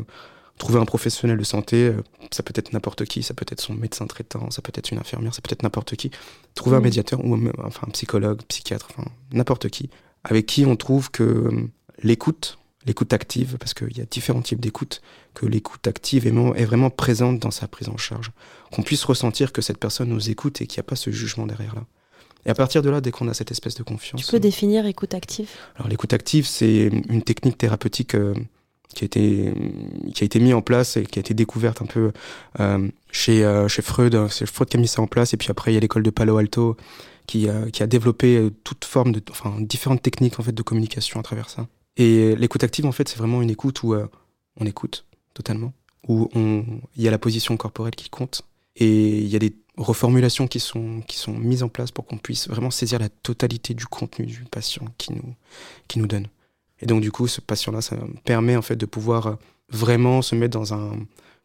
trouver 0.58 0.80
un 0.80 0.86
professionnel 0.86 1.38
de 1.38 1.44
santé, 1.44 1.88
euh, 1.88 2.02
ça 2.32 2.44
peut 2.44 2.54
être 2.56 2.74
n'importe 2.74 3.06
qui, 3.06 3.24
ça 3.24 3.34
peut 3.34 3.46
être 3.50 3.62
son 3.62 3.74
médecin 3.74 4.06
traitant, 4.08 4.50
ça 4.52 4.62
peut 4.62 4.72
être 4.76 4.92
une 4.92 5.00
infirmière, 5.00 5.34
ça 5.34 5.42
peut 5.42 5.52
être 5.52 5.64
n'importe 5.64 5.96
qui. 5.96 6.12
Trouver 6.56 6.78
un 6.78 6.80
mmh. 6.80 6.84
médiateur 6.84 7.24
ou 7.24 7.38
enfin 7.64 7.88
un 7.88 7.92
psychologue, 7.92 8.42
psychiatre, 8.48 8.88
enfin 8.92 9.10
n'importe 9.32 9.70
qui, 9.70 9.90
avec 10.24 10.46
qui 10.46 10.66
on 10.66 10.76
trouve 10.76 11.12
que 11.12 11.24
euh, 11.24 11.70
l'écoute, 12.02 12.58
l'écoute 12.88 13.14
active, 13.14 13.58
parce 13.60 13.74
qu'il 13.74 13.96
y 13.96 14.02
a 14.02 14.06
différents 14.06 14.42
types 14.42 14.60
d'écoute, 14.60 15.02
que 15.34 15.46
l'écoute 15.46 15.86
active 15.86 16.26
est, 16.26 16.66
vraiment 16.66 16.90
présente 16.90 17.40
dans 17.40 17.52
sa 17.52 17.68
prise 17.68 17.90
en 17.90 17.98
charge, 17.98 18.32
qu'on 18.72 18.82
puisse 18.82 19.04
ressentir 19.04 19.52
que 19.52 19.62
cette 19.62 19.78
personne 19.78 20.10
nous 20.10 20.30
écoute 20.30 20.62
et 20.62 20.68
qu'il 20.68 20.80
n'y 20.80 20.86
a 20.86 20.90
pas 20.90 20.96
ce 20.96 21.12
jugement 21.12 21.46
derrière 21.46 21.76
là. 21.76 21.84
Et 22.46 22.50
à 22.50 22.56
partir 22.56 22.82
de 22.82 22.90
là, 22.90 23.02
dès 23.02 23.12
qu'on 23.12 23.28
a 23.28 23.34
cette 23.34 23.52
espèce 23.52 23.76
de 23.76 23.84
confiance. 23.84 24.26
Tu 24.26 24.32
peux 24.32 24.40
définir 24.40 24.86
écoute 24.86 25.14
active? 25.14 25.50
Alors 25.76 25.90
l'écoute 25.90 26.14
active, 26.14 26.48
c'est 26.48 26.90
une 27.10 27.22
technique 27.22 27.58
thérapeutique 27.58 28.16
euh, 28.16 28.34
qui, 28.96 29.04
a 29.04 29.06
été, 29.06 29.54
qui 30.14 30.24
a 30.24 30.26
été 30.26 30.40
mise 30.40 30.54
en 30.54 30.62
place 30.62 30.96
et 30.96 31.04
qui 31.04 31.20
a 31.20 31.22
été 31.22 31.34
découverte 31.34 31.82
un 31.82 31.88
peu 31.88 32.14
euh, 32.62 32.88
chez, 33.12 33.44
euh, 33.44 33.68
chez 33.68 33.82
Freud. 33.82 34.28
C'est 34.30 34.46
Freud 34.46 34.70
qui 34.70 34.78
a 34.78 34.80
mis 34.80 34.88
ça 34.88 35.02
en 35.02 35.08
place. 35.08 35.34
Et 35.34 35.38
puis 35.38 35.50
après, 35.52 35.72
il 35.72 35.76
y 35.76 35.78
a 35.78 35.82
l'école 35.82 36.04
de 36.04 36.10
Palo 36.10 36.38
Alto 36.38 36.78
qui, 37.26 37.50
qui 37.74 37.84
a 37.84 37.88
développé 37.88 38.50
toute 38.64 38.86
forme 38.86 39.12
de, 39.12 39.22
enfin, 39.32 39.58
différentes 39.60 40.02
techniques 40.02 40.40
en 40.40 40.44
fait 40.44 40.54
de 40.54 40.62
communication 40.62 41.20
à 41.20 41.24
travers 41.24 41.50
ça. 41.50 41.68
Et 41.98 42.36
l'écoute 42.36 42.64
active, 42.64 42.86
en 42.86 42.92
fait, 42.92 43.10
c'est 43.10 43.18
vraiment 43.18 43.42
une 43.42 43.50
écoute 43.50 43.84
où 43.84 43.96
on 44.60 44.66
écoute 44.66 45.06
totalement, 45.34 45.74
où 46.08 46.30
il 46.96 47.04
y 47.04 47.08
a 47.08 47.12
la 47.12 47.18
position 47.18 47.58
corporelle 47.58 47.96
qui 47.96 48.10
compte 48.10 48.44
et 48.76 49.20
il 49.20 49.28
y 49.28 49.36
a 49.36 49.40
des 49.40 49.54
reformulations 49.78 50.48
qui 50.48 50.60
sont, 50.60 51.02
qui 51.08 51.18
sont 51.18 51.34
mises 51.34 51.64
en 51.64 51.70
place 51.70 51.92
pour 51.92 52.06
qu'on 52.06 52.18
puisse 52.18 52.48
vraiment 52.48 52.72
saisir 52.72 53.00
la 53.00 53.10
totalité 53.10 53.74
du 53.74 53.86
contenu 53.86 54.26
du 54.26 54.44
patient 54.44 54.86
qui 54.98 55.14
nous, 55.14 55.36
qui 55.88 56.00
nous 56.00 56.08
donne. 56.08 56.28
Et 56.80 56.86
donc 56.86 57.02
du 57.02 57.12
coup, 57.12 57.28
ce 57.28 57.42
patient-là, 57.42 57.82
ça 57.82 57.96
permet 58.24 58.56
en 58.56 58.62
fait 58.62 58.76
de 58.76 58.86
pouvoir 58.86 59.38
vraiment 59.70 60.22
se 60.22 60.36
mettre 60.36 60.58
dans 60.58 60.74
un, 60.74 60.92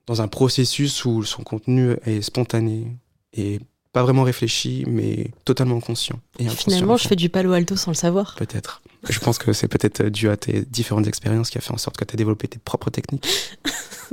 dans 0.07 0.23
un 0.23 0.29
processus 0.29 1.05
où 1.05 1.23
son 1.25 1.43
contenu 1.43 1.97
est 2.05 2.23
spontané 2.23 2.87
et 3.33 3.61
pas 3.93 4.03
vraiment 4.03 4.23
réfléchi, 4.23 4.85
mais 4.87 5.31
totalement 5.45 5.81
conscient. 5.81 6.19
Et 6.38 6.49
Finalement, 6.49 6.97
je 6.97 7.09
fais 7.09 7.17
du 7.17 7.29
palo 7.29 7.53
alto 7.53 7.77
sans 7.77 7.91
le 7.91 7.97
savoir. 7.97 8.35
Peut-être. 8.37 8.83
Je 9.09 9.19
pense 9.19 9.38
que 9.38 9.53
c'est 9.53 9.69
peut-être 9.69 10.05
dû 10.05 10.29
à 10.29 10.37
tes 10.37 10.62
différentes 10.62 11.07
expériences 11.07 11.51
qui 11.51 11.59
a 11.59 11.61
fait 11.61 11.73
en 11.73 11.79
sorte 11.79 11.97
que 11.97 12.05
tu 12.05 12.15
as 12.15 12.17
développé 12.17 12.47
tes 12.49 12.59
propres 12.59 12.91
techniques. 12.91 13.27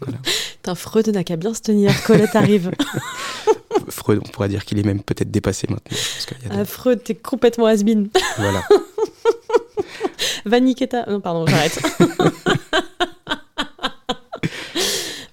voilà. 0.00 0.18
Freud 0.74 1.08
n'a 1.08 1.24
qu'à 1.24 1.36
bien 1.36 1.52
se 1.52 1.60
tenir. 1.60 1.92
Colette 2.04 2.34
arrive. 2.34 2.70
Freud, 3.88 4.20
on 4.24 4.28
pourrait 4.28 4.48
dire 4.48 4.64
qu'il 4.64 4.78
est 4.78 4.84
même 4.84 5.02
peut-être 5.02 5.30
dépassé 5.30 5.66
maintenant. 5.68 5.98
Ah, 6.50 6.64
Freud, 6.64 7.02
t'es 7.02 7.14
complètement 7.14 7.66
has 7.66 7.82
-been. 7.82 8.08
Voilà. 8.38 8.62
Vaniketa. 10.46 11.04
Non, 11.08 11.20
pardon, 11.20 11.46
j'arrête. 11.46 11.78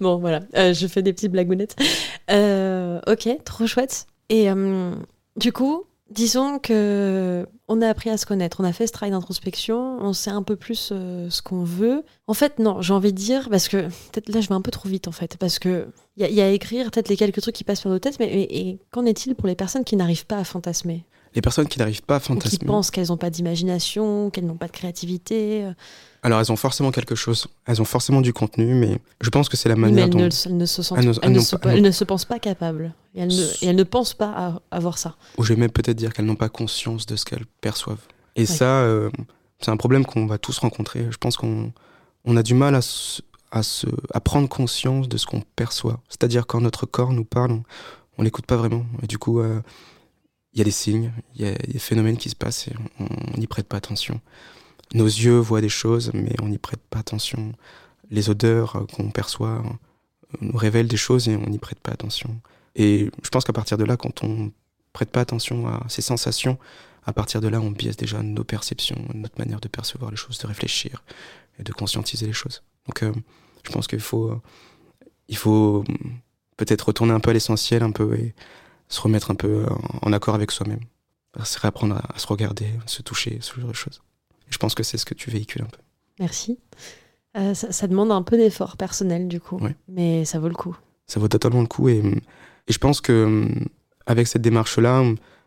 bon, 0.01 0.17
voilà. 0.17 0.41
Euh, 0.55 0.73
je 0.73 0.87
fais 0.87 1.01
des 1.01 1.13
petites 1.13 1.31
blagounettes. 1.31 1.75
Euh, 2.29 2.99
ok, 3.07 3.29
trop 3.45 3.67
chouette. 3.67 4.07
Et 4.29 4.49
euh, 4.49 4.93
du 5.37 5.51
coup, 5.51 5.85
disons 6.11 6.59
que 6.59 7.47
on 7.67 7.81
a 7.81 7.87
appris 7.87 8.09
à 8.09 8.17
se 8.17 8.25
connaître, 8.25 8.59
on 8.59 8.63
a 8.63 8.73
fait 8.73 8.87
ce 8.87 8.91
travail 8.91 9.11
d'introspection, 9.11 9.97
on 10.01 10.13
sait 10.13 10.29
un 10.29 10.43
peu 10.43 10.55
plus 10.55 10.89
euh, 10.91 11.29
ce 11.29 11.41
qu'on 11.41 11.63
veut. 11.63 12.03
En 12.27 12.33
fait, 12.33 12.59
non, 12.59 12.81
j'ai 12.81 12.93
envie 12.93 13.13
de 13.13 13.17
dire, 13.17 13.49
parce 13.49 13.67
que 13.67 13.87
peut-être 14.11 14.29
là 14.29 14.41
je 14.41 14.49
vais 14.49 14.55
un 14.55 14.61
peu 14.61 14.71
trop 14.71 14.89
vite 14.89 15.07
en 15.07 15.11
fait, 15.11 15.37
parce 15.37 15.59
que 15.59 15.87
il 16.17 16.27
y, 16.27 16.41
a 16.41 16.45
à 16.45 16.49
écrire 16.49 16.91
peut-être 16.91 17.09
les 17.09 17.17
quelques 17.17 17.41
trucs 17.41 17.55
qui 17.55 17.63
passent 17.63 17.81
par 17.81 17.91
nos 17.91 17.99
têtes, 17.99 18.19
mais, 18.19 18.27
et 18.27 18.79
qu'en 18.91 19.05
est-il 19.05 19.35
pour 19.35 19.47
les 19.47 19.55
personnes 19.55 19.85
qui 19.85 19.95
n'arrivent 19.95 20.25
pas 20.25 20.37
à 20.37 20.43
fantasmer? 20.43 21.05
Les 21.33 21.41
personnes 21.41 21.67
qui 21.67 21.79
n'arrivent 21.79 22.03
pas 22.03 22.17
à 22.17 22.19
fantasmer. 22.19 22.59
qui 22.59 22.65
pensent 22.65 22.91
qu'elles 22.91 23.07
n'ont 23.07 23.17
pas 23.17 23.29
d'imagination, 23.29 24.29
qu'elles 24.29 24.45
n'ont 24.45 24.57
pas 24.57 24.67
de 24.67 24.73
créativité. 24.73 25.65
Alors 26.23 26.39
elles 26.39 26.51
ont 26.51 26.55
forcément 26.55 26.91
quelque 26.91 27.15
chose, 27.15 27.47
elles 27.65 27.81
ont 27.81 27.85
forcément 27.85 28.21
du 28.21 28.31
contenu, 28.31 28.75
mais 28.75 28.99
je 29.21 29.29
pense 29.29 29.49
que 29.49 29.57
c'est 29.57 29.69
la 29.69 29.75
manière 29.75 29.95
mais 29.95 30.01
elles 30.03 30.09
dont... 30.09 30.55
Ne, 30.55 30.65
se 30.65 30.83
sentent... 30.83 30.99
elles, 30.99 31.07
ne 31.07 31.13
se... 31.13 31.19
elles, 31.63 31.81
ne 31.81 31.91
se, 31.91 32.03
pensent 32.03 32.25
pas 32.25 32.37
capables, 32.37 32.93
et 33.15 33.21
elles, 33.21 33.29
ne... 33.29 33.65
elles 33.67 33.75
ne 33.75 33.83
pensent 33.83 34.13
pas 34.13 34.29
à 34.29 34.61
avoir 34.69 34.99
ça. 34.99 35.15
Ou 35.37 35.43
je 35.43 35.53
vais 35.53 35.59
même 35.59 35.71
peut-être 35.71 35.97
dire 35.97 36.13
qu'elles 36.13 36.25
n'ont 36.25 36.35
pas 36.35 36.49
conscience 36.49 37.07
de 37.07 37.15
ce 37.15 37.25
qu'elles 37.25 37.47
perçoivent. 37.61 38.05
Et 38.35 38.45
ça, 38.45 38.81
euh, 38.81 39.09
c'est 39.59 39.71
un 39.71 39.77
problème 39.77 40.05
qu'on 40.05 40.27
va 40.27 40.37
tous 40.37 40.57
rencontrer. 40.59 41.07
Je 41.09 41.17
pense 41.17 41.37
qu'on 41.37 41.73
on 42.25 42.37
a 42.37 42.43
du 42.43 42.53
mal 42.53 42.75
à, 42.75 42.81
à, 43.51 43.63
se, 43.63 43.87
à 44.13 44.19
prendre 44.19 44.47
conscience 44.47 45.09
de 45.09 45.17
ce 45.17 45.25
qu'on 45.25 45.41
perçoit. 45.55 46.01
C'est-à-dire 46.07 46.45
quand 46.45 46.61
notre 46.61 46.85
corps 46.85 47.13
nous 47.13 47.25
parle, 47.25 47.61
on, 48.17 48.23
l'écoute 48.23 48.45
pas 48.45 48.57
vraiment. 48.57 48.85
Et 49.01 49.07
du 49.07 49.17
coup, 49.17 49.39
euh, 49.39 49.59
il 50.53 50.59
y 50.59 50.61
a 50.61 50.65
des 50.65 50.71
signes, 50.71 51.11
il 51.35 51.41
y, 51.41 51.47
a 51.47 51.53
des 51.53 51.79
phénomènes 51.79 52.17
qui 52.17 52.29
se 52.29 52.35
passent 52.35 52.67
et 52.67 52.73
on 52.99 53.37
n'y 53.39 53.47
prête 53.47 53.67
pas 53.67 53.77
attention. 53.77 54.21
Nos 54.93 55.05
yeux 55.05 55.37
voient 55.37 55.61
des 55.61 55.69
choses, 55.69 56.11
mais 56.13 56.35
on 56.41 56.49
n'y 56.49 56.57
prête 56.57 56.81
pas 56.89 56.99
attention. 56.99 57.53
Les 58.09 58.29
odeurs 58.29 58.75
euh, 58.75 58.85
qu'on 58.85 59.09
perçoit 59.09 59.61
euh, 59.61 60.41
nous 60.41 60.57
révèlent 60.57 60.87
des 60.87 60.97
choses 60.97 61.29
et 61.29 61.35
on 61.35 61.49
n'y 61.49 61.59
prête 61.59 61.79
pas 61.79 61.91
attention. 61.91 62.41
Et 62.75 63.09
je 63.23 63.29
pense 63.29 63.45
qu'à 63.45 63.53
partir 63.53 63.77
de 63.77 63.85
là, 63.85 63.95
quand 63.95 64.23
on 64.23 64.51
prête 64.93 65.11
pas 65.11 65.21
attention 65.21 65.67
à 65.67 65.85
ces 65.87 66.01
sensations, 66.01 66.57
à 67.05 67.13
partir 67.13 67.41
de 67.41 67.47
là, 67.47 67.61
on 67.61 67.71
biaise 67.71 67.95
déjà 67.95 68.21
nos 68.21 68.43
perceptions, 68.43 68.97
notre 69.13 69.39
manière 69.39 69.61
de 69.61 69.67
percevoir 69.67 70.11
les 70.11 70.17
choses, 70.17 70.37
de 70.39 70.47
réfléchir 70.47 71.03
et 71.57 71.63
de 71.63 71.71
conscientiser 71.71 72.25
les 72.25 72.33
choses. 72.33 72.63
Donc, 72.87 73.03
euh, 73.03 73.13
je 73.63 73.71
pense 73.71 73.87
qu'il 73.87 74.01
faut, 74.01 74.41
faut 75.33 75.83
peut-être 76.57 76.87
retourner 76.87 77.13
un 77.13 77.19
peu 77.19 77.29
à 77.29 77.33
l'essentiel, 77.33 77.83
un 77.83 77.91
peu 77.91 78.15
et 78.15 78.35
se 78.89 78.99
remettre 78.99 79.31
un 79.31 79.35
peu 79.35 79.65
en 80.01 80.11
accord 80.11 80.35
avec 80.35 80.51
soi-même. 80.51 80.81
C'est 81.45 81.59
réapprendre 81.59 81.95
à, 81.95 82.13
à 82.13 82.19
se 82.19 82.27
regarder, 82.27 82.67
à 82.83 82.87
se 82.87 83.01
toucher, 83.01 83.37
ce 83.39 83.57
genre 83.59 83.69
de 83.69 83.75
choses 83.75 84.01
je 84.51 84.57
pense 84.57 84.75
que 84.75 84.83
c'est 84.83 84.97
ce 84.97 85.05
que 85.05 85.13
tu 85.13 85.29
véhicules 85.29 85.61
un 85.61 85.67
peu. 85.67 85.79
Merci. 86.19 86.59
Euh, 87.37 87.53
ça, 87.53 87.87
demande 87.87 88.11
un 88.11 88.23
peu 88.23 88.35
d'effort 88.35 88.75
personnel 88.75 89.27
du 89.27 89.39
coup, 89.39 89.59
mais 89.87 90.25
ça 90.25 90.39
vaut 90.39 90.49
le 90.49 90.55
coup. 90.55 90.77
Ça 91.07 91.19
vaut 91.19 91.29
totalement 91.29 91.61
le 91.61 91.67
coup 91.67 91.87
et, 91.87 91.97
et 92.67 92.73
je 92.73 92.77
pense 92.77 92.99
que 93.01 93.47
avec 94.05 94.27
cette 94.27 94.41
démarche-là, 94.41 95.03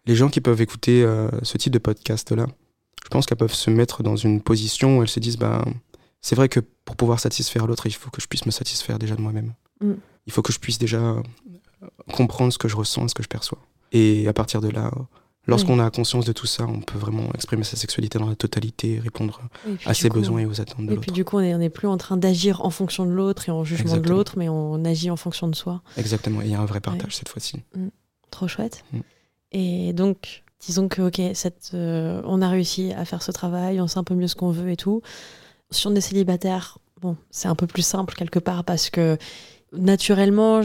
les 0.06 0.16
gens 0.16 0.28
qui 0.28 0.40
peuvent 0.40 0.60
écouter 0.60 1.02
euh, 1.02 1.28
ce 1.42 1.58
type 1.58 1.72
de 1.72 1.78
podcast-là, 1.78 2.46
je 3.02 3.08
pense 3.08 3.26
qu'elles 3.26 3.38
peuvent 3.38 3.54
se 3.54 3.70
mettre 3.70 4.02
dans 4.02 4.16
une 4.16 4.40
position 4.40 4.98
où 4.98 5.02
elles 5.02 5.08
se 5.08 5.20
disent 5.20 5.36
bah 5.36 5.64
c'est 6.22 6.34
vrai 6.34 6.48
que 6.48 6.60
pour 6.86 6.96
pouvoir 6.96 7.20
satisfaire 7.20 7.66
l'autre, 7.66 7.86
il 7.86 7.92
faut 7.92 8.10
que 8.10 8.22
je 8.22 8.26
puisse 8.26 8.46
me 8.46 8.50
satisfaire 8.50 8.98
déjà 8.98 9.14
de 9.14 9.20
moi-même. 9.20 9.52
Mm. 9.82 9.92
Il 10.26 10.32
faut 10.32 10.40
que 10.40 10.54
je 10.54 10.58
puisse 10.58 10.78
déjà 10.78 11.16
comprendre 12.14 12.50
ce 12.50 12.58
que 12.58 12.68
je 12.68 12.76
ressens, 12.76 13.08
ce 13.08 13.14
que 13.14 13.22
je 13.22 13.28
perçois. 13.28 13.58
Et 13.92 14.26
à 14.26 14.32
partir 14.32 14.62
de 14.62 14.68
là, 14.68 14.90
Lorsqu'on 15.46 15.78
a 15.78 15.90
conscience 15.90 16.24
de 16.24 16.32
tout 16.32 16.46
ça, 16.46 16.64
on 16.66 16.80
peut 16.80 16.98
vraiment 16.98 17.30
exprimer 17.34 17.64
sa 17.64 17.76
sexualité 17.76 18.18
dans 18.18 18.28
la 18.28 18.36
totalité, 18.36 18.98
répondre 18.98 19.42
à 19.84 19.94
ses 19.94 20.08
besoins 20.08 20.40
et 20.40 20.46
aux 20.46 20.60
attentes 20.60 20.86
de 20.86 20.90
l'autre. 20.90 21.02
Et 21.02 21.02
puis 21.02 21.12
du 21.12 21.24
coup, 21.24 21.38
on 21.38 21.58
n'est 21.58 21.70
plus 21.70 21.88
en 21.88 21.96
train 21.96 22.16
d'agir 22.16 22.64
en 22.64 22.70
fonction 22.70 23.04
de 23.04 23.10
l'autre 23.10 23.48
et 23.48 23.52
en 23.52 23.64
jugement 23.64 23.96
de 23.96 24.08
l'autre, 24.08 24.34
mais 24.36 24.48
on 24.48 24.84
agit 24.84 25.10
en 25.10 25.16
fonction 25.16 25.48
de 25.48 25.54
soi. 25.54 25.82
Exactement, 25.96 26.40
il 26.42 26.50
y 26.50 26.54
a 26.54 26.60
un 26.60 26.64
vrai 26.64 26.80
partage 26.80 27.16
cette 27.16 27.28
fois-ci. 27.28 27.62
Mm. 27.74 27.88
Trop 28.30 28.48
chouette. 28.48 28.84
Mm. 28.92 29.00
Et 29.52 29.92
donc, 29.92 30.44
disons 30.60 30.88
que, 30.88 31.02
ok, 31.02 31.20
cette, 31.34 31.70
euh, 31.74 32.20
on 32.24 32.42
a 32.42 32.48
réussi 32.48 32.92
à 32.92 33.04
faire 33.04 33.22
ce 33.22 33.30
travail, 33.30 33.80
on 33.80 33.86
sait 33.86 33.98
un 33.98 34.04
peu 34.04 34.14
mieux 34.14 34.26
ce 34.26 34.34
qu'on 34.34 34.50
veut 34.50 34.70
et 34.70 34.76
tout. 34.76 35.02
Si 35.70 35.86
on 35.86 35.94
est 35.94 36.00
célibataire, 36.00 36.78
bon, 37.00 37.16
c'est 37.30 37.48
un 37.48 37.54
peu 37.54 37.66
plus 37.66 37.82
simple 37.82 38.14
quelque 38.14 38.38
part 38.38 38.64
parce 38.64 38.90
que 38.90 39.16
naturellement, 39.72 40.62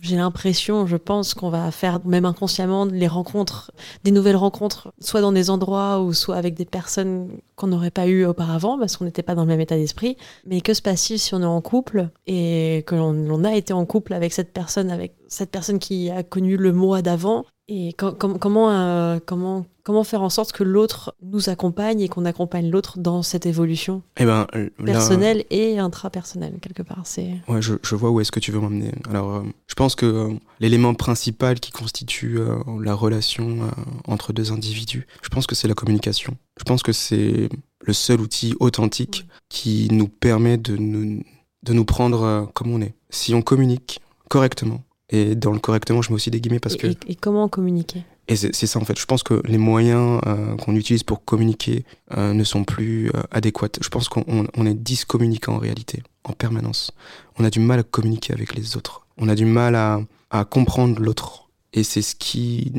j'ai 0.00 0.16
l'impression, 0.16 0.86
je 0.86 0.96
pense 0.96 1.34
qu'on 1.34 1.50
va 1.50 1.70
faire, 1.70 2.04
même 2.06 2.24
inconsciemment, 2.24 2.86
les 2.86 3.08
rencontres, 3.08 3.72
des 4.04 4.10
nouvelles 4.10 4.36
rencontres, 4.36 4.92
soit 5.00 5.20
dans 5.20 5.32
des 5.32 5.50
endroits 5.50 6.00
ou 6.00 6.14
soit 6.14 6.36
avec 6.36 6.54
des 6.54 6.64
personnes 6.64 7.28
qu'on 7.56 7.66
n'aurait 7.66 7.90
pas 7.90 8.06
eues 8.06 8.24
auparavant 8.24 8.78
parce 8.78 8.96
qu'on 8.96 9.04
n'était 9.04 9.22
pas 9.22 9.34
dans 9.34 9.42
le 9.42 9.48
même 9.48 9.60
état 9.60 9.76
d'esprit. 9.76 10.16
Mais 10.46 10.62
que 10.62 10.72
se 10.72 10.80
passe-t-il 10.80 11.18
si 11.18 11.34
on 11.34 11.42
est 11.42 11.44
en 11.44 11.60
couple 11.60 12.08
et 12.26 12.84
que 12.86 12.94
l'on 12.94 13.44
a 13.44 13.54
été 13.54 13.72
en 13.74 13.84
couple 13.84 14.14
avec 14.14 14.32
cette 14.32 14.52
personne, 14.52 14.90
avec 14.90 15.14
cette 15.28 15.50
personne 15.50 15.78
qui 15.78 16.10
a 16.10 16.22
connu 16.22 16.56
le 16.56 16.72
mois 16.72 17.02
d'avant? 17.02 17.44
Et 17.68 17.94
comment, 17.94 18.70
euh, 18.70 19.18
comment, 19.24 19.64
comment 19.82 20.04
faire 20.04 20.22
en 20.22 20.28
sorte 20.28 20.52
que 20.52 20.62
l'autre 20.62 21.14
nous 21.22 21.48
accompagne 21.48 22.00
et 22.00 22.08
qu'on 22.08 22.24
accompagne 22.24 22.70
l'autre 22.70 22.98
dans 22.98 23.22
cette 23.22 23.46
évolution 23.46 24.02
eh 24.18 24.24
ben, 24.24 24.46
personnelle 24.84 25.44
et 25.48 25.78
intrapersonnelle, 25.78 26.58
quelque 26.60 26.82
part? 26.82 27.04
Ouais, 27.48 27.62
je, 27.62 27.74
je, 27.82 27.94
vois 27.94 28.10
où 28.10 28.20
est-ce 28.20 28.32
que 28.32 28.40
tu 28.40 28.52
veux 28.52 28.60
m'emmener. 28.60 28.92
Alors, 29.08 29.36
euh, 29.36 29.42
je 29.68 29.74
pense 29.74 29.81
que 29.88 30.06
euh, 30.06 30.34
l'élément 30.60 30.94
principal 30.94 31.60
qui 31.60 31.70
constitue 31.70 32.38
la 32.80 32.94
relation 32.94 33.70
entre 34.06 34.32
deux 34.32 34.52
individus, 34.52 35.06
je 35.22 35.28
pense 35.28 35.46
que 35.46 35.54
c'est 35.54 35.68
la 35.68 35.74
communication. 35.74 36.36
Je 36.58 36.64
pense 36.64 36.82
que 36.82 36.92
c'est 36.92 37.48
le 37.80 37.92
seul 37.92 38.20
outil 38.20 38.54
authentique 38.60 39.26
qui 39.48 39.88
nous 39.90 40.08
permet 40.08 40.56
de 40.56 40.76
nous, 40.76 41.22
de 41.64 41.72
nous 41.72 41.84
prendre 41.84 42.50
comme 42.54 42.70
on 42.70 42.80
est. 42.80 42.94
Si 43.10 43.34
on 43.34 43.42
communique 43.42 44.00
correctement, 44.28 44.82
et 45.12 45.34
dans 45.34 45.52
le 45.52 45.58
correctement, 45.58 46.02
je 46.02 46.08
mets 46.08 46.14
aussi 46.14 46.30
des 46.30 46.40
guillemets 46.40 46.58
parce 46.58 46.76
que. 46.76 46.86
Et, 47.06 47.14
comment 47.14 47.48
communiquer? 47.48 48.02
Et 48.28 48.36
c'est 48.36 48.66
ça 48.66 48.78
en 48.78 48.84
fait. 48.84 48.98
Je 48.98 49.04
pense 49.04 49.22
que 49.22 49.42
les 49.44 49.58
moyens 49.58 50.20
euh, 50.26 50.56
qu'on 50.56 50.74
utilise 50.74 51.02
pour 51.02 51.24
communiquer 51.24 51.84
euh, 52.16 52.32
ne 52.32 52.44
sont 52.44 52.64
plus 52.64 53.08
euh, 53.08 53.22
adéquats. 53.30 53.68
Je 53.80 53.88
pense 53.88 54.08
qu'on 54.08 54.46
on 54.56 54.66
est 54.66 54.74
discommunicant 54.74 55.54
en 55.54 55.58
réalité, 55.58 56.02
en 56.24 56.32
permanence. 56.32 56.92
On 57.38 57.44
a 57.44 57.50
du 57.50 57.60
mal 57.60 57.80
à 57.80 57.82
communiquer 57.82 58.32
avec 58.32 58.54
les 58.54 58.76
autres. 58.76 59.01
On 59.18 59.28
a 59.28 59.34
du 59.34 59.44
mal 59.44 59.74
à, 59.74 60.00
à 60.30 60.44
comprendre 60.44 61.00
l'autre. 61.00 61.50
Et 61.72 61.84
c'est 61.84 62.02
ce 62.02 62.14
qui 62.14 62.72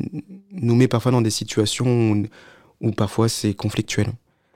nous 0.51 0.75
met 0.75 0.87
parfois 0.87 1.11
dans 1.11 1.21
des 1.21 1.31
situations 1.31 2.11
où, 2.11 2.27
où 2.81 2.91
parfois 2.91 3.29
c'est 3.29 3.53
conflictuel. 3.53 4.11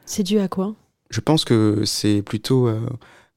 C'est 0.05 0.23
dû 0.23 0.39
à 0.39 0.47
quoi? 0.47 0.75
Je 1.09 1.19
pense 1.21 1.45
que 1.45 1.83
c'est 1.85 2.21
plutôt 2.21 2.69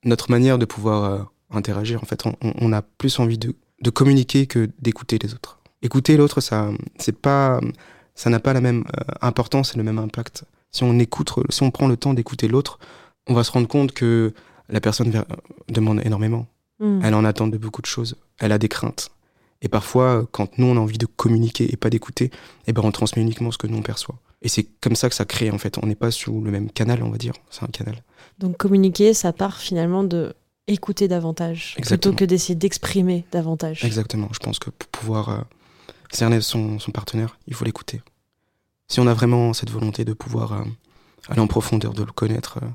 notre 0.05 0.31
manière 0.31 0.59
de 0.59 0.65
pouvoir 0.67 1.31
interagir. 1.51 2.03
En 2.03 2.07
fait, 2.07 2.27
on, 2.27 2.35
on 2.43 2.73
a 2.73 2.83
plus 2.83 3.19
envie 3.19 3.39
de 3.39 3.55
de 3.81 3.91
communiquer 3.91 4.47
que 4.47 4.69
d'écouter 4.79 5.19
les 5.19 5.33
autres. 5.35 5.59
Écouter 5.83 6.17
l'autre, 6.17 6.41
ça, 6.41 6.69
c'est 6.99 7.17
pas, 7.17 7.61
ça 8.15 8.29
n'a 8.29 8.39
pas 8.41 8.53
la 8.53 8.61
même 8.61 8.85
euh, 8.95 9.15
importance 9.23 9.75
et 9.75 9.79
le 9.79 9.83
même 9.83 9.99
impact. 9.99 10.45
Si 10.71 10.85
on 10.85 10.99
écoute, 10.99 11.33
si 11.49 11.63
on 11.63 11.71
prend 11.71 11.89
le 11.89 11.97
temps 11.97 12.15
d'écouter 12.15 12.47
l'autre, 12.47 12.79
on 13.27 13.35
va 13.35 13.43
se 13.43 13.51
rendre 13.51 13.69
compte 13.69 13.93
que 13.93 14.35
la 14.69 14.81
personne 14.81 15.25
demande 15.69 16.03
énormément. 16.05 16.47
Hmm. 16.81 17.01
Elle 17.05 17.15
en 17.15 17.25
attend 17.25 17.47
de 17.47 17.59
beaucoup 17.59 17.83
de 17.83 17.87
choses. 17.87 18.17
Elle 18.39 18.53
a 18.53 18.59
des 18.59 18.69
craintes. 18.69 19.11
Et 19.63 19.69
parfois, 19.69 20.27
quand 20.33 20.59
nous, 20.59 20.67
on 20.67 20.77
a 20.77 20.81
envie 20.81 20.99
de 20.99 21.07
communiquer 21.07 21.71
et 21.73 21.77
pas 21.77 21.91
d'écouter, 21.91 22.31
eh 22.67 22.73
ben, 22.73 22.83
on 22.83 22.91
transmet 22.91 23.23
uniquement 23.23 23.51
ce 23.51 23.59
que 23.59 23.67
nous, 23.67 23.77
on 23.77 23.83
perçoit. 23.83 24.17
Et 24.43 24.49
c'est 24.49 24.65
comme 24.81 24.97
ça 24.97 25.11
que 25.11 25.15
ça 25.15 25.27
crée, 25.27 25.51
en 25.51 25.59
fait. 25.59 25.77
On 25.83 25.87
n'est 25.87 25.95
pas 25.95 26.11
sous 26.11 26.41
le 26.41 26.51
même 26.51 26.71
canal, 26.71 27.03
on 27.03 27.11
va 27.11 27.19
dire. 27.19 27.35
C'est 27.51 27.63
un 27.63 27.69
canal. 27.69 28.03
Donc, 28.39 28.57
communiquer, 28.57 29.13
ça 29.13 29.35
part 29.35 29.59
finalement 29.59 30.03
de 30.03 30.35
écouter 30.67 31.09
davantage, 31.09 31.77
plutôt 31.83 32.13
que 32.13 32.25
d'essayer 32.25 32.55
d'exprimer 32.55 33.25
davantage. 33.33 33.85
Exactement. 33.85 34.29
Je 34.33 34.39
pense 34.39 34.59
que 34.59 34.71
pour 34.71 34.89
pouvoir 34.89 35.29
euh, 35.29 35.41
cerner 36.11 36.41
son, 36.41 36.79
son, 36.79 36.93
partenaire, 36.93 37.39
il 37.49 37.55
faut 37.55 37.65
l'écouter. 37.65 38.03
Si 38.89 39.01
on 39.01 39.07
a 39.07 39.15
vraiment 39.15 39.53
cette 39.53 39.71
volonté 39.71 40.05
de 40.05 40.13
pouvoir 40.13 40.53
euh, 40.53 40.65
aller 41.29 41.41
en 41.41 41.49
profondeur, 41.49 41.93
de 41.93 42.05
le 42.05 42.13
connaître 42.13 42.59
euh, 42.63 42.69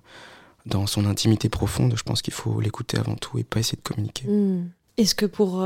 dans 0.65 0.87
son 0.87 1.05
intimité 1.05 1.49
profonde, 1.49 1.93
je 1.95 2.03
pense 2.03 2.21
qu'il 2.21 2.33
faut 2.33 2.59
l'écouter 2.59 2.97
avant 2.97 3.15
tout 3.15 3.37
et 3.37 3.43
pas 3.43 3.59
essayer 3.59 3.77
de 3.77 3.87
communiquer. 3.87 4.27
Hmm. 4.27 4.69
Est-ce 4.97 5.13
que 5.13 5.25
pour, 5.25 5.61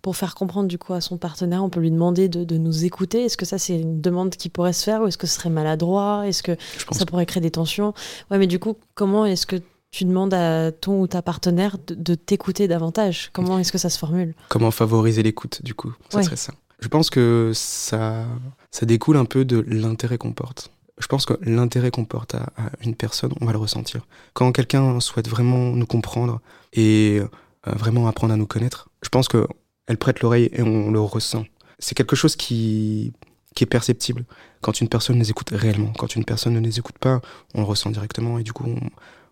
pour 0.00 0.16
faire 0.16 0.34
comprendre 0.34 0.66
du 0.66 0.78
coup 0.78 0.94
à 0.94 1.02
son 1.02 1.18
partenaire, 1.18 1.62
on 1.62 1.68
peut 1.68 1.80
lui 1.80 1.90
demander 1.90 2.30
de, 2.30 2.42
de 2.42 2.56
nous 2.56 2.86
écouter? 2.86 3.26
Est-ce 3.26 3.36
que 3.36 3.44
ça 3.44 3.58
c'est 3.58 3.78
une 3.78 4.00
demande 4.00 4.30
qui 4.30 4.48
pourrait 4.48 4.72
se 4.72 4.82
faire 4.82 5.02
ou 5.02 5.06
est-ce 5.06 5.18
que 5.18 5.26
ce 5.26 5.34
serait 5.34 5.50
maladroit? 5.50 6.26
Est-ce 6.26 6.42
que 6.42 6.56
ça 6.90 7.04
pourrait 7.04 7.26
créer 7.26 7.42
des 7.42 7.50
tensions? 7.50 7.92
Ouais, 8.30 8.38
mais 8.38 8.46
du 8.46 8.58
coup, 8.58 8.76
comment 8.94 9.26
est-ce 9.26 9.46
que 9.46 9.56
tu 9.90 10.04
demandes 10.04 10.32
à 10.32 10.72
ton 10.72 11.02
ou 11.02 11.06
ta 11.06 11.20
partenaire 11.20 11.76
de, 11.86 12.14
t'écouter 12.14 12.66
davantage? 12.66 13.28
Comment 13.34 13.58
est-ce 13.58 13.72
que 13.72 13.78
ça 13.78 13.90
se 13.90 13.98
formule? 13.98 14.34
Comment 14.48 14.70
favoriser 14.70 15.22
l'écoute, 15.22 15.62
du 15.62 15.74
coup? 15.74 15.92
Ça 16.08 16.22
serait 16.22 16.36
ça. 16.36 16.54
Je 16.80 16.88
pense 16.88 17.10
que 17.10 17.52
ça, 17.54 18.24
ça 18.70 18.86
découle 18.86 19.18
un 19.18 19.26
peu 19.26 19.44
de 19.44 19.58
l'intérêt 19.68 20.16
qu'on 20.16 20.32
porte. 20.32 20.70
Je 21.00 21.06
pense 21.06 21.26
que 21.26 21.34
l'intérêt 21.42 21.90
qu'on 21.90 22.04
porte 22.04 22.34
à, 22.34 22.50
une 22.82 22.94
personne, 22.94 23.32
on 23.40 23.46
va 23.46 23.52
le 23.52 23.58
ressentir. 23.58 24.06
Quand 24.34 24.52
quelqu'un 24.52 25.00
souhaite 25.00 25.28
vraiment 25.28 25.70
nous 25.70 25.86
comprendre 25.86 26.40
et 26.72 27.20
euh, 27.20 27.72
vraiment 27.72 28.06
apprendre 28.06 28.34
à 28.34 28.36
nous 28.36 28.46
connaître, 28.46 28.88
je 29.02 29.08
pense 29.08 29.28
qu'elle 29.28 29.96
prête 29.98 30.20
l'oreille 30.20 30.50
et 30.52 30.62
on 30.62 30.90
le 30.90 31.00
ressent. 31.00 31.44
C'est 31.78 31.94
quelque 31.94 32.16
chose 32.16 32.36
qui, 32.36 33.12
qui 33.54 33.64
est 33.64 33.66
perceptible 33.66 34.24
quand 34.60 34.80
une 34.80 34.88
personne 34.88 35.16
nous 35.16 35.30
écoute 35.30 35.50
réellement. 35.50 35.92
Quand 35.98 36.14
une 36.14 36.24
personne 36.24 36.52
ne 36.52 36.60
nous 36.60 36.78
écoute 36.78 36.98
pas, 36.98 37.20
on 37.54 37.60
le 37.60 37.66
ressent 37.66 37.90
directement 37.90 38.38
et 38.38 38.42
du 38.42 38.52
coup, 38.52 38.64
on, 38.66 38.78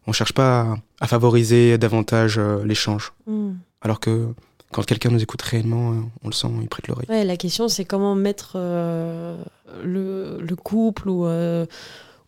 on 0.08 0.12
cherche 0.12 0.32
pas 0.32 0.78
à, 1.00 1.06
favoriser 1.06 1.76
davantage 1.76 2.38
euh, 2.38 2.64
l'échange. 2.64 3.12
Hmm. 3.26 3.56
Alors 3.82 4.00
que 4.00 4.28
quand 4.72 4.84
quelqu'un 4.84 5.10
nous 5.10 5.22
écoute 5.22 5.42
réellement, 5.42 5.92
euh, 5.92 6.00
on 6.22 6.28
le 6.28 6.32
sent, 6.32 6.48
il 6.60 6.68
prête 6.68 6.88
l'oreille. 6.88 7.06
Ouais, 7.08 7.24
la 7.24 7.36
question 7.36 7.68
c'est 7.68 7.84
comment 7.84 8.14
mettre 8.14 8.52
euh, 8.56 9.36
le, 9.82 10.54
couple 10.56 11.08
ou, 11.08 11.26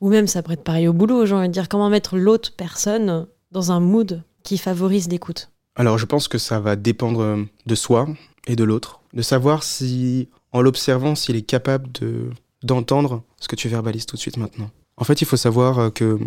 ou 0.01 0.09
même 0.09 0.27
ça 0.27 0.43
pourrait 0.43 0.55
être 0.55 0.65
pareil 0.65 0.89
au 0.89 0.93
boulot, 0.93 1.27
j'ai 1.27 1.35
envie 1.35 1.49
de 1.49 1.53
dire 1.53 1.69
comment 1.69 1.91
mettre 1.91 2.17
l'autre 2.17 2.53
personne 2.57 3.27
dans 3.53 3.73
un 3.73 3.81
mood 3.81 4.23
qui 4.43 4.59
favorise 4.59 5.09
l'écoute? 5.09 5.51
Alors 5.77 5.99
je 5.99 6.07
pense 6.07 6.29
que 6.29 6.39
ça 6.39 6.61
va 6.61 6.77
dépendre 6.77 7.47
de 7.67 7.75
soi 7.75 8.09
et 8.47 8.57
de 8.57 8.65
l'autre, 8.65 9.01
de 9.15 9.23
savoir 9.23 9.63
si 9.63 10.29
en 10.53 10.61
l'observant 10.61 11.15
s'il 11.15 11.37
est 11.37 11.43
capable 11.43 11.91
de 11.93 12.31
d'entendre 12.63 13.23
ce 13.39 13.49
que 13.49 13.57
tu 13.57 13.69
verbalises 13.69 14.05
tout 14.05 14.17
de 14.17 14.21
suite 14.21 14.37
maintenant. 14.37 14.71
En 14.99 15.05
fait, 15.05 15.23
il 15.23 15.25
faut 15.25 15.39
savoir 15.39 15.93
que 15.95 16.19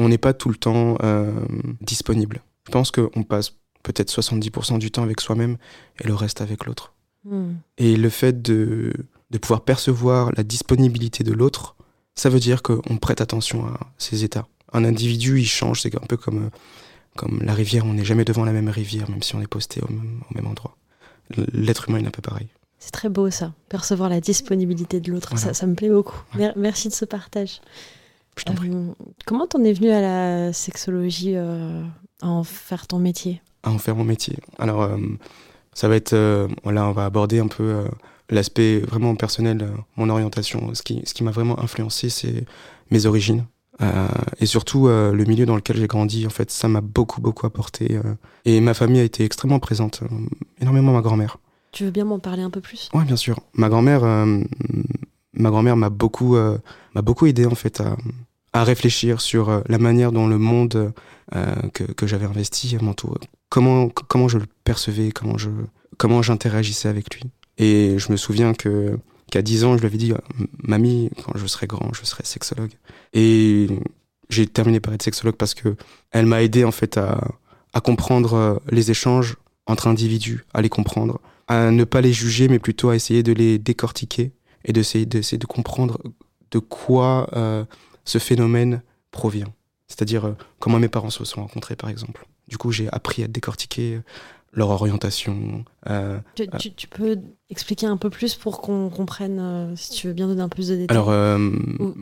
on 0.00 0.08
n'est 0.08 0.18
pas 0.18 0.32
tout 0.32 0.48
le 0.48 0.56
temps 0.56 0.96
euh, 1.02 1.32
disponible. 1.80 2.42
Je 2.66 2.72
pense 2.72 2.90
qu'on 2.90 3.22
passe 3.22 3.52
peut-être 3.82 4.10
70% 4.10 4.78
du 4.78 4.90
temps 4.90 5.02
avec 5.02 5.20
soi-même 5.20 5.56
et 6.00 6.06
le 6.06 6.14
reste 6.14 6.40
avec 6.40 6.66
l'autre. 6.66 6.92
Hmm. 7.24 7.54
Et 7.78 7.96
le 7.96 8.08
fait 8.08 8.40
de, 8.42 8.92
de 9.30 9.38
pouvoir 9.38 9.62
percevoir 9.62 10.30
la 10.36 10.42
disponibilité 10.42 11.24
de 11.24 11.32
l'autre, 11.32 11.76
ça 12.14 12.28
veut 12.28 12.40
dire 12.40 12.62
qu'on 12.62 12.96
prête 12.98 13.20
attention 13.20 13.66
à 13.66 13.78
ses 13.98 14.24
états. 14.24 14.46
Un 14.72 14.84
individu, 14.84 15.40
il 15.40 15.46
change, 15.46 15.82
c'est 15.82 15.94
un 15.96 16.06
peu 16.06 16.16
comme, 16.16 16.50
comme 17.16 17.40
la 17.42 17.54
rivière, 17.54 17.84
on 17.86 17.94
n'est 17.94 18.04
jamais 18.04 18.24
devant 18.24 18.44
la 18.44 18.52
même 18.52 18.68
rivière, 18.68 19.10
même 19.10 19.22
si 19.22 19.34
on 19.34 19.40
est 19.40 19.46
posté 19.46 19.80
au 19.82 19.88
même, 20.34 20.46
endroit. 20.46 20.76
L'être 21.52 21.88
humain 21.88 21.98
est 21.98 22.06
un 22.06 22.10
peu 22.10 22.22
pareil. 22.22 22.48
C'est 22.78 22.92
très 22.92 23.08
beau 23.08 23.30
ça, 23.30 23.52
percevoir 23.68 24.08
la 24.08 24.20
disponibilité 24.20 25.00
de 25.00 25.10
l'autre, 25.12 25.36
ça, 25.38 25.52
ça, 25.52 25.66
me 25.66 25.74
plaît 25.74 25.90
beaucoup. 25.90 26.18
Merci 26.56 26.88
de 26.88 26.94
ce 26.94 27.04
partage. 27.04 27.60
Euh, 28.48 28.92
comment 29.26 29.46
t'en 29.46 29.62
es 29.64 29.72
venu 29.72 29.90
à 29.90 30.00
la 30.00 30.52
sexologie, 30.52 31.36
euh, 31.36 31.84
à 32.22 32.28
en 32.28 32.44
faire 32.44 32.86
ton 32.86 32.98
métier? 32.98 33.42
À 33.62 33.70
en 33.70 33.78
faire 33.78 33.96
mon 33.96 34.04
métier. 34.04 34.38
Alors, 34.58 34.82
euh, 34.82 34.96
ça 35.74 35.88
va 35.88 35.96
être. 35.96 36.14
là, 36.14 36.86
on 36.86 36.92
va 36.92 37.04
aborder 37.04 37.40
un 37.40 37.48
peu 37.48 37.84
l'aspect 38.28 38.80
vraiment 38.80 39.14
personnel, 39.14 39.68
mon 39.96 40.08
orientation. 40.08 40.74
Ce 40.74 40.82
qui, 40.82 41.02
ce 41.04 41.14
qui 41.14 41.24
m'a 41.24 41.30
vraiment 41.30 41.60
influencé, 41.60 42.08
c'est 42.08 42.44
mes 42.90 43.06
origines. 43.06 43.44
et 44.40 44.46
surtout 44.46 44.88
le 44.88 45.24
milieu 45.24 45.46
dans 45.46 45.56
lequel 45.56 45.76
j'ai 45.76 45.86
grandi, 45.86 46.26
en 46.26 46.30
fait, 46.30 46.50
ça 46.50 46.68
m'a 46.68 46.80
beaucoup, 46.80 47.20
beaucoup 47.20 47.46
apporté. 47.46 47.98
et 48.44 48.60
ma 48.60 48.74
famille 48.74 49.00
a 49.00 49.04
été 49.04 49.24
extrêmement 49.24 49.58
présente, 49.60 50.00
énormément 50.60 50.92
ma 50.92 51.02
grand-mère. 51.02 51.36
Tu 51.72 51.84
veux 51.84 51.90
bien 51.90 52.04
m'en 52.04 52.18
parler 52.18 52.42
un 52.42 52.50
peu 52.50 52.60
plus? 52.60 52.88
Oui, 52.94 53.04
bien 53.04 53.16
sûr. 53.16 53.38
Ma 53.54 53.68
grand-mère 53.68 54.02
ma 55.32 55.50
grand-mère 55.50 55.76
m'a 55.76 55.90
beaucoup, 55.90 56.36
m'a 56.94 57.02
beaucoup 57.02 57.26
aidé 57.26 57.46
en 57.46 57.54
fait 57.54 57.80
à, 57.80 57.96
à 58.52 58.64
réfléchir 58.64 59.20
sur 59.20 59.48
euh, 59.48 59.60
la 59.68 59.78
manière 59.78 60.12
dont 60.12 60.26
le 60.26 60.38
monde 60.38 60.92
euh, 61.34 61.54
que, 61.72 61.84
que 61.84 62.06
j'avais 62.06 62.26
investi 62.26 62.76
m'entourait. 62.80 63.20
Comment, 63.48 63.88
comment 63.88 64.28
je 64.28 64.38
le 64.38 64.46
percevais, 64.64 65.10
comment 65.12 65.38
je 65.38 65.50
comment 65.96 66.22
j'interagissais 66.22 66.88
avec 66.88 67.14
lui. 67.14 67.24
Et 67.58 67.98
je 67.98 68.10
me 68.10 68.16
souviens 68.16 68.54
que 68.54 68.98
qu'à 69.30 69.42
10 69.42 69.64
ans, 69.64 69.76
je 69.76 69.80
lui 69.80 69.86
avais 69.86 69.98
dit 69.98 70.12
Mamie, 70.62 71.10
quand 71.24 71.36
je 71.36 71.46
serai 71.46 71.66
grand, 71.66 71.92
je 71.92 72.04
serai 72.04 72.24
sexologue. 72.24 72.72
Et 73.12 73.68
j'ai 74.30 74.46
terminé 74.46 74.80
par 74.80 74.94
être 74.94 75.02
sexologue 75.02 75.36
parce 75.36 75.54
que 75.54 75.76
elle 76.10 76.26
m'a 76.26 76.42
aidé 76.42 76.64
en 76.64 76.70
fait 76.70 76.96
à, 76.96 77.20
à 77.74 77.80
comprendre 77.80 78.34
euh, 78.34 78.56
les 78.70 78.90
échanges 78.90 79.36
entre 79.66 79.86
individus, 79.88 80.44
à 80.54 80.62
les 80.62 80.68
comprendre, 80.68 81.20
à 81.48 81.70
ne 81.70 81.84
pas 81.84 82.00
les 82.00 82.12
juger, 82.12 82.48
mais 82.48 82.58
plutôt 82.58 82.88
à 82.88 82.96
essayer 82.96 83.22
de 83.22 83.32
les 83.32 83.58
décortiquer 83.58 84.32
et 84.64 84.72
d'essayer 84.72 85.06
de, 85.06 85.20
de 85.20 85.46
comprendre 85.46 86.00
de 86.50 86.58
quoi 86.58 87.28
euh, 87.34 87.64
ce 88.10 88.18
phénomène 88.18 88.82
provient. 89.12 89.52
C'est-à-dire 89.86 90.26
euh, 90.26 90.36
comment 90.58 90.78
mes 90.78 90.88
parents 90.88 91.10
se 91.10 91.24
sont 91.24 91.40
rencontrés, 91.40 91.76
par 91.76 91.90
exemple. 91.90 92.26
Du 92.48 92.58
coup, 92.58 92.72
j'ai 92.72 92.88
appris 92.90 93.22
à 93.22 93.28
décortiquer 93.28 93.94
euh, 93.94 94.02
leur 94.52 94.70
orientation. 94.70 95.64
Euh, 95.88 96.18
tu, 96.34 96.88
peux 96.88 97.18
expliquer 97.50 97.86
un 97.86 97.96
peu 97.96 98.10
plus 98.10 98.34
pour 98.34 98.60
qu'on 98.60 98.90
comprenne, 98.90 99.72
si 99.76 99.90
tu 99.92 100.08
veux 100.08 100.12
bien 100.12 100.26
donner 100.26 100.42
un 100.42 100.48
peu 100.48 100.56
plus 100.56 100.68
de 100.68 100.76
détails? 100.76 100.96
Alors, 100.96 101.12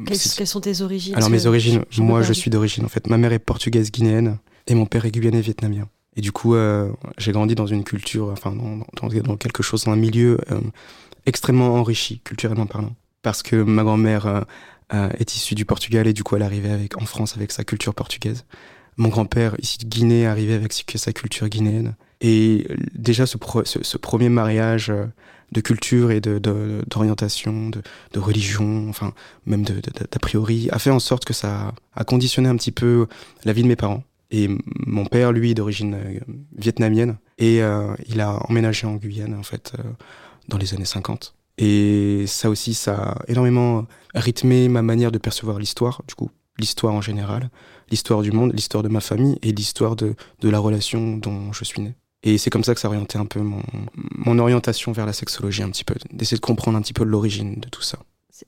quelles, 0.07 0.47
sont 0.47 0.61
tes 0.63 0.81
origines 0.81 1.15
Alors, 1.15 1.29
mes 1.29 1.45
origines, 1.45 1.85
moi, 1.99 2.23
je 2.23 2.33
suis 2.33 2.51
d'origine, 2.51 2.87
en 2.87 2.89
fait. 2.89 3.07
Ma 3.09 3.19
mère 3.19 3.35
est 3.35 3.39
portugaise 3.39 3.91
guinéenne 3.91 4.39
et 4.67 4.75
mon 4.75 4.87
père 4.87 5.05
est 5.05 5.11
guyanais 5.11 5.43
vietnamien. 5.43 5.89
Et 6.17 6.23
du 6.23 6.33
coup, 6.33 6.57
j'ai 7.19 7.33
grandi 7.33 7.55
dans 7.55 7.67
une 7.67 7.85
culture, 7.85 8.29
enfin, 8.29 8.53
dans, 8.53 9.11
dans, 9.23 9.37
quelque 9.37 9.63
chose, 9.63 9.85
dans 9.85 9.93
un 9.93 9.97
milieu 9.97 10.39
extrêmement 11.27 11.75
enrichi, 11.75 12.21
culturellement 12.21 12.67
parlant. 12.67 12.97
Parce 13.21 13.43
que 13.43 13.57
ma 13.57 13.83
grand-mère 13.83 14.47
euh, 14.93 15.11
est 15.19 15.37
issue 15.37 15.55
du 15.55 15.65
Portugal 15.65 16.07
et 16.07 16.13
du 16.13 16.25
coup 16.25 16.37
elle 16.37 16.43
arrivait 16.43 16.71
avec, 16.71 17.01
en 17.01 17.05
France 17.05 17.37
avec 17.37 17.53
sa 17.53 17.65
culture 17.65 17.95
portugaise. 17.95 18.45
Mon 18.97 19.09
grand-père, 19.09 19.55
ici 19.61 19.79
de 19.79 19.85
Guinée, 19.85 20.27
arrivait 20.27 20.55
avec 20.55 20.73
sa 20.73 21.13
culture 21.13 21.49
guinéenne. 21.49 21.95
Et 22.21 22.67
déjà 22.95 23.27
ce, 23.27 23.37
ce, 23.65 23.97
premier 23.97 24.29
mariage 24.29 24.91
euh, 24.91 25.07
de 25.53 25.61
culture 25.61 26.11
et 26.11 26.21
d'orientation, 26.21 27.69
de, 27.69 27.81
de, 28.13 28.19
religion, 28.19 28.89
enfin 28.89 29.13
même 29.47 29.63
d'a 29.63 30.19
priori, 30.19 30.69
a 30.73 30.81
fait 30.81 30.91
en 30.91 30.99
sorte 30.99 31.25
que 31.25 31.33
ça 31.33 31.75
a 31.95 32.05
conditionné 32.05 32.49
un 32.49 32.57
petit 32.57 32.73
peu 32.73 33.07
la 33.45 33.53
vie 33.53 33.63
de 33.63 33.69
mes 33.69 33.77
parents. 33.77 34.03
Et 34.31 34.49
mon 34.87 35.07
père, 35.07 35.33
lui, 35.33 35.55
d'origine 35.55 35.95
euh, 35.95 36.19
vietnamienne, 36.57 37.19
et 37.39 37.61
il 38.09 38.21
a 38.21 38.33
emménagé 38.49 38.87
en 38.87 38.97
Guyane, 38.97 39.35
en 39.35 39.45
fait, 39.45 39.75
dans 40.49 40.59
les 40.59 40.75
années 40.75 40.85
50. 40.85 41.38
Et 41.59 42.25
ça 42.27 42.49
aussi, 42.51 42.75
ça 42.75 42.95
a 42.95 43.25
énormément 43.29 43.87
rythmé 44.15 44.69
ma 44.69 44.83
manière 44.83 45.13
de 45.13 45.19
percevoir 45.19 45.59
l'histoire, 45.59 46.03
du 46.07 46.15
coup, 46.15 46.31
l'histoire 46.59 46.95
en 46.95 47.01
général, 47.01 47.51
l'histoire 47.91 48.23
du 48.23 48.33
monde, 48.33 48.53
l'histoire 48.55 48.83
de 48.83 48.89
ma 48.89 49.01
famille 49.01 49.39
et 49.43 49.53
l'histoire 49.53 49.97
de, 49.97 50.15
de 50.41 50.49
la 50.49 50.59
relation 50.61 51.17
dont 51.17 51.53
je 51.53 51.65
suis 51.65 51.83
né. 51.83 51.95
Et 52.23 52.39
c'est 52.39 52.51
comme 52.51 52.65
ça 52.65 52.75
que 52.75 52.81
ça 52.81 52.89
a 52.89 52.91
orienté 52.91 53.19
un 53.19 53.27
peu 53.27 53.41
mon, 53.41 53.63
mon 53.95 54.39
orientation 54.39 54.93
vers 54.93 55.07
la 55.07 55.13
sexologie 55.13 55.63
un 55.63 55.71
petit 55.71 55.85
peu, 55.85 55.95
d'essayer 56.13 56.37
de 56.37 56.45
comprendre 56.45 56.79
un 56.79 56.83
petit 56.83 56.93
peu 56.93 57.05
l'origine 57.05 57.57
de 57.61 57.69
tout 57.69 57.83
ça. 57.83 57.99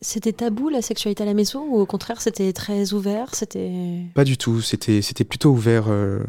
C'était 0.01 0.33
tabou 0.33 0.69
la 0.69 0.83
sexualité 0.83 1.23
à 1.25 1.27
la 1.27 1.35
maison 1.35 1.65
ou 1.69 1.81
au 1.81 1.87
contraire 1.87 2.21
c'était 2.21 2.53
très 2.53 2.93
ouvert 2.93 3.35
C'était 3.35 4.05
pas 4.15 4.23
du 4.23 4.39
tout. 4.39 4.61
C'était 4.61 5.03
c'était 5.03 5.25
plutôt 5.25 5.51
ouvert. 5.51 5.87
Euh, 5.89 6.21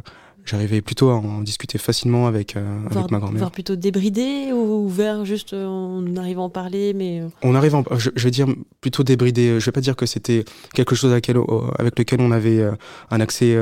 j'arrivais 0.46 0.82
plutôt 0.82 1.10
à 1.10 1.16
en 1.16 1.42
discuter 1.42 1.78
facilement 1.78 2.28
avec, 2.28 2.56
euh, 2.56 2.86
avec 2.89 3.12
ma 3.12 3.20
grand-mère. 3.20 3.52
Plutôt 3.52 3.76
débridé 3.76 4.52
ou 4.52 4.86
ouvert 4.86 5.26
juste 5.26 5.54
euh, 5.54 5.66
en 5.66 6.16
arrivant 6.16 6.44
à 6.44 6.46
en 6.46 6.50
parler 6.50 6.94
mais... 6.94 7.22
Euh 7.22 7.30
on 7.44 7.56
arrive 7.56 7.76
en, 7.76 7.84
je, 7.98 8.10
vais 8.16 8.32
dire 8.32 8.48
plutôt 8.82 9.04
débridé. 9.04 9.60
Je 9.60 9.66
vais 9.66 9.72
pas 9.72 9.82
dire 9.82 9.96
que 9.96 10.06
c'était 10.06 10.46
quelque 10.74 10.96
chose 10.96 11.12
avec 11.14 11.28
lequel 11.28 12.22
on 12.22 12.32
avait 12.32 12.64
un 13.10 13.20
accès 13.20 13.58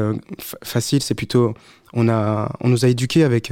facile. 0.63 1.01
C'est 1.01 1.15
plutôt... 1.15 1.53
On, 1.93 2.07
a, 2.07 2.51
on 2.61 2.69
nous 2.69 2.85
a 2.85 2.87
éduqués 2.87 3.23
avec 3.23 3.51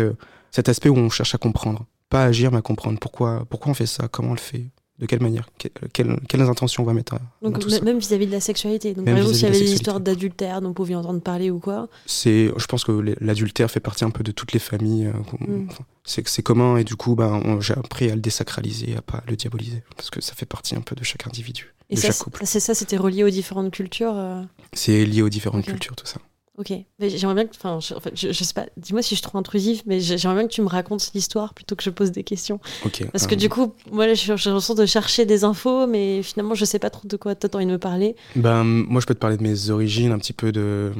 cet 0.51 0.69
aspect 0.69 0.89
où 0.89 0.97
on 0.97 1.09
cherche 1.09 1.33
à 1.35 1.37
comprendre. 1.37 1.85
Pas 2.09 2.23
agir 2.23 2.51
mais 2.51 2.57
à 2.57 2.61
comprendre. 2.61 2.99
Pourquoi, 2.99 3.45
pourquoi 3.49 3.71
on 3.71 3.73
fait 3.73 3.85
ça 3.85 4.07
Comment 4.07 4.29
on 4.29 4.33
le 4.33 4.39
fait 4.39 4.67
De 4.99 5.05
quelle 5.05 5.21
manière? 5.21 5.47
Quelles, 5.93 6.41
intentions 6.41 6.81
on 6.81 6.85
va 6.85 6.93
mettre 6.93 7.13
à, 7.13 7.21
Donc, 7.43 7.57
même 7.83 7.99
vis-à- 7.99 8.17
s'il 8.17 8.27
de 8.27 8.31
la 8.31 8.39
sexualité. 8.39 8.95
Donc, 8.95 9.05
par 9.05 9.15
exemple, 9.15 9.35
s'il 9.35 9.43
y 9.43 9.47
avait 9.47 9.59
des 9.59 9.73
histoires 9.73 9.99
d'adultère 9.99 10.59
dont 10.59 10.69
vous 10.69 10.73
pouviez 10.73 10.95
entendre 10.95 11.21
parler 11.21 11.51
ou 11.51 11.59
quoi 11.59 11.87
c'est, 12.07 12.51
Je 12.55 12.65
pense 12.65 12.83
que 12.83 13.15
l'adultère 13.21 13.69
fait 13.69 13.79
partie 13.79 14.05
un 14.05 14.09
peu 14.09 14.23
de 14.23 14.31
toutes 14.31 14.53
les 14.53 14.59
familles. 14.59 15.07
Euh, 15.07 15.47
mm. 15.47 15.67
C'est 16.03 16.41
commun 16.41 16.77
et 16.77 16.83
du 16.83 16.95
coup, 16.95 17.15
ben, 17.15 17.59
j'ai 17.59 17.73
appris 17.73 18.09
à 18.09 18.15
le 18.15 18.21
désacraliser, 18.21 18.95
à 18.95 19.01
pas 19.01 19.23
le 19.27 19.35
diaboliser. 19.35 19.83
Parce 19.95 20.09
que 20.09 20.21
ça 20.21 20.33
fait 20.33 20.45
partie 20.45 20.75
un 20.75 20.81
peu 20.81 20.95
de 20.95 21.03
chaque 21.03 21.27
individu. 21.27 21.75
Et 21.89 21.95
de 21.95 21.99
ça, 21.99 22.07
chaque 22.07 22.17
couple. 22.17 22.41
C'est 22.45 22.59
ça, 22.59 22.73
c'était 22.73 22.97
relié 22.97 23.23
aux 23.23 23.29
différentes 23.29 23.71
cultures 23.71 24.15
euh? 24.15 24.41
C'est 24.73 25.05
lié 25.05 25.21
aux 25.21 25.29
différentes 25.29 25.65
cultures, 25.65 25.95
tout 25.95 26.05
ça. 26.05 26.19
Ok, 26.57 26.73
j'aimerais 26.99 27.35
bien 27.35 27.45
que, 27.45 27.55
enfin, 27.55 27.79
je, 27.79 27.93
en 27.93 27.99
fait, 27.99 28.13
je, 28.15 28.31
sais 28.31 28.53
pas, 28.55 28.65
dis-moi 28.77 29.03
si 29.03 29.09
je 29.09 29.19
suis 29.19 29.21
trop 29.21 29.37
intrusif, 29.37 29.83
mais 29.85 29.99
j'aimerais 29.99 30.39
bien 30.39 30.47
que 30.47 30.53
tu 30.53 30.63
me 30.63 30.67
racontes 30.67 31.11
l'histoire 31.13 31.53
plutôt 31.53 31.75
que 31.75 31.83
je 31.83 31.91
pose 31.91 32.11
des 32.11 32.23
questions. 32.23 32.59
Ok. 32.83 33.05
Parce 33.11 33.27
que 33.27 33.35
euh, 33.35 33.37
du 33.37 33.47
coup, 33.47 33.75
moi, 33.91 34.11
j'ai 34.15 34.33
l'impression 34.33 34.73
de 34.73 34.85
chercher 34.87 35.27
des 35.27 35.43
infos, 35.43 35.85
mais 35.85 36.23
finalement, 36.23 36.55
je 36.55 36.65
sais 36.65 36.79
pas 36.79 36.89
trop 36.89 37.07
de 37.07 37.15
quoi 37.15 37.35
tu 37.35 37.45
as 37.45 37.55
envie 37.55 37.67
de 37.67 37.71
me 37.71 37.77
parler. 37.77 38.15
Ben, 38.35 38.63
moi, 38.63 39.01
je 39.01 39.05
peux 39.05 39.13
te 39.13 39.19
parler 39.19 39.37
de 39.37 39.43
mes 39.43 39.69
origines, 39.69 40.11
un 40.11 40.17
petit 40.17 40.33
peu 40.33 40.51
de. 40.51 40.93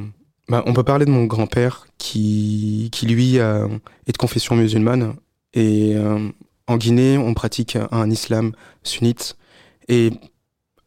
Ben, 0.48 0.62
on 0.68 0.74
peut 0.74 0.84
parler 0.84 1.06
de 1.06 1.12
mon 1.12 1.26
grand-père 1.26 1.88
qui, 1.98 2.90
qui, 2.92 3.08
lui, 3.08 3.38
est 3.38 4.12
de 4.12 4.18
confession 4.18 4.56
musulmane. 4.56 5.16
Et 5.56 5.96
euh, 5.96 6.30
en 6.68 6.78
Guinée, 6.78 7.18
on 7.18 7.34
pratique 7.34 7.80
un 7.92 8.12
islam 8.12 8.52
sunnite. 8.84 9.38
Et 9.90 10.12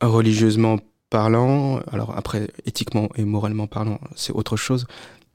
religieusement 0.01 0.79
parlant, 1.11 1.81
alors 1.93 2.17
après 2.17 2.49
éthiquement 2.65 3.09
et 3.17 3.25
moralement 3.25 3.67
parlant, 3.67 4.01
c'est 4.15 4.33
autre 4.33 4.57
chose. 4.57 4.87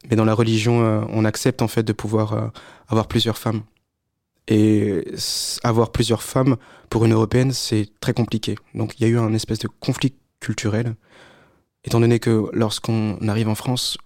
Mais 0.10 0.16
dans 0.16 0.26
la 0.26 0.34
religion, 0.34 0.84
euh, 0.84 1.02
on 1.10 1.26
accepte 1.26 1.62
en 1.62 1.68
fait 1.68 1.84
de 1.84 1.94
pouvoir 1.94 2.34
euh, 2.34 2.48
avoir 2.88 3.08
plusieurs 3.08 3.38
femmes. 3.38 3.62
Et 4.48 5.04
avoir 5.64 5.92
plusieurs 5.92 6.22
femmes 6.22 6.58
pour 6.92 7.04
une 7.04 7.14
européenne, 7.14 7.52
c'est 7.52 7.90
très 8.00 8.14
compliqué. 8.14 8.56
Donc 8.76 8.94
il 9.00 9.04
y 9.04 9.06
a 9.06 9.10
eu 9.10 9.18
un 9.18 9.34
espèce 9.34 9.58
de 9.58 9.68
conflit 9.68 10.14
culturel, 10.40 10.96
étant 11.84 12.00
donné 12.00 12.20
que 12.20 12.50
lorsqu'on 12.54 13.18
arrive 13.28 13.50
en 13.50 13.56
France, 13.56 13.98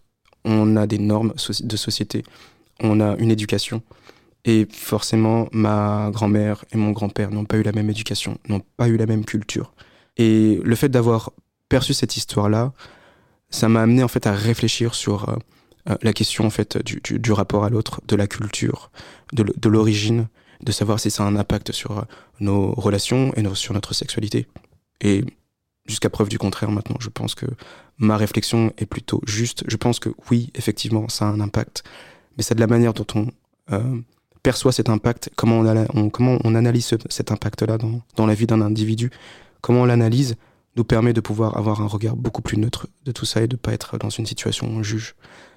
on 0.46 0.78
a 0.78 0.88
des 0.88 0.98
normes 0.98 1.34
de 1.34 1.78
société, 1.78 2.24
on 2.80 3.02
a 3.02 3.18
une 3.18 3.32
éducation. 3.32 3.82
Et 4.46 4.66
forcément, 4.72 5.50
ma 5.52 6.10
grand-mère 6.14 6.64
et 6.72 6.78
mon 6.78 6.92
grand-père 6.92 7.32
n'ont 7.32 7.44
pas 7.44 7.58
eu 7.58 7.64
la 7.64 7.74
même 7.74 7.90
éducation, 7.90 8.38
n'ont 8.48 8.62
pas 8.78 8.88
eu 8.88 8.96
la 8.96 9.06
même 9.06 9.26
culture. 9.26 9.74
Et 10.16 10.60
le 10.64 10.76
fait 10.76 10.90
d'avoir 10.90 11.32
perçu 11.70 11.94
cette 11.94 12.18
histoire-là, 12.18 12.74
ça 13.50 13.70
m'a 13.70 13.82
amené 13.82 14.04
en 14.04 14.08
fait 14.08 14.28
à 14.28 14.34
réfléchir 14.34 14.96
sur 14.96 15.30
euh, 15.30 15.36
euh, 15.90 15.96
la 16.02 16.14
question 16.14 16.46
en 16.46 16.50
fait 16.50 16.78
du, 16.84 17.00
du, 17.02 17.32
rapport 17.32 17.64
à 17.64 17.70
l'autre, 17.70 18.02
de 18.08 18.16
la 18.16 18.28
culture, 18.28 18.92
de 19.34 19.70
l'origine, 19.70 20.28
de 20.62 20.72
savoir 20.72 21.00
si 21.00 21.10
ça 21.10 21.24
a 21.24 21.28
un 21.28 21.36
impact 21.36 21.72
sur 21.72 22.00
euh, 22.00 22.02
nos 22.40 22.74
relations 22.74 23.34
et 23.36 23.56
sur 23.56 23.74
notre 23.74 23.94
sexualité. 23.94 24.48
Et 25.02 25.24
jusqu'à 25.86 26.10
preuve 26.10 26.30
du 26.30 26.38
contraire 26.38 26.72
maintenant, 26.72 26.98
je 27.00 27.10
pense 27.10 27.34
que 27.34 27.46
ma 27.98 28.18
réflexion 28.18 28.74
est 28.78 28.86
plutôt 28.86 29.22
juste. 29.26 29.64
Je 29.68 29.78
pense 29.78 30.00
que 30.00 30.10
oui, 30.30 30.52
effectivement, 30.56 31.08
ça 31.08 31.26
a 31.26 31.30
un 31.30 31.40
impact, 31.40 31.84
mais 32.38 32.44
c'est 32.44 32.56
de 32.56 32.60
la 32.60 32.68
manière 32.68 32.94
dont 32.94 33.08
on 33.16 33.28
perçoit 34.42 34.72
cet 34.72 34.90
impact, 34.90 35.30
comment 35.36 35.60
on, 35.94 36.10
comment 36.10 36.40
on 36.44 36.56
analyse 36.56 36.98
cet 37.10 37.32
impact-là 37.32 37.78
dans, 37.78 38.02
dans 38.16 38.26
la 38.26 38.34
vie 38.34 38.48
d'un 38.48 38.62
individu, 38.62 39.12
comment 39.62 39.82
on 39.82 39.86
l'analyse, 39.86 40.38
nous 40.80 40.86
permet 40.86 41.12
de 41.12 41.20
pouvoir 41.20 41.58
avoir 41.58 41.82
un 41.82 41.88
regard 41.88 42.16
beaucoup 42.16 42.42
plus 42.42 42.58
neutre 42.58 42.88
de 43.04 43.12
tout 43.12 43.26
ça 43.26 43.42
et 43.42 43.48
de 43.48 43.56
ne 43.56 43.60
pas 43.60 43.74
être 43.74 43.98
dans 43.98 44.10
une 44.10 44.26
situation 44.26 44.66
où 44.66 44.72
on 44.72 44.82
juge. 44.82 45.14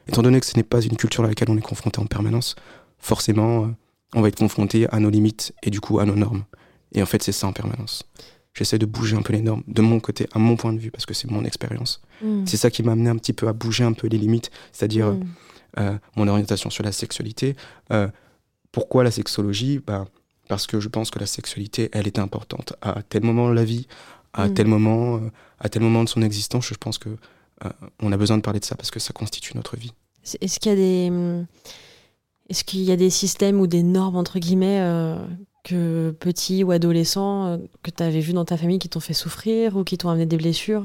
Étant 0.09 0.21
donné 0.21 0.41
que 0.41 0.47
ce 0.47 0.57
n'est 0.57 0.65
pas 0.65 0.83
une 0.83 0.97
culture 0.97 1.23
à 1.25 1.29
laquelle 1.29 1.49
on 1.49 1.57
est 1.57 1.63
confronté 1.63 2.01
en 2.01 2.07
permanence, 2.07 2.57
forcément, 2.99 3.65
euh, 3.65 3.69
on 4.17 4.21
va 4.21 4.27
être 4.27 4.39
confronté 4.39 4.89
à 4.91 4.99
nos 4.99 5.11
limites 5.11 5.55
et 5.63 5.71
du 5.71 5.81
coup 5.81 6.01
à 6.01 6.07
nos 6.07 6.17
normes. 6.17 6.43
Et 6.91 7.01
en 7.01 7.07
fait, 7.07 7.23
c'est 7.23 7.31
ça 7.31 7.47
en 7.47 7.53
permanence. 7.53 8.03
J'essaie 8.53 8.79
de 8.79 8.85
bouger 8.85 9.17
un 9.17 9.23
peu 9.23 9.33
les 9.33 9.43
normes 9.43 9.63
de 9.69 9.81
mon 9.81 10.01
côté, 10.01 10.27
à 10.33 10.41
mon 10.41 10.57
point 10.57 10.73
de 10.73 10.81
vue, 10.81 10.91
parce 10.91 11.07
que 11.07 11.15
c'est 11.15 11.31
mon 11.31 11.45
expérience. 11.45 12.03
Mm. 12.21 12.45
C'est 12.45 12.57
ça 12.57 12.69
qui 12.69 12.83
m'a 12.83 12.93
amené 12.93 13.09
un 13.09 13.17
petit 13.17 13.33
peu 13.33 13.47
à 13.47 13.53
bouger 13.53 13.85
un 13.85 13.93
peu 13.93 14.09
les 14.09 14.19
limites, 14.19 14.51
c'est-à-dire 14.73 15.13
mm. 15.13 15.25
euh, 15.79 15.99
mon 16.17 16.27
orientation 16.27 16.69
sur 16.69 16.83
la 16.83 16.91
sexualité. 16.91 17.55
Euh, 17.93 18.09
pourquoi 18.73 19.05
la 19.05 19.13
sexologie? 19.13 19.79
Bah, 19.79 20.05
Parce 20.49 20.67
que 20.67 20.81
je 20.81 20.89
pense 20.89 21.13
que 21.13 21.21
la 21.21 21.27
sexualité, 21.27 21.91
elle 21.93 22.09
est 22.09 22.19
importante 22.19 22.75
à 22.83 23.05
tel 23.05 23.23
moment 23.23 23.49
de 23.49 23.55
la 23.55 23.65
vie, 23.65 23.87
à 24.33 24.49
mm. 24.49 24.55
tel 24.55 24.67
moment, 24.67 25.17
euh, 25.17 25.31
à 25.59 25.69
tel 25.69 25.83
moment 25.83 26.05
de 26.05 26.09
son 26.09 26.23
existence, 26.23 26.67
je 26.69 26.75
pense 26.75 26.99
que 26.99 27.11
euh, 27.65 27.69
on 28.01 28.13
a 28.13 28.17
besoin 28.17 28.37
de 28.37 28.43
parler 28.43 28.61
de 28.61 28.65
ça 28.65 28.77
parce 28.77 28.91
que 28.91 29.01
ça 29.01 29.13
constitue 29.13 29.57
notre 29.57 29.77
vie. 29.77 29.93
Est-ce 30.41 30.61
qu'il 30.61 30.71
y 30.71 30.73
a 30.73 30.77
des 30.77 31.11
mm, 31.11 31.47
est-ce 32.49 32.65
qu'il 32.65 32.81
y 32.81 32.93
a 32.93 32.97
des 32.97 33.11
systèmes 33.11 33.61
ou 33.61 33.67
des 33.67 33.83
normes 33.83 34.17
entre 34.17 34.39
guillemets 34.39 34.81
euh, 34.81 35.17
que 35.65 36.11
petit 36.19 36.65
ou 36.65 36.73
adolescent 36.73 37.59
que 37.83 37.91
tu 37.91 38.03
avais 38.03 38.21
vu 38.21 38.33
dans 38.33 38.45
ta 38.45 38.57
famille 38.57 38.79
qui 38.79 38.89
t'ont 38.89 39.01
fait 39.01 39.15
souffrir 39.15 39.77
ou 39.77 39.85
qui 39.85 39.97
t'ont 39.97 40.11
amené 40.11 40.27
des 40.27 40.37
blessures? 40.37 40.85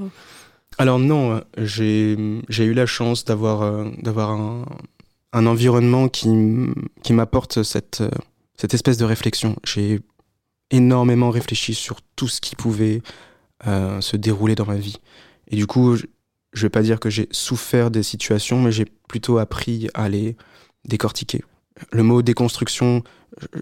Alors 0.77 0.99
non, 0.99 1.41
j'ai 1.57 2.15
eu 2.15 2.73
la 2.73 2.85
chance 2.85 3.25
d'avoir 3.25 3.85
d'avoir 3.97 4.31
un, 4.31 4.65
un, 5.33 5.45
environnement 5.47 6.09
qui, 6.09 6.29
qui 7.01 7.13
m'apporte 7.13 7.63
cette, 7.63 8.03
cette 8.55 8.75
espèce 8.75 8.97
de 8.97 9.05
réflexion. 9.05 9.55
J'ai 9.65 9.99
énormément 10.69 11.31
réfléchi 11.31 11.73
sur 11.73 11.97
tout 12.15 12.27
ce 12.27 12.39
qui 12.39 12.55
pouvait 12.55 13.01
euh, 13.66 14.01
se 14.01 14.18
dérouler 14.18 14.55
dans 14.55 14.66
ma 14.66 14.76
vie. 14.76 14.97
Et 15.47 15.55
du 15.55 15.66
coup, 15.66 15.95
je, 15.95 16.05
ne 16.55 16.62
vais 16.62 16.70
pas 16.70 16.82
dire 16.82 16.99
que 16.99 17.10
j'ai 17.10 17.28
souffert 17.32 17.89
des 17.89 18.03
situations, 18.03 18.62
mais 18.62 18.72
j'ai 18.72 18.86
plutôt 19.08 19.38
appris 19.38 19.89
à 19.93 20.10
les 20.10 20.36
décortiquer. 20.86 21.43
Le 21.91 22.03
mot 22.03 22.22
déconstruction, 22.22 23.03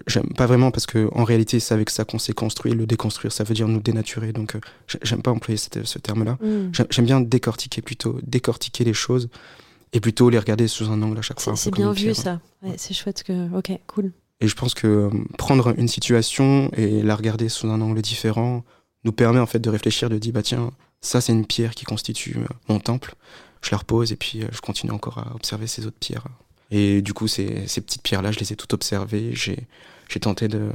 j'aime 0.06 0.32
pas 0.34 0.46
vraiment 0.46 0.70
parce 0.70 0.86
que 0.86 1.08
en 1.12 1.24
réalité, 1.24 1.60
c'est 1.60 1.74
avec 1.74 1.90
ça 1.90 2.04
qu'on 2.04 2.18
s'est 2.18 2.32
construit. 2.32 2.72
Le 2.72 2.86
déconstruire, 2.86 3.32
ça 3.32 3.44
veut 3.44 3.54
dire 3.54 3.68
nous 3.68 3.80
dénaturer. 3.80 4.32
Donc, 4.32 4.54
euh, 4.54 4.60
j'aime 5.02 5.22
pas 5.22 5.30
employer 5.30 5.58
ce 5.58 5.98
terme-là. 5.98 6.38
Mm. 6.40 6.72
J'aime 6.90 7.04
bien 7.04 7.20
décortiquer 7.20 7.82
plutôt, 7.82 8.18
décortiquer 8.22 8.84
les 8.84 8.94
choses 8.94 9.28
et 9.92 10.00
plutôt 10.00 10.30
les 10.30 10.38
regarder 10.38 10.68
sous 10.68 10.90
un 10.90 11.00
angle 11.02 11.18
à 11.18 11.22
chaque 11.22 11.40
fois. 11.40 11.56
C'est 11.56 11.72
bien 11.72 11.92
vu 11.92 12.14
ça. 12.14 12.40
c'est 12.76 12.94
chouette 12.94 13.22
que. 13.22 13.54
Ok, 13.56 13.72
cool. 13.86 14.12
Et 14.40 14.48
je 14.48 14.54
pense 14.54 14.74
que 14.74 14.86
euh, 14.86 15.10
prendre 15.38 15.74
une 15.78 15.88
situation 15.88 16.70
et 16.76 17.02
la 17.02 17.16
regarder 17.16 17.48
sous 17.48 17.68
un 17.68 17.80
angle 17.80 18.02
différent, 18.02 18.64
nous 19.04 19.12
permet 19.12 19.40
en 19.40 19.46
fait 19.46 19.58
de 19.58 19.70
réfléchir, 19.70 20.10
de 20.10 20.18
dire 20.18 20.32
bah 20.32 20.42
tiens, 20.42 20.70
ça 21.00 21.20
c'est 21.20 21.32
une 21.32 21.46
pierre 21.46 21.74
qui 21.74 21.84
constitue 21.84 22.38
euh, 22.38 22.46
mon 22.68 22.80
temple, 22.80 23.14
je 23.62 23.70
la 23.70 23.78
repose 23.78 24.12
et 24.12 24.16
puis 24.16 24.42
euh, 24.42 24.48
je 24.52 24.60
continue 24.60 24.92
encore 24.92 25.18
à 25.18 25.34
observer 25.34 25.66
ces 25.66 25.86
autres 25.86 25.98
pierres. 25.98 26.26
Et 26.70 27.00
du 27.00 27.14
coup, 27.14 27.28
ces, 27.28 27.66
ces 27.68 27.80
petites 27.80 28.02
pierres-là, 28.02 28.32
je 28.32 28.40
les 28.40 28.52
ai 28.52 28.56
toutes 28.56 28.74
observées, 28.74 29.30
j'ai, 29.34 29.66
j'ai 30.08 30.20
tenté 30.20 30.48
de, 30.48 30.68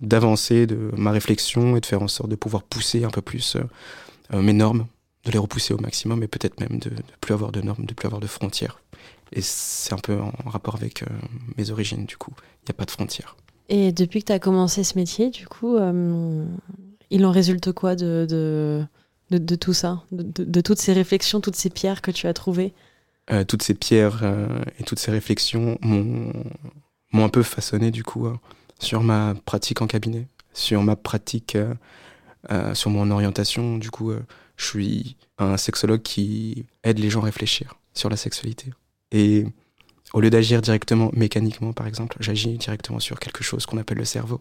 d'avancer 0.00 0.66
de 0.66 0.92
ma 0.96 1.10
réflexion 1.10 1.76
et 1.76 1.80
de 1.80 1.86
faire 1.86 2.02
en 2.02 2.08
sorte 2.08 2.30
de 2.30 2.36
pouvoir 2.36 2.62
pousser 2.62 3.02
un 3.02 3.10
peu 3.10 3.20
plus 3.20 3.56
euh, 4.32 4.40
mes 4.40 4.52
normes, 4.52 4.86
de 5.24 5.32
les 5.32 5.38
repousser 5.38 5.74
au 5.74 5.78
maximum 5.78 6.22
et 6.22 6.28
peut-être 6.28 6.60
même 6.60 6.78
de 6.78 6.90
ne 6.90 7.02
plus 7.20 7.34
avoir 7.34 7.50
de 7.50 7.60
normes, 7.60 7.84
de 7.84 7.94
plus 7.94 8.06
avoir 8.06 8.20
de 8.20 8.28
frontières. 8.28 8.80
Et 9.32 9.42
c'est 9.42 9.92
un 9.92 9.98
peu 9.98 10.18
en 10.20 10.32
rapport 10.48 10.76
avec 10.76 11.04
mes 11.58 11.70
origines, 11.70 12.06
du 12.06 12.16
coup. 12.16 12.32
Il 12.62 12.70
n'y 12.70 12.70
a 12.70 12.74
pas 12.74 12.86
de 12.86 12.90
frontières. 12.90 13.36
Et 13.68 13.92
depuis 13.92 14.20
que 14.20 14.26
tu 14.26 14.32
as 14.32 14.38
commencé 14.38 14.84
ce 14.84 14.96
métier, 14.96 15.28
du 15.28 15.46
coup, 15.46 15.76
il 17.10 17.24
en 17.24 17.30
résulte 17.30 17.72
quoi 17.72 17.96
de, 17.96 18.26
de, 19.30 19.54
tout 19.56 19.72
ça 19.72 20.02
de, 20.12 20.44
de, 20.44 20.60
toutes 20.60 20.78
ces 20.78 20.92
réflexions, 20.92 21.40
toutes 21.40 21.56
ces 21.56 21.70
pierres 21.70 22.02
que 22.02 22.10
tu 22.10 22.26
as 22.26 22.34
trouvées? 22.34 22.74
Euh, 23.30 23.44
Toutes 23.44 23.62
ces 23.62 23.74
pierres 23.74 24.20
euh, 24.22 24.62
et 24.78 24.84
toutes 24.84 24.98
ces 24.98 25.10
réflexions 25.10 25.78
m'ont 25.82 27.24
un 27.24 27.28
peu 27.28 27.42
façonné 27.42 27.90
du 27.90 28.02
coup 28.02 28.26
hein, 28.26 28.40
sur 28.78 29.02
ma 29.02 29.34
pratique 29.44 29.82
en 29.82 29.86
cabinet, 29.86 30.28
sur 30.54 30.82
ma 30.82 30.96
pratique, 30.96 31.56
euh, 32.50 32.74
sur 32.74 32.90
mon 32.90 33.10
orientation. 33.10 33.76
Du 33.76 33.90
coup, 33.90 34.12
je 34.56 34.64
suis 34.64 35.16
un 35.38 35.56
sexologue 35.56 36.02
qui 36.02 36.66
aide 36.84 36.98
les 36.98 37.10
gens 37.10 37.20
à 37.20 37.24
réfléchir 37.24 37.74
sur 37.92 38.08
la 38.08 38.16
sexualité. 38.16 38.72
Et 39.12 39.44
au 40.14 40.20
lieu 40.20 40.30
d'agir 40.30 40.62
directement 40.62 41.10
mécaniquement, 41.12 41.72
par 41.72 41.86
exemple, 41.86 42.16
j'agis 42.20 42.56
directement 42.56 42.98
sur 42.98 43.20
quelque 43.20 43.44
chose 43.44 43.66
qu'on 43.66 43.78
appelle 43.78 43.98
le 43.98 44.04
cerveau 44.06 44.40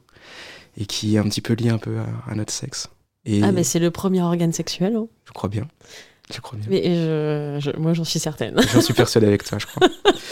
et 0.77 0.85
qui 0.85 1.15
est 1.15 1.19
un 1.19 1.23
petit 1.23 1.41
peu 1.41 1.53
lié 1.53 1.69
un 1.69 1.77
peu 1.77 1.97
à, 2.27 2.35
notre 2.35 2.53
sexe. 2.53 2.89
Et 3.25 3.43
ah, 3.43 3.51
mais 3.51 3.63
c'est 3.63 3.79
le 3.79 3.91
premier 3.91 4.21
organe 4.21 4.53
sexuel. 4.53 4.95
Hein. 4.95 5.07
Je 5.25 5.31
crois 5.33 5.49
bien. 5.49 5.67
Je 6.33 6.39
crois 6.39 6.57
bien. 6.57 6.67
Mais 6.69 7.59
je, 7.59 7.75
moi, 7.77 7.93
j'en 7.93 8.03
suis 8.03 8.19
certaine. 8.19 8.55
J'en 8.73 8.81
suis 8.81 8.93
persuadé 8.93 9.27
avec 9.27 9.43
toi, 9.43 9.57
je 9.57 9.65
crois. 9.65 9.87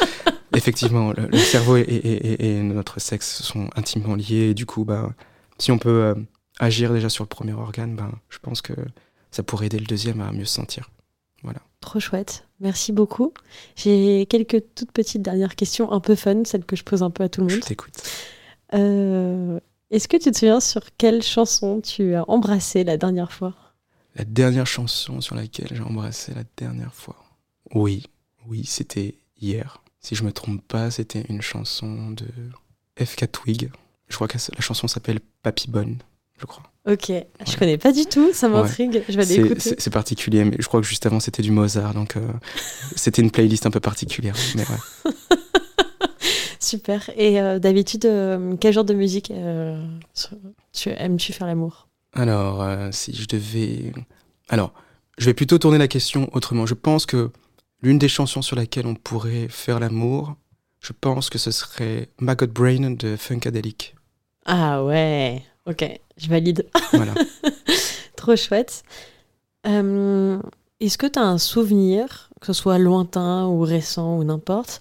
Effectivement, 0.56 1.12
le, 1.12 1.38
cerveau 1.38 1.76
et, 1.76 2.62
notre 2.64 3.02
sexe 3.02 3.42
sont 3.42 3.70
intimement 3.76 4.16
liés. 4.16 4.52
Et 4.52 4.54
du 4.54 4.66
coup, 4.66 4.86
bah, 4.86 5.12
si 5.58 5.72
on 5.72 5.78
peut 5.78 5.90
euh, 5.90 6.16
agir 6.60 6.94
déjà 6.94 7.10
sur 7.10 7.24
le 7.24 7.28
premier 7.28 7.54
organe, 7.54 7.96
bah, 7.96 8.10
je 8.30 8.40
pense 8.40 8.62
que 8.62 8.74
ça 9.32 9.44
pourrait 9.44 9.66
aider 9.66 9.80
le 9.80 9.86
deuxième 9.86 10.22
à 10.22 10.32
mieux 10.32 10.46
se 10.46 10.54
sentir. 10.54 10.90
Voilà. 11.44 11.60
Trop 11.82 12.00
chouette. 12.00 12.48
Merci 12.62 12.94
beaucoup. 12.94 13.34
J'ai 13.76 14.26
quelques 14.28 14.64
toutes 14.76 14.92
petites 14.92 15.22
dernières 15.22 15.56
questions 15.56 15.92
un 15.92 16.00
peu 16.00 16.16
fun, 16.16 16.44
celles 16.46 16.66
que 16.66 16.76
je 16.76 16.84
pose 16.84 17.04
un 17.04 17.10
peu 17.10 17.24
à 17.24 17.30
tout 17.30 17.42
le 17.42 17.48
monde. 17.48 17.56
Je 17.56 17.68
t'écoute. 17.68 17.94
Euh, 18.74 19.60
est-ce 19.96 20.10
que 20.10 20.18
tu 20.18 20.30
te 20.30 20.38
souviens 20.38 20.60
sur 20.60 20.82
quelle 20.98 21.24
chanson 21.24 21.80
tu 21.80 22.16
as 22.16 22.30
embrassé 22.30 22.84
la 22.84 22.98
dernière 22.98 23.32
fois? 23.32 23.54
La 24.16 24.26
dernière 24.26 24.68
chanson 24.68 25.22
sur 25.22 25.36
laquelle 25.36 25.70
j'ai 25.72 25.82
embrassé 25.82 26.34
la 26.34 26.44
dernière 26.58 26.94
fois 26.94 27.16
Oui, 27.74 28.04
oui, 28.46 28.66
c'était 28.66 29.16
hier. 29.40 29.82
Si 30.02 30.16
je 30.16 30.24
me 30.24 30.34
trompe 30.34 30.62
pas, 30.68 30.92
c'était 30.92 31.24
une 31.30 31.42
chanson 31.42 32.12
de 32.12 32.26
FK 33.04 33.32
Twig. 33.32 33.72
Je 34.10 34.16
crois 34.16 34.28
que 34.28 34.38
la 34.38 34.62
chanson 34.62 34.90
s'appelle 34.90 35.20
Papy 35.44 35.70
Bonne. 35.70 35.98
je 36.38 36.46
crois. 36.46 36.64
Ok, 36.88 37.12
je 37.48 37.58
connais 37.58 37.78
pas 37.78 37.92
du 37.92 38.06
tout, 38.06 38.32
ça 38.34 38.48
m'intrigue, 38.50 39.02
je 39.10 39.18
vais 39.18 39.26
l'écouter. 39.26 39.76
C'est 39.80 39.90
particulier, 39.90 40.44
mais 40.44 40.58
je 40.60 40.68
crois 40.68 40.82
que 40.82 40.86
juste 40.86 41.06
avant 41.06 41.20
c'était 41.20 41.42
du 41.42 41.52
Mozart, 41.52 41.96
donc 41.96 42.16
euh, 42.16 42.32
c'était 42.96 43.24
une 43.24 43.32
playlist 43.32 43.66
un 43.66 43.72
peu 43.72 43.80
particulière. 43.80 44.36
Mais 44.56 44.62
ouais. 44.62 45.12
Super. 46.66 47.12
Et 47.16 47.40
euh, 47.40 47.60
d'habitude, 47.60 48.06
euh, 48.06 48.56
quel 48.60 48.74
genre 48.74 48.86
de 48.86 48.96
musique 48.96 49.32
tu 50.74 50.90
aimes-tu 50.90 51.32
faire 51.32 51.48
l'amour? 51.48 51.88
Alors, 52.14 52.66
si 52.92 53.14
je 53.14 53.28
devais. 53.28 53.92
Alors, 54.50 54.74
je 55.18 55.26
vais 55.26 55.34
plutôt 55.34 55.58
tourner 55.58 55.78
la 55.78 55.88
question 55.88 56.30
autrement. 56.34 56.66
Je 56.66 56.74
pense 56.74 57.06
que 57.06 57.30
l'une 57.82 58.00
des 58.00 58.08
chansons 58.08 58.42
sur 58.42 58.56
laquelle 58.56 58.88
on 58.88 58.96
pourrait 58.96 59.48
faire 59.50 59.80
l'amour, 59.80 60.36
je 60.80 60.94
pense 60.94 61.30
que 61.30 61.38
ce 61.38 61.52
serait 61.52 62.10
Maggot 62.20 62.48
Brain 62.48 62.92
de 62.92 63.16
Funkadelic. 63.16 63.96
Ah 64.46 64.84
ouais, 64.84 65.44
ok, 65.66 66.00
je 66.18 66.30
valide. 66.30 66.68
Voilà. 66.94 67.14
Trop 68.16 68.36
chouette. 68.36 68.84
Euh, 69.68 70.40
est-ce 70.80 70.98
que 70.98 71.08
tu 71.08 71.20
as 71.20 71.24
un 71.24 71.38
souvenir, 71.38 72.30
que 72.42 72.48
ce 72.48 72.54
soit 72.54 72.78
lointain 72.78 73.46
ou 73.46 73.62
récent 73.62 74.18
ou 74.18 74.24
n'importe, 74.24 74.80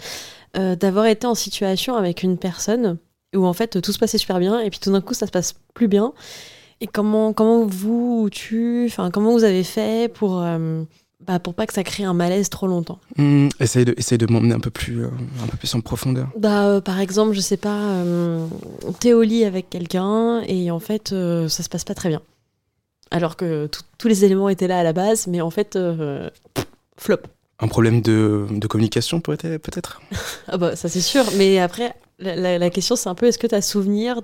euh, 0.56 0.76
d'avoir 0.76 1.06
été 1.06 1.26
en 1.26 1.34
situation 1.34 1.96
avec 1.96 2.22
une 2.22 2.38
personne 2.38 2.98
où 3.34 3.46
en 3.46 3.52
fait 3.52 3.80
tout 3.80 3.92
se 3.92 3.98
passait 3.98 4.18
super 4.18 4.38
bien 4.38 4.60
et 4.60 4.70
puis 4.70 4.78
tout 4.78 4.92
d'un 4.92 5.00
coup 5.00 5.14
ça 5.14 5.26
se 5.26 5.32
passe 5.32 5.54
plus 5.74 5.88
bien 5.88 6.12
Et 6.80 6.86
comment, 6.86 7.32
comment 7.32 7.64
vous 7.66 8.22
ou 8.24 8.30
tu, 8.30 8.84
enfin 8.86 9.10
comment 9.10 9.32
vous 9.32 9.44
avez 9.44 9.64
fait 9.64 10.12
pour 10.12 10.42
euh, 10.42 10.82
bah, 11.26 11.38
pour 11.38 11.54
pas 11.54 11.66
que 11.66 11.72
ça 11.72 11.82
crée 11.82 12.04
un 12.04 12.12
malaise 12.12 12.50
trop 12.50 12.66
longtemps? 12.66 12.98
Mmh, 13.16 13.48
essaye 13.60 13.84
de, 13.84 13.94
essaye 13.96 14.18
de 14.18 14.26
m'emmener 14.30 14.54
un 14.54 14.60
peu 14.60 14.70
plus, 14.70 15.04
euh, 15.04 15.08
un 15.42 15.46
peu 15.46 15.56
plus 15.56 15.74
en 15.74 15.80
profondeur. 15.80 16.28
Bah, 16.36 16.66
euh, 16.66 16.80
par 16.80 17.00
exemple, 17.00 17.32
je 17.32 17.40
sais 17.40 17.56
pas, 17.56 17.80
t'es 19.00 19.14
au 19.14 19.22
lit 19.22 19.44
avec 19.44 19.70
quelqu'un 19.70 20.42
et 20.46 20.70
en 20.70 20.80
fait, 20.80 21.08
ça 21.48 21.62
se 21.62 21.68
passe 21.68 21.84
pas 21.84 21.94
très 21.94 22.10
bien. 22.10 22.20
Alors 23.10 23.36
que 23.36 23.68
tous 23.98 24.08
les 24.08 24.24
éléments 24.24 24.48
étaient 24.48 24.68
là 24.68 24.78
à 24.80 24.82
la 24.82 24.92
base, 24.92 25.26
mais 25.26 25.40
en 25.40 25.50
fait, 25.50 25.78
flop. 26.98 27.20
Un 27.60 27.68
problème 27.68 28.02
de, 28.02 28.46
de 28.50 28.66
communication 28.66 29.20
peut-être 29.20 30.00
Ah 30.48 30.56
bah 30.56 30.76
ça 30.76 30.88
c'est 30.88 31.00
sûr, 31.00 31.24
mais 31.36 31.58
après, 31.58 31.94
la, 32.20 32.70
question, 32.70 32.96
c'est 32.96 33.08
un 33.08 33.14
peu 33.14 33.26
est-ce 33.26 33.38
que 33.38 33.46
tu 33.46 33.54
as 33.54 33.62
souvenir 33.62 34.22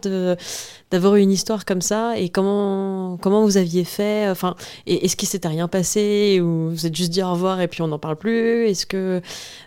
d'avoir 0.91 1.16
eu 1.16 1.20
une 1.20 1.33
histoire 1.33 1.64
comme 1.64 1.83
ça 1.83 2.16
et 2.16 2.28
comment, 2.28 3.18
comment 3.20 3.43
vous 3.43 3.57
aviez 3.57 3.85
fait 3.85 4.28
enfin, 4.28 4.55
Est-ce 4.87 5.16
qu'il 5.16 5.28
s'était 5.28 5.49
rien 5.49 5.68
passé 5.68 6.41
ou 6.41 6.70
vous 6.70 6.87
êtes 6.87 6.95
juste 6.95 7.11
dit 7.11 7.22
au 7.22 7.33
revoir 7.33 7.61
et 7.61 7.68
puis 7.68 7.83
on 7.83 7.89
n'en 7.89 7.99
parle 7.99 8.16
plus? 8.16 8.68
Est-ce 8.68 8.87
que. 8.87 9.20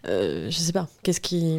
Euh, 0.07 0.49
je 0.49 0.57
sais 0.57 0.71
pas. 0.71 0.87
Qu'est-ce 1.03 1.21
qui. 1.21 1.57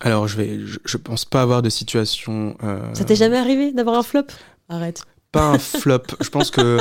Alors, 0.00 0.26
je, 0.26 0.36
vais, 0.36 0.58
je, 0.84 0.96
pense 0.96 1.24
pas 1.24 1.42
avoir 1.42 1.62
de 1.62 1.70
situation. 1.70 2.56
Euh, 2.64 2.80
ça 2.92 3.04
t'est 3.04 3.16
jamais 3.16 3.38
arrivé 3.38 3.72
d'avoir 3.72 3.96
un 3.96 4.02
flop? 4.02 4.26
Arrête. 4.68 5.04
Pas 5.30 5.44
un 5.44 5.58
flop. 5.58 6.02
je 6.20 6.28
pense 6.30 6.50
que. 6.50 6.78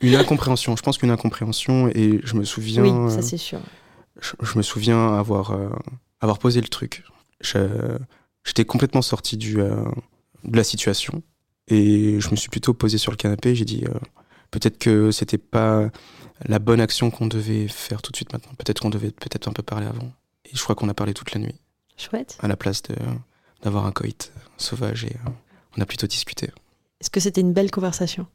Une 0.00 0.14
incompréhension. 0.14 0.76
Je 0.76 0.82
pense 0.82 0.98
qu'une 0.98 1.10
incompréhension 1.10 1.88
et 1.88 2.20
je 2.24 2.34
me 2.36 2.44
souviens. 2.44 2.82
Oui, 2.82 3.12
ça 3.12 3.22
c'est 3.22 3.36
sûr. 3.36 3.60
Je, 4.20 4.32
je, 4.40 4.58
me 4.58 4.62
souviens 4.62 5.14
avoir, 5.14 5.52
euh, 5.52 5.68
avoir 6.20 6.38
posé 6.38 6.60
le 6.60 6.68
truc. 6.68 7.04
J'étais 8.44 8.64
complètement 8.64 9.02
sorti 9.02 9.36
du, 9.36 9.60
euh, 9.60 9.84
de 10.44 10.56
la 10.56 10.64
situation 10.64 11.22
et 11.68 12.20
je 12.20 12.30
me 12.30 12.36
suis 12.36 12.48
plutôt 12.48 12.74
posé 12.74 12.98
sur 12.98 13.12
le 13.12 13.16
canapé. 13.16 13.54
J'ai 13.54 13.64
dit 13.64 13.84
euh, 13.86 13.98
peut-être 14.50 14.78
que 14.78 15.10
c'était 15.10 15.38
pas 15.38 15.90
la 16.46 16.58
bonne 16.58 16.80
action 16.80 17.10
qu'on 17.10 17.26
devait 17.26 17.68
faire 17.68 18.02
tout 18.02 18.10
de 18.10 18.16
suite 18.16 18.32
maintenant. 18.32 18.52
Peut-être 18.58 18.80
qu'on 18.80 18.90
devait 18.90 19.10
peut-être 19.10 19.48
un 19.48 19.52
peu 19.52 19.62
parler 19.62 19.86
avant. 19.86 20.12
Et 20.46 20.50
je 20.54 20.62
crois 20.62 20.74
qu'on 20.74 20.88
a 20.88 20.94
parlé 20.94 21.14
toute 21.14 21.32
la 21.32 21.40
nuit. 21.40 21.54
Chouette. 21.96 22.38
À 22.40 22.48
la 22.48 22.56
place 22.56 22.82
de, 22.82 22.94
d'avoir 23.62 23.86
un 23.86 23.92
coït 23.92 24.32
sauvage 24.56 25.04
et 25.04 25.14
euh, 25.26 25.30
on 25.76 25.80
a 25.80 25.86
plutôt 25.86 26.06
discuté. 26.06 26.50
Est-ce 27.00 27.10
que 27.10 27.20
c'était 27.20 27.40
une 27.40 27.52
belle 27.52 27.70
conversation? 27.70 28.26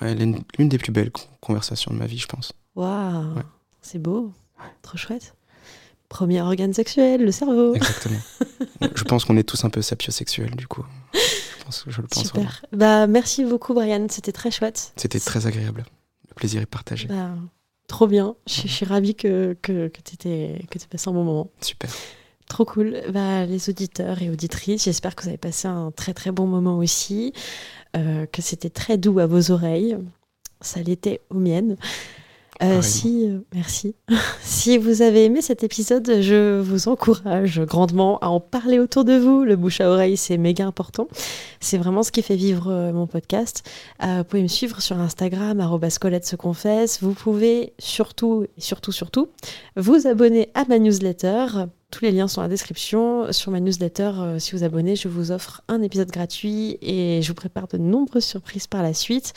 Ouais, 0.00 0.14
l'une 0.14 0.68
des 0.68 0.78
plus 0.78 0.92
belles 0.92 1.10
conversations 1.40 1.92
de 1.92 1.98
ma 1.98 2.06
vie, 2.06 2.18
je 2.18 2.26
pense. 2.26 2.52
Waouh, 2.76 3.34
c'est 3.82 3.98
beau, 3.98 4.32
trop 4.82 4.96
chouette. 4.96 5.34
Premier 6.08 6.40
organe 6.40 6.72
sexuel, 6.72 7.24
le 7.24 7.32
cerveau. 7.32 7.74
Exactement. 7.74 8.20
je 8.94 9.04
pense 9.04 9.24
qu'on 9.24 9.36
est 9.36 9.42
tous 9.42 9.64
un 9.64 9.70
peu 9.70 9.82
sapiosexuels, 9.82 10.56
du 10.56 10.66
coup. 10.66 10.84
Je, 11.12 11.64
pense, 11.64 11.84
je 11.86 12.00
le 12.00 12.06
pense 12.06 12.24
Super. 12.28 12.64
Bah, 12.72 13.06
merci 13.06 13.44
beaucoup, 13.44 13.74
Brian. 13.74 14.06
C'était 14.08 14.32
très 14.32 14.50
chouette. 14.50 14.92
C'était 14.96 15.20
très 15.20 15.46
agréable. 15.46 15.84
Le 16.28 16.34
plaisir 16.34 16.62
est 16.62 16.66
partagé. 16.66 17.08
Bah, 17.08 17.34
trop 17.88 18.06
bien. 18.06 18.36
Je, 18.46 18.68
suis 18.68 18.86
ravie 18.86 19.16
que, 19.16 19.54
que, 19.60 19.88
que 19.88 20.00
tu 20.00 20.28
aies 20.28 20.66
passé 20.88 21.10
un 21.10 21.12
bon 21.12 21.24
moment. 21.24 21.50
Super. 21.60 21.90
Trop 22.48 22.64
cool. 22.64 23.02
Bah, 23.10 23.44
les 23.44 23.68
auditeurs 23.68 24.22
et 24.22 24.30
auditrices, 24.30 24.84
j'espère 24.84 25.14
que 25.14 25.22
vous 25.22 25.28
avez 25.28 25.38
passé 25.38 25.68
un 25.68 25.90
très 25.90 26.14
très 26.14 26.30
bon 26.30 26.46
moment 26.46 26.78
aussi, 26.78 27.32
euh, 27.96 28.26
que 28.26 28.42
c'était 28.42 28.70
très 28.70 28.96
doux 28.96 29.18
à 29.18 29.26
vos 29.26 29.50
oreilles. 29.50 29.98
Ça 30.60 30.80
l'était 30.80 31.20
aux 31.30 31.38
miennes. 31.38 31.76
Euh, 32.60 32.82
si, 32.82 33.28
euh, 33.28 33.38
merci. 33.54 33.94
si 34.42 34.78
vous 34.78 35.02
avez 35.02 35.24
aimé 35.24 35.42
cet 35.42 35.62
épisode, 35.62 36.20
je 36.20 36.60
vous 36.60 36.88
encourage 36.88 37.60
grandement 37.60 38.18
à 38.18 38.28
en 38.28 38.40
parler 38.40 38.80
autour 38.80 39.04
de 39.04 39.16
vous. 39.16 39.44
Le 39.44 39.54
bouche 39.54 39.80
à 39.80 39.88
oreille, 39.88 40.16
c'est 40.16 40.38
méga 40.38 40.66
important. 40.66 41.06
C'est 41.60 41.78
vraiment 41.78 42.02
ce 42.02 42.10
qui 42.10 42.22
fait 42.22 42.36
vivre 42.36 42.68
euh, 42.68 42.92
mon 42.92 43.06
podcast. 43.06 43.68
vous 44.02 44.24
pouvez 44.24 44.42
me 44.42 44.48
suivre 44.48 44.80
sur 44.82 44.98
Instagram, 44.98 45.64
Colette 46.00 46.26
se 46.26 46.36
confesse. 46.36 47.00
Vous 47.00 47.12
pouvez 47.12 47.74
surtout, 47.78 48.46
surtout, 48.58 48.92
surtout, 48.92 49.28
vous 49.76 50.06
abonner 50.06 50.50
à 50.54 50.64
ma 50.64 50.78
newsletter. 50.78 51.46
Tous 51.90 52.04
les 52.04 52.12
liens 52.12 52.28
sont 52.28 52.40
dans 52.40 52.46
la 52.46 52.48
description. 52.48 53.32
Sur 53.32 53.50
ma 53.50 53.60
newsletter, 53.60 54.36
si 54.38 54.52
vous 54.52 54.62
abonnez, 54.62 54.94
je 54.94 55.08
vous 55.08 55.32
offre 55.32 55.62
un 55.68 55.80
épisode 55.82 56.10
gratuit 56.10 56.78
et 56.82 57.22
je 57.22 57.28
vous 57.28 57.34
prépare 57.34 57.66
de 57.66 57.78
nombreuses 57.78 58.24
surprises 58.24 58.66
par 58.66 58.82
la 58.82 58.92
suite. 58.92 59.32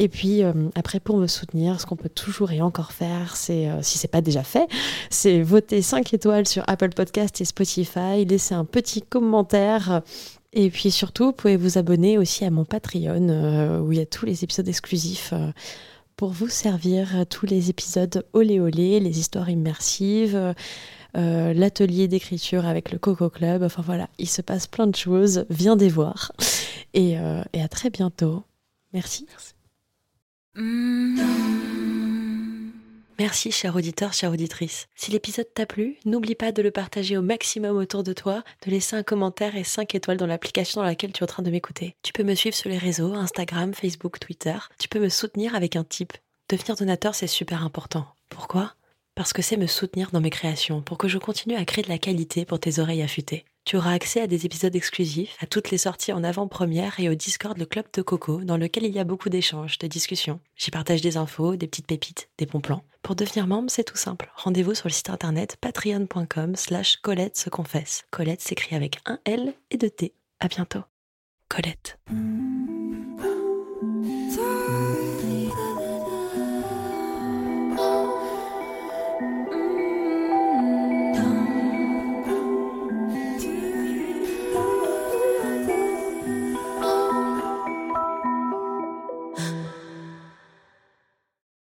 Et 0.00 0.08
puis 0.08 0.42
euh, 0.42 0.54
après, 0.74 0.98
pour 0.98 1.18
me 1.18 1.26
soutenir, 1.26 1.78
ce 1.78 1.84
qu'on 1.84 1.94
peut 1.94 2.08
toujours 2.08 2.52
et 2.52 2.62
encore 2.62 2.92
faire, 2.92 3.36
c'est, 3.36 3.68
euh, 3.68 3.82
si 3.82 3.98
c'est 3.98 4.08
pas 4.08 4.22
déjà 4.22 4.42
fait, 4.42 4.66
c'est 5.10 5.42
voter 5.42 5.82
5 5.82 6.14
étoiles 6.14 6.48
sur 6.48 6.64
Apple 6.68 6.88
Podcast 6.88 7.38
et 7.42 7.44
Spotify, 7.44 8.24
laisser 8.24 8.54
un 8.54 8.64
petit 8.64 9.02
commentaire. 9.02 10.00
Et 10.54 10.70
puis 10.70 10.90
surtout, 10.90 11.26
vous 11.26 11.32
pouvez 11.32 11.58
vous 11.58 11.76
abonner 11.76 12.16
aussi 12.16 12.46
à 12.46 12.50
mon 12.50 12.64
Patreon, 12.64 13.28
euh, 13.28 13.80
où 13.80 13.92
il 13.92 13.98
y 13.98 14.00
a 14.00 14.06
tous 14.06 14.24
les 14.24 14.42
épisodes 14.42 14.68
exclusifs 14.68 15.34
pour 16.16 16.30
vous 16.30 16.48
servir, 16.48 17.26
tous 17.28 17.44
les 17.44 17.68
épisodes 17.68 18.24
olé 18.32 18.58
olé, 18.58 19.00
les 19.00 19.18
histoires 19.18 19.50
immersives. 19.50 20.54
L'atelier 21.14 22.08
d'écriture 22.08 22.66
avec 22.66 22.92
le 22.92 22.98
Coco 22.98 23.30
Club. 23.30 23.62
Enfin 23.62 23.82
voilà, 23.82 24.08
il 24.18 24.28
se 24.28 24.42
passe 24.42 24.66
plein 24.66 24.86
de 24.86 24.96
choses. 24.96 25.46
Viens 25.50 25.76
des 25.76 25.88
voir. 25.88 26.32
Et, 26.94 27.12
et 27.52 27.62
à 27.62 27.68
très 27.68 27.90
bientôt. 27.90 28.42
Merci. 28.92 29.26
Merci. 29.30 29.54
Merci, 33.20 33.52
cher 33.52 33.76
auditeur, 33.76 34.14
chère 34.14 34.32
auditrice. 34.32 34.88
Si 34.94 35.10
l'épisode 35.10 35.52
t'a 35.52 35.66
plu, 35.66 35.98
n'oublie 36.06 36.34
pas 36.34 36.52
de 36.52 36.62
le 36.62 36.70
partager 36.70 37.18
au 37.18 37.20
maximum 37.22 37.76
autour 37.76 38.02
de 38.02 38.14
toi, 38.14 38.42
de 38.64 38.70
laisser 38.70 38.96
un 38.96 39.02
commentaire 39.02 39.56
et 39.56 39.62
5 39.62 39.94
étoiles 39.94 40.16
dans 40.16 40.26
l'application 40.26 40.80
dans 40.80 40.86
laquelle 40.86 41.12
tu 41.12 41.20
es 41.20 41.24
en 41.24 41.26
train 41.26 41.42
de 41.42 41.50
m'écouter. 41.50 41.96
Tu 42.02 42.14
peux 42.14 42.22
me 42.22 42.34
suivre 42.34 42.56
sur 42.56 42.70
les 42.70 42.78
réseaux, 42.78 43.12
Instagram, 43.12 43.74
Facebook, 43.74 44.18
Twitter. 44.20 44.56
Tu 44.78 44.88
peux 44.88 45.00
me 45.00 45.10
soutenir 45.10 45.54
avec 45.54 45.76
un 45.76 45.84
tip. 45.84 46.14
Devenir 46.48 46.76
donateur, 46.76 47.14
c'est 47.14 47.26
super 47.26 47.62
important. 47.62 48.06
Pourquoi? 48.30 48.72
Parce 49.20 49.34
que 49.34 49.42
c'est 49.42 49.58
me 49.58 49.66
soutenir 49.66 50.12
dans 50.12 50.22
mes 50.22 50.30
créations, 50.30 50.80
pour 50.80 50.96
que 50.96 51.06
je 51.06 51.18
continue 51.18 51.54
à 51.54 51.66
créer 51.66 51.84
de 51.84 51.90
la 51.90 51.98
qualité 51.98 52.46
pour 52.46 52.58
tes 52.58 52.78
oreilles 52.78 53.02
affûtées. 53.02 53.44
Tu 53.66 53.76
auras 53.76 53.92
accès 53.92 54.22
à 54.22 54.26
des 54.26 54.46
épisodes 54.46 54.74
exclusifs, 54.74 55.36
à 55.40 55.46
toutes 55.46 55.70
les 55.70 55.76
sorties 55.76 56.14
en 56.14 56.24
avant-première 56.24 56.98
et 56.98 57.10
au 57.10 57.14
Discord 57.14 57.58
Le 57.58 57.66
Club 57.66 57.84
de 57.92 58.00
Coco, 58.00 58.40
dans 58.42 58.56
lequel 58.56 58.84
il 58.84 58.94
y 58.94 58.98
a 58.98 59.04
beaucoup 59.04 59.28
d'échanges, 59.28 59.76
de 59.76 59.86
discussions. 59.88 60.40
J'y 60.56 60.70
partage 60.70 61.02
des 61.02 61.18
infos, 61.18 61.56
des 61.56 61.66
petites 61.66 61.86
pépites, 61.86 62.30
des 62.38 62.46
bons 62.46 62.62
plans. 62.62 62.82
Pour 63.02 63.14
devenir 63.14 63.46
membre, 63.46 63.70
c'est 63.70 63.84
tout 63.84 63.98
simple. 63.98 64.32
Rendez-vous 64.36 64.72
sur 64.72 64.88
le 64.88 64.94
site 64.94 65.10
internet 65.10 65.58
patreon.com 65.60 66.56
slash 66.56 66.96
Colette 67.02 67.36
se 67.36 67.50
confesse. 67.50 68.04
Colette 68.10 68.40
s'écrit 68.40 68.74
avec 68.74 69.00
un 69.04 69.18
L 69.26 69.52
et 69.70 69.76
deux 69.76 69.90
T. 69.90 70.14
À 70.38 70.48
bientôt. 70.48 70.84
Colette. 71.50 71.98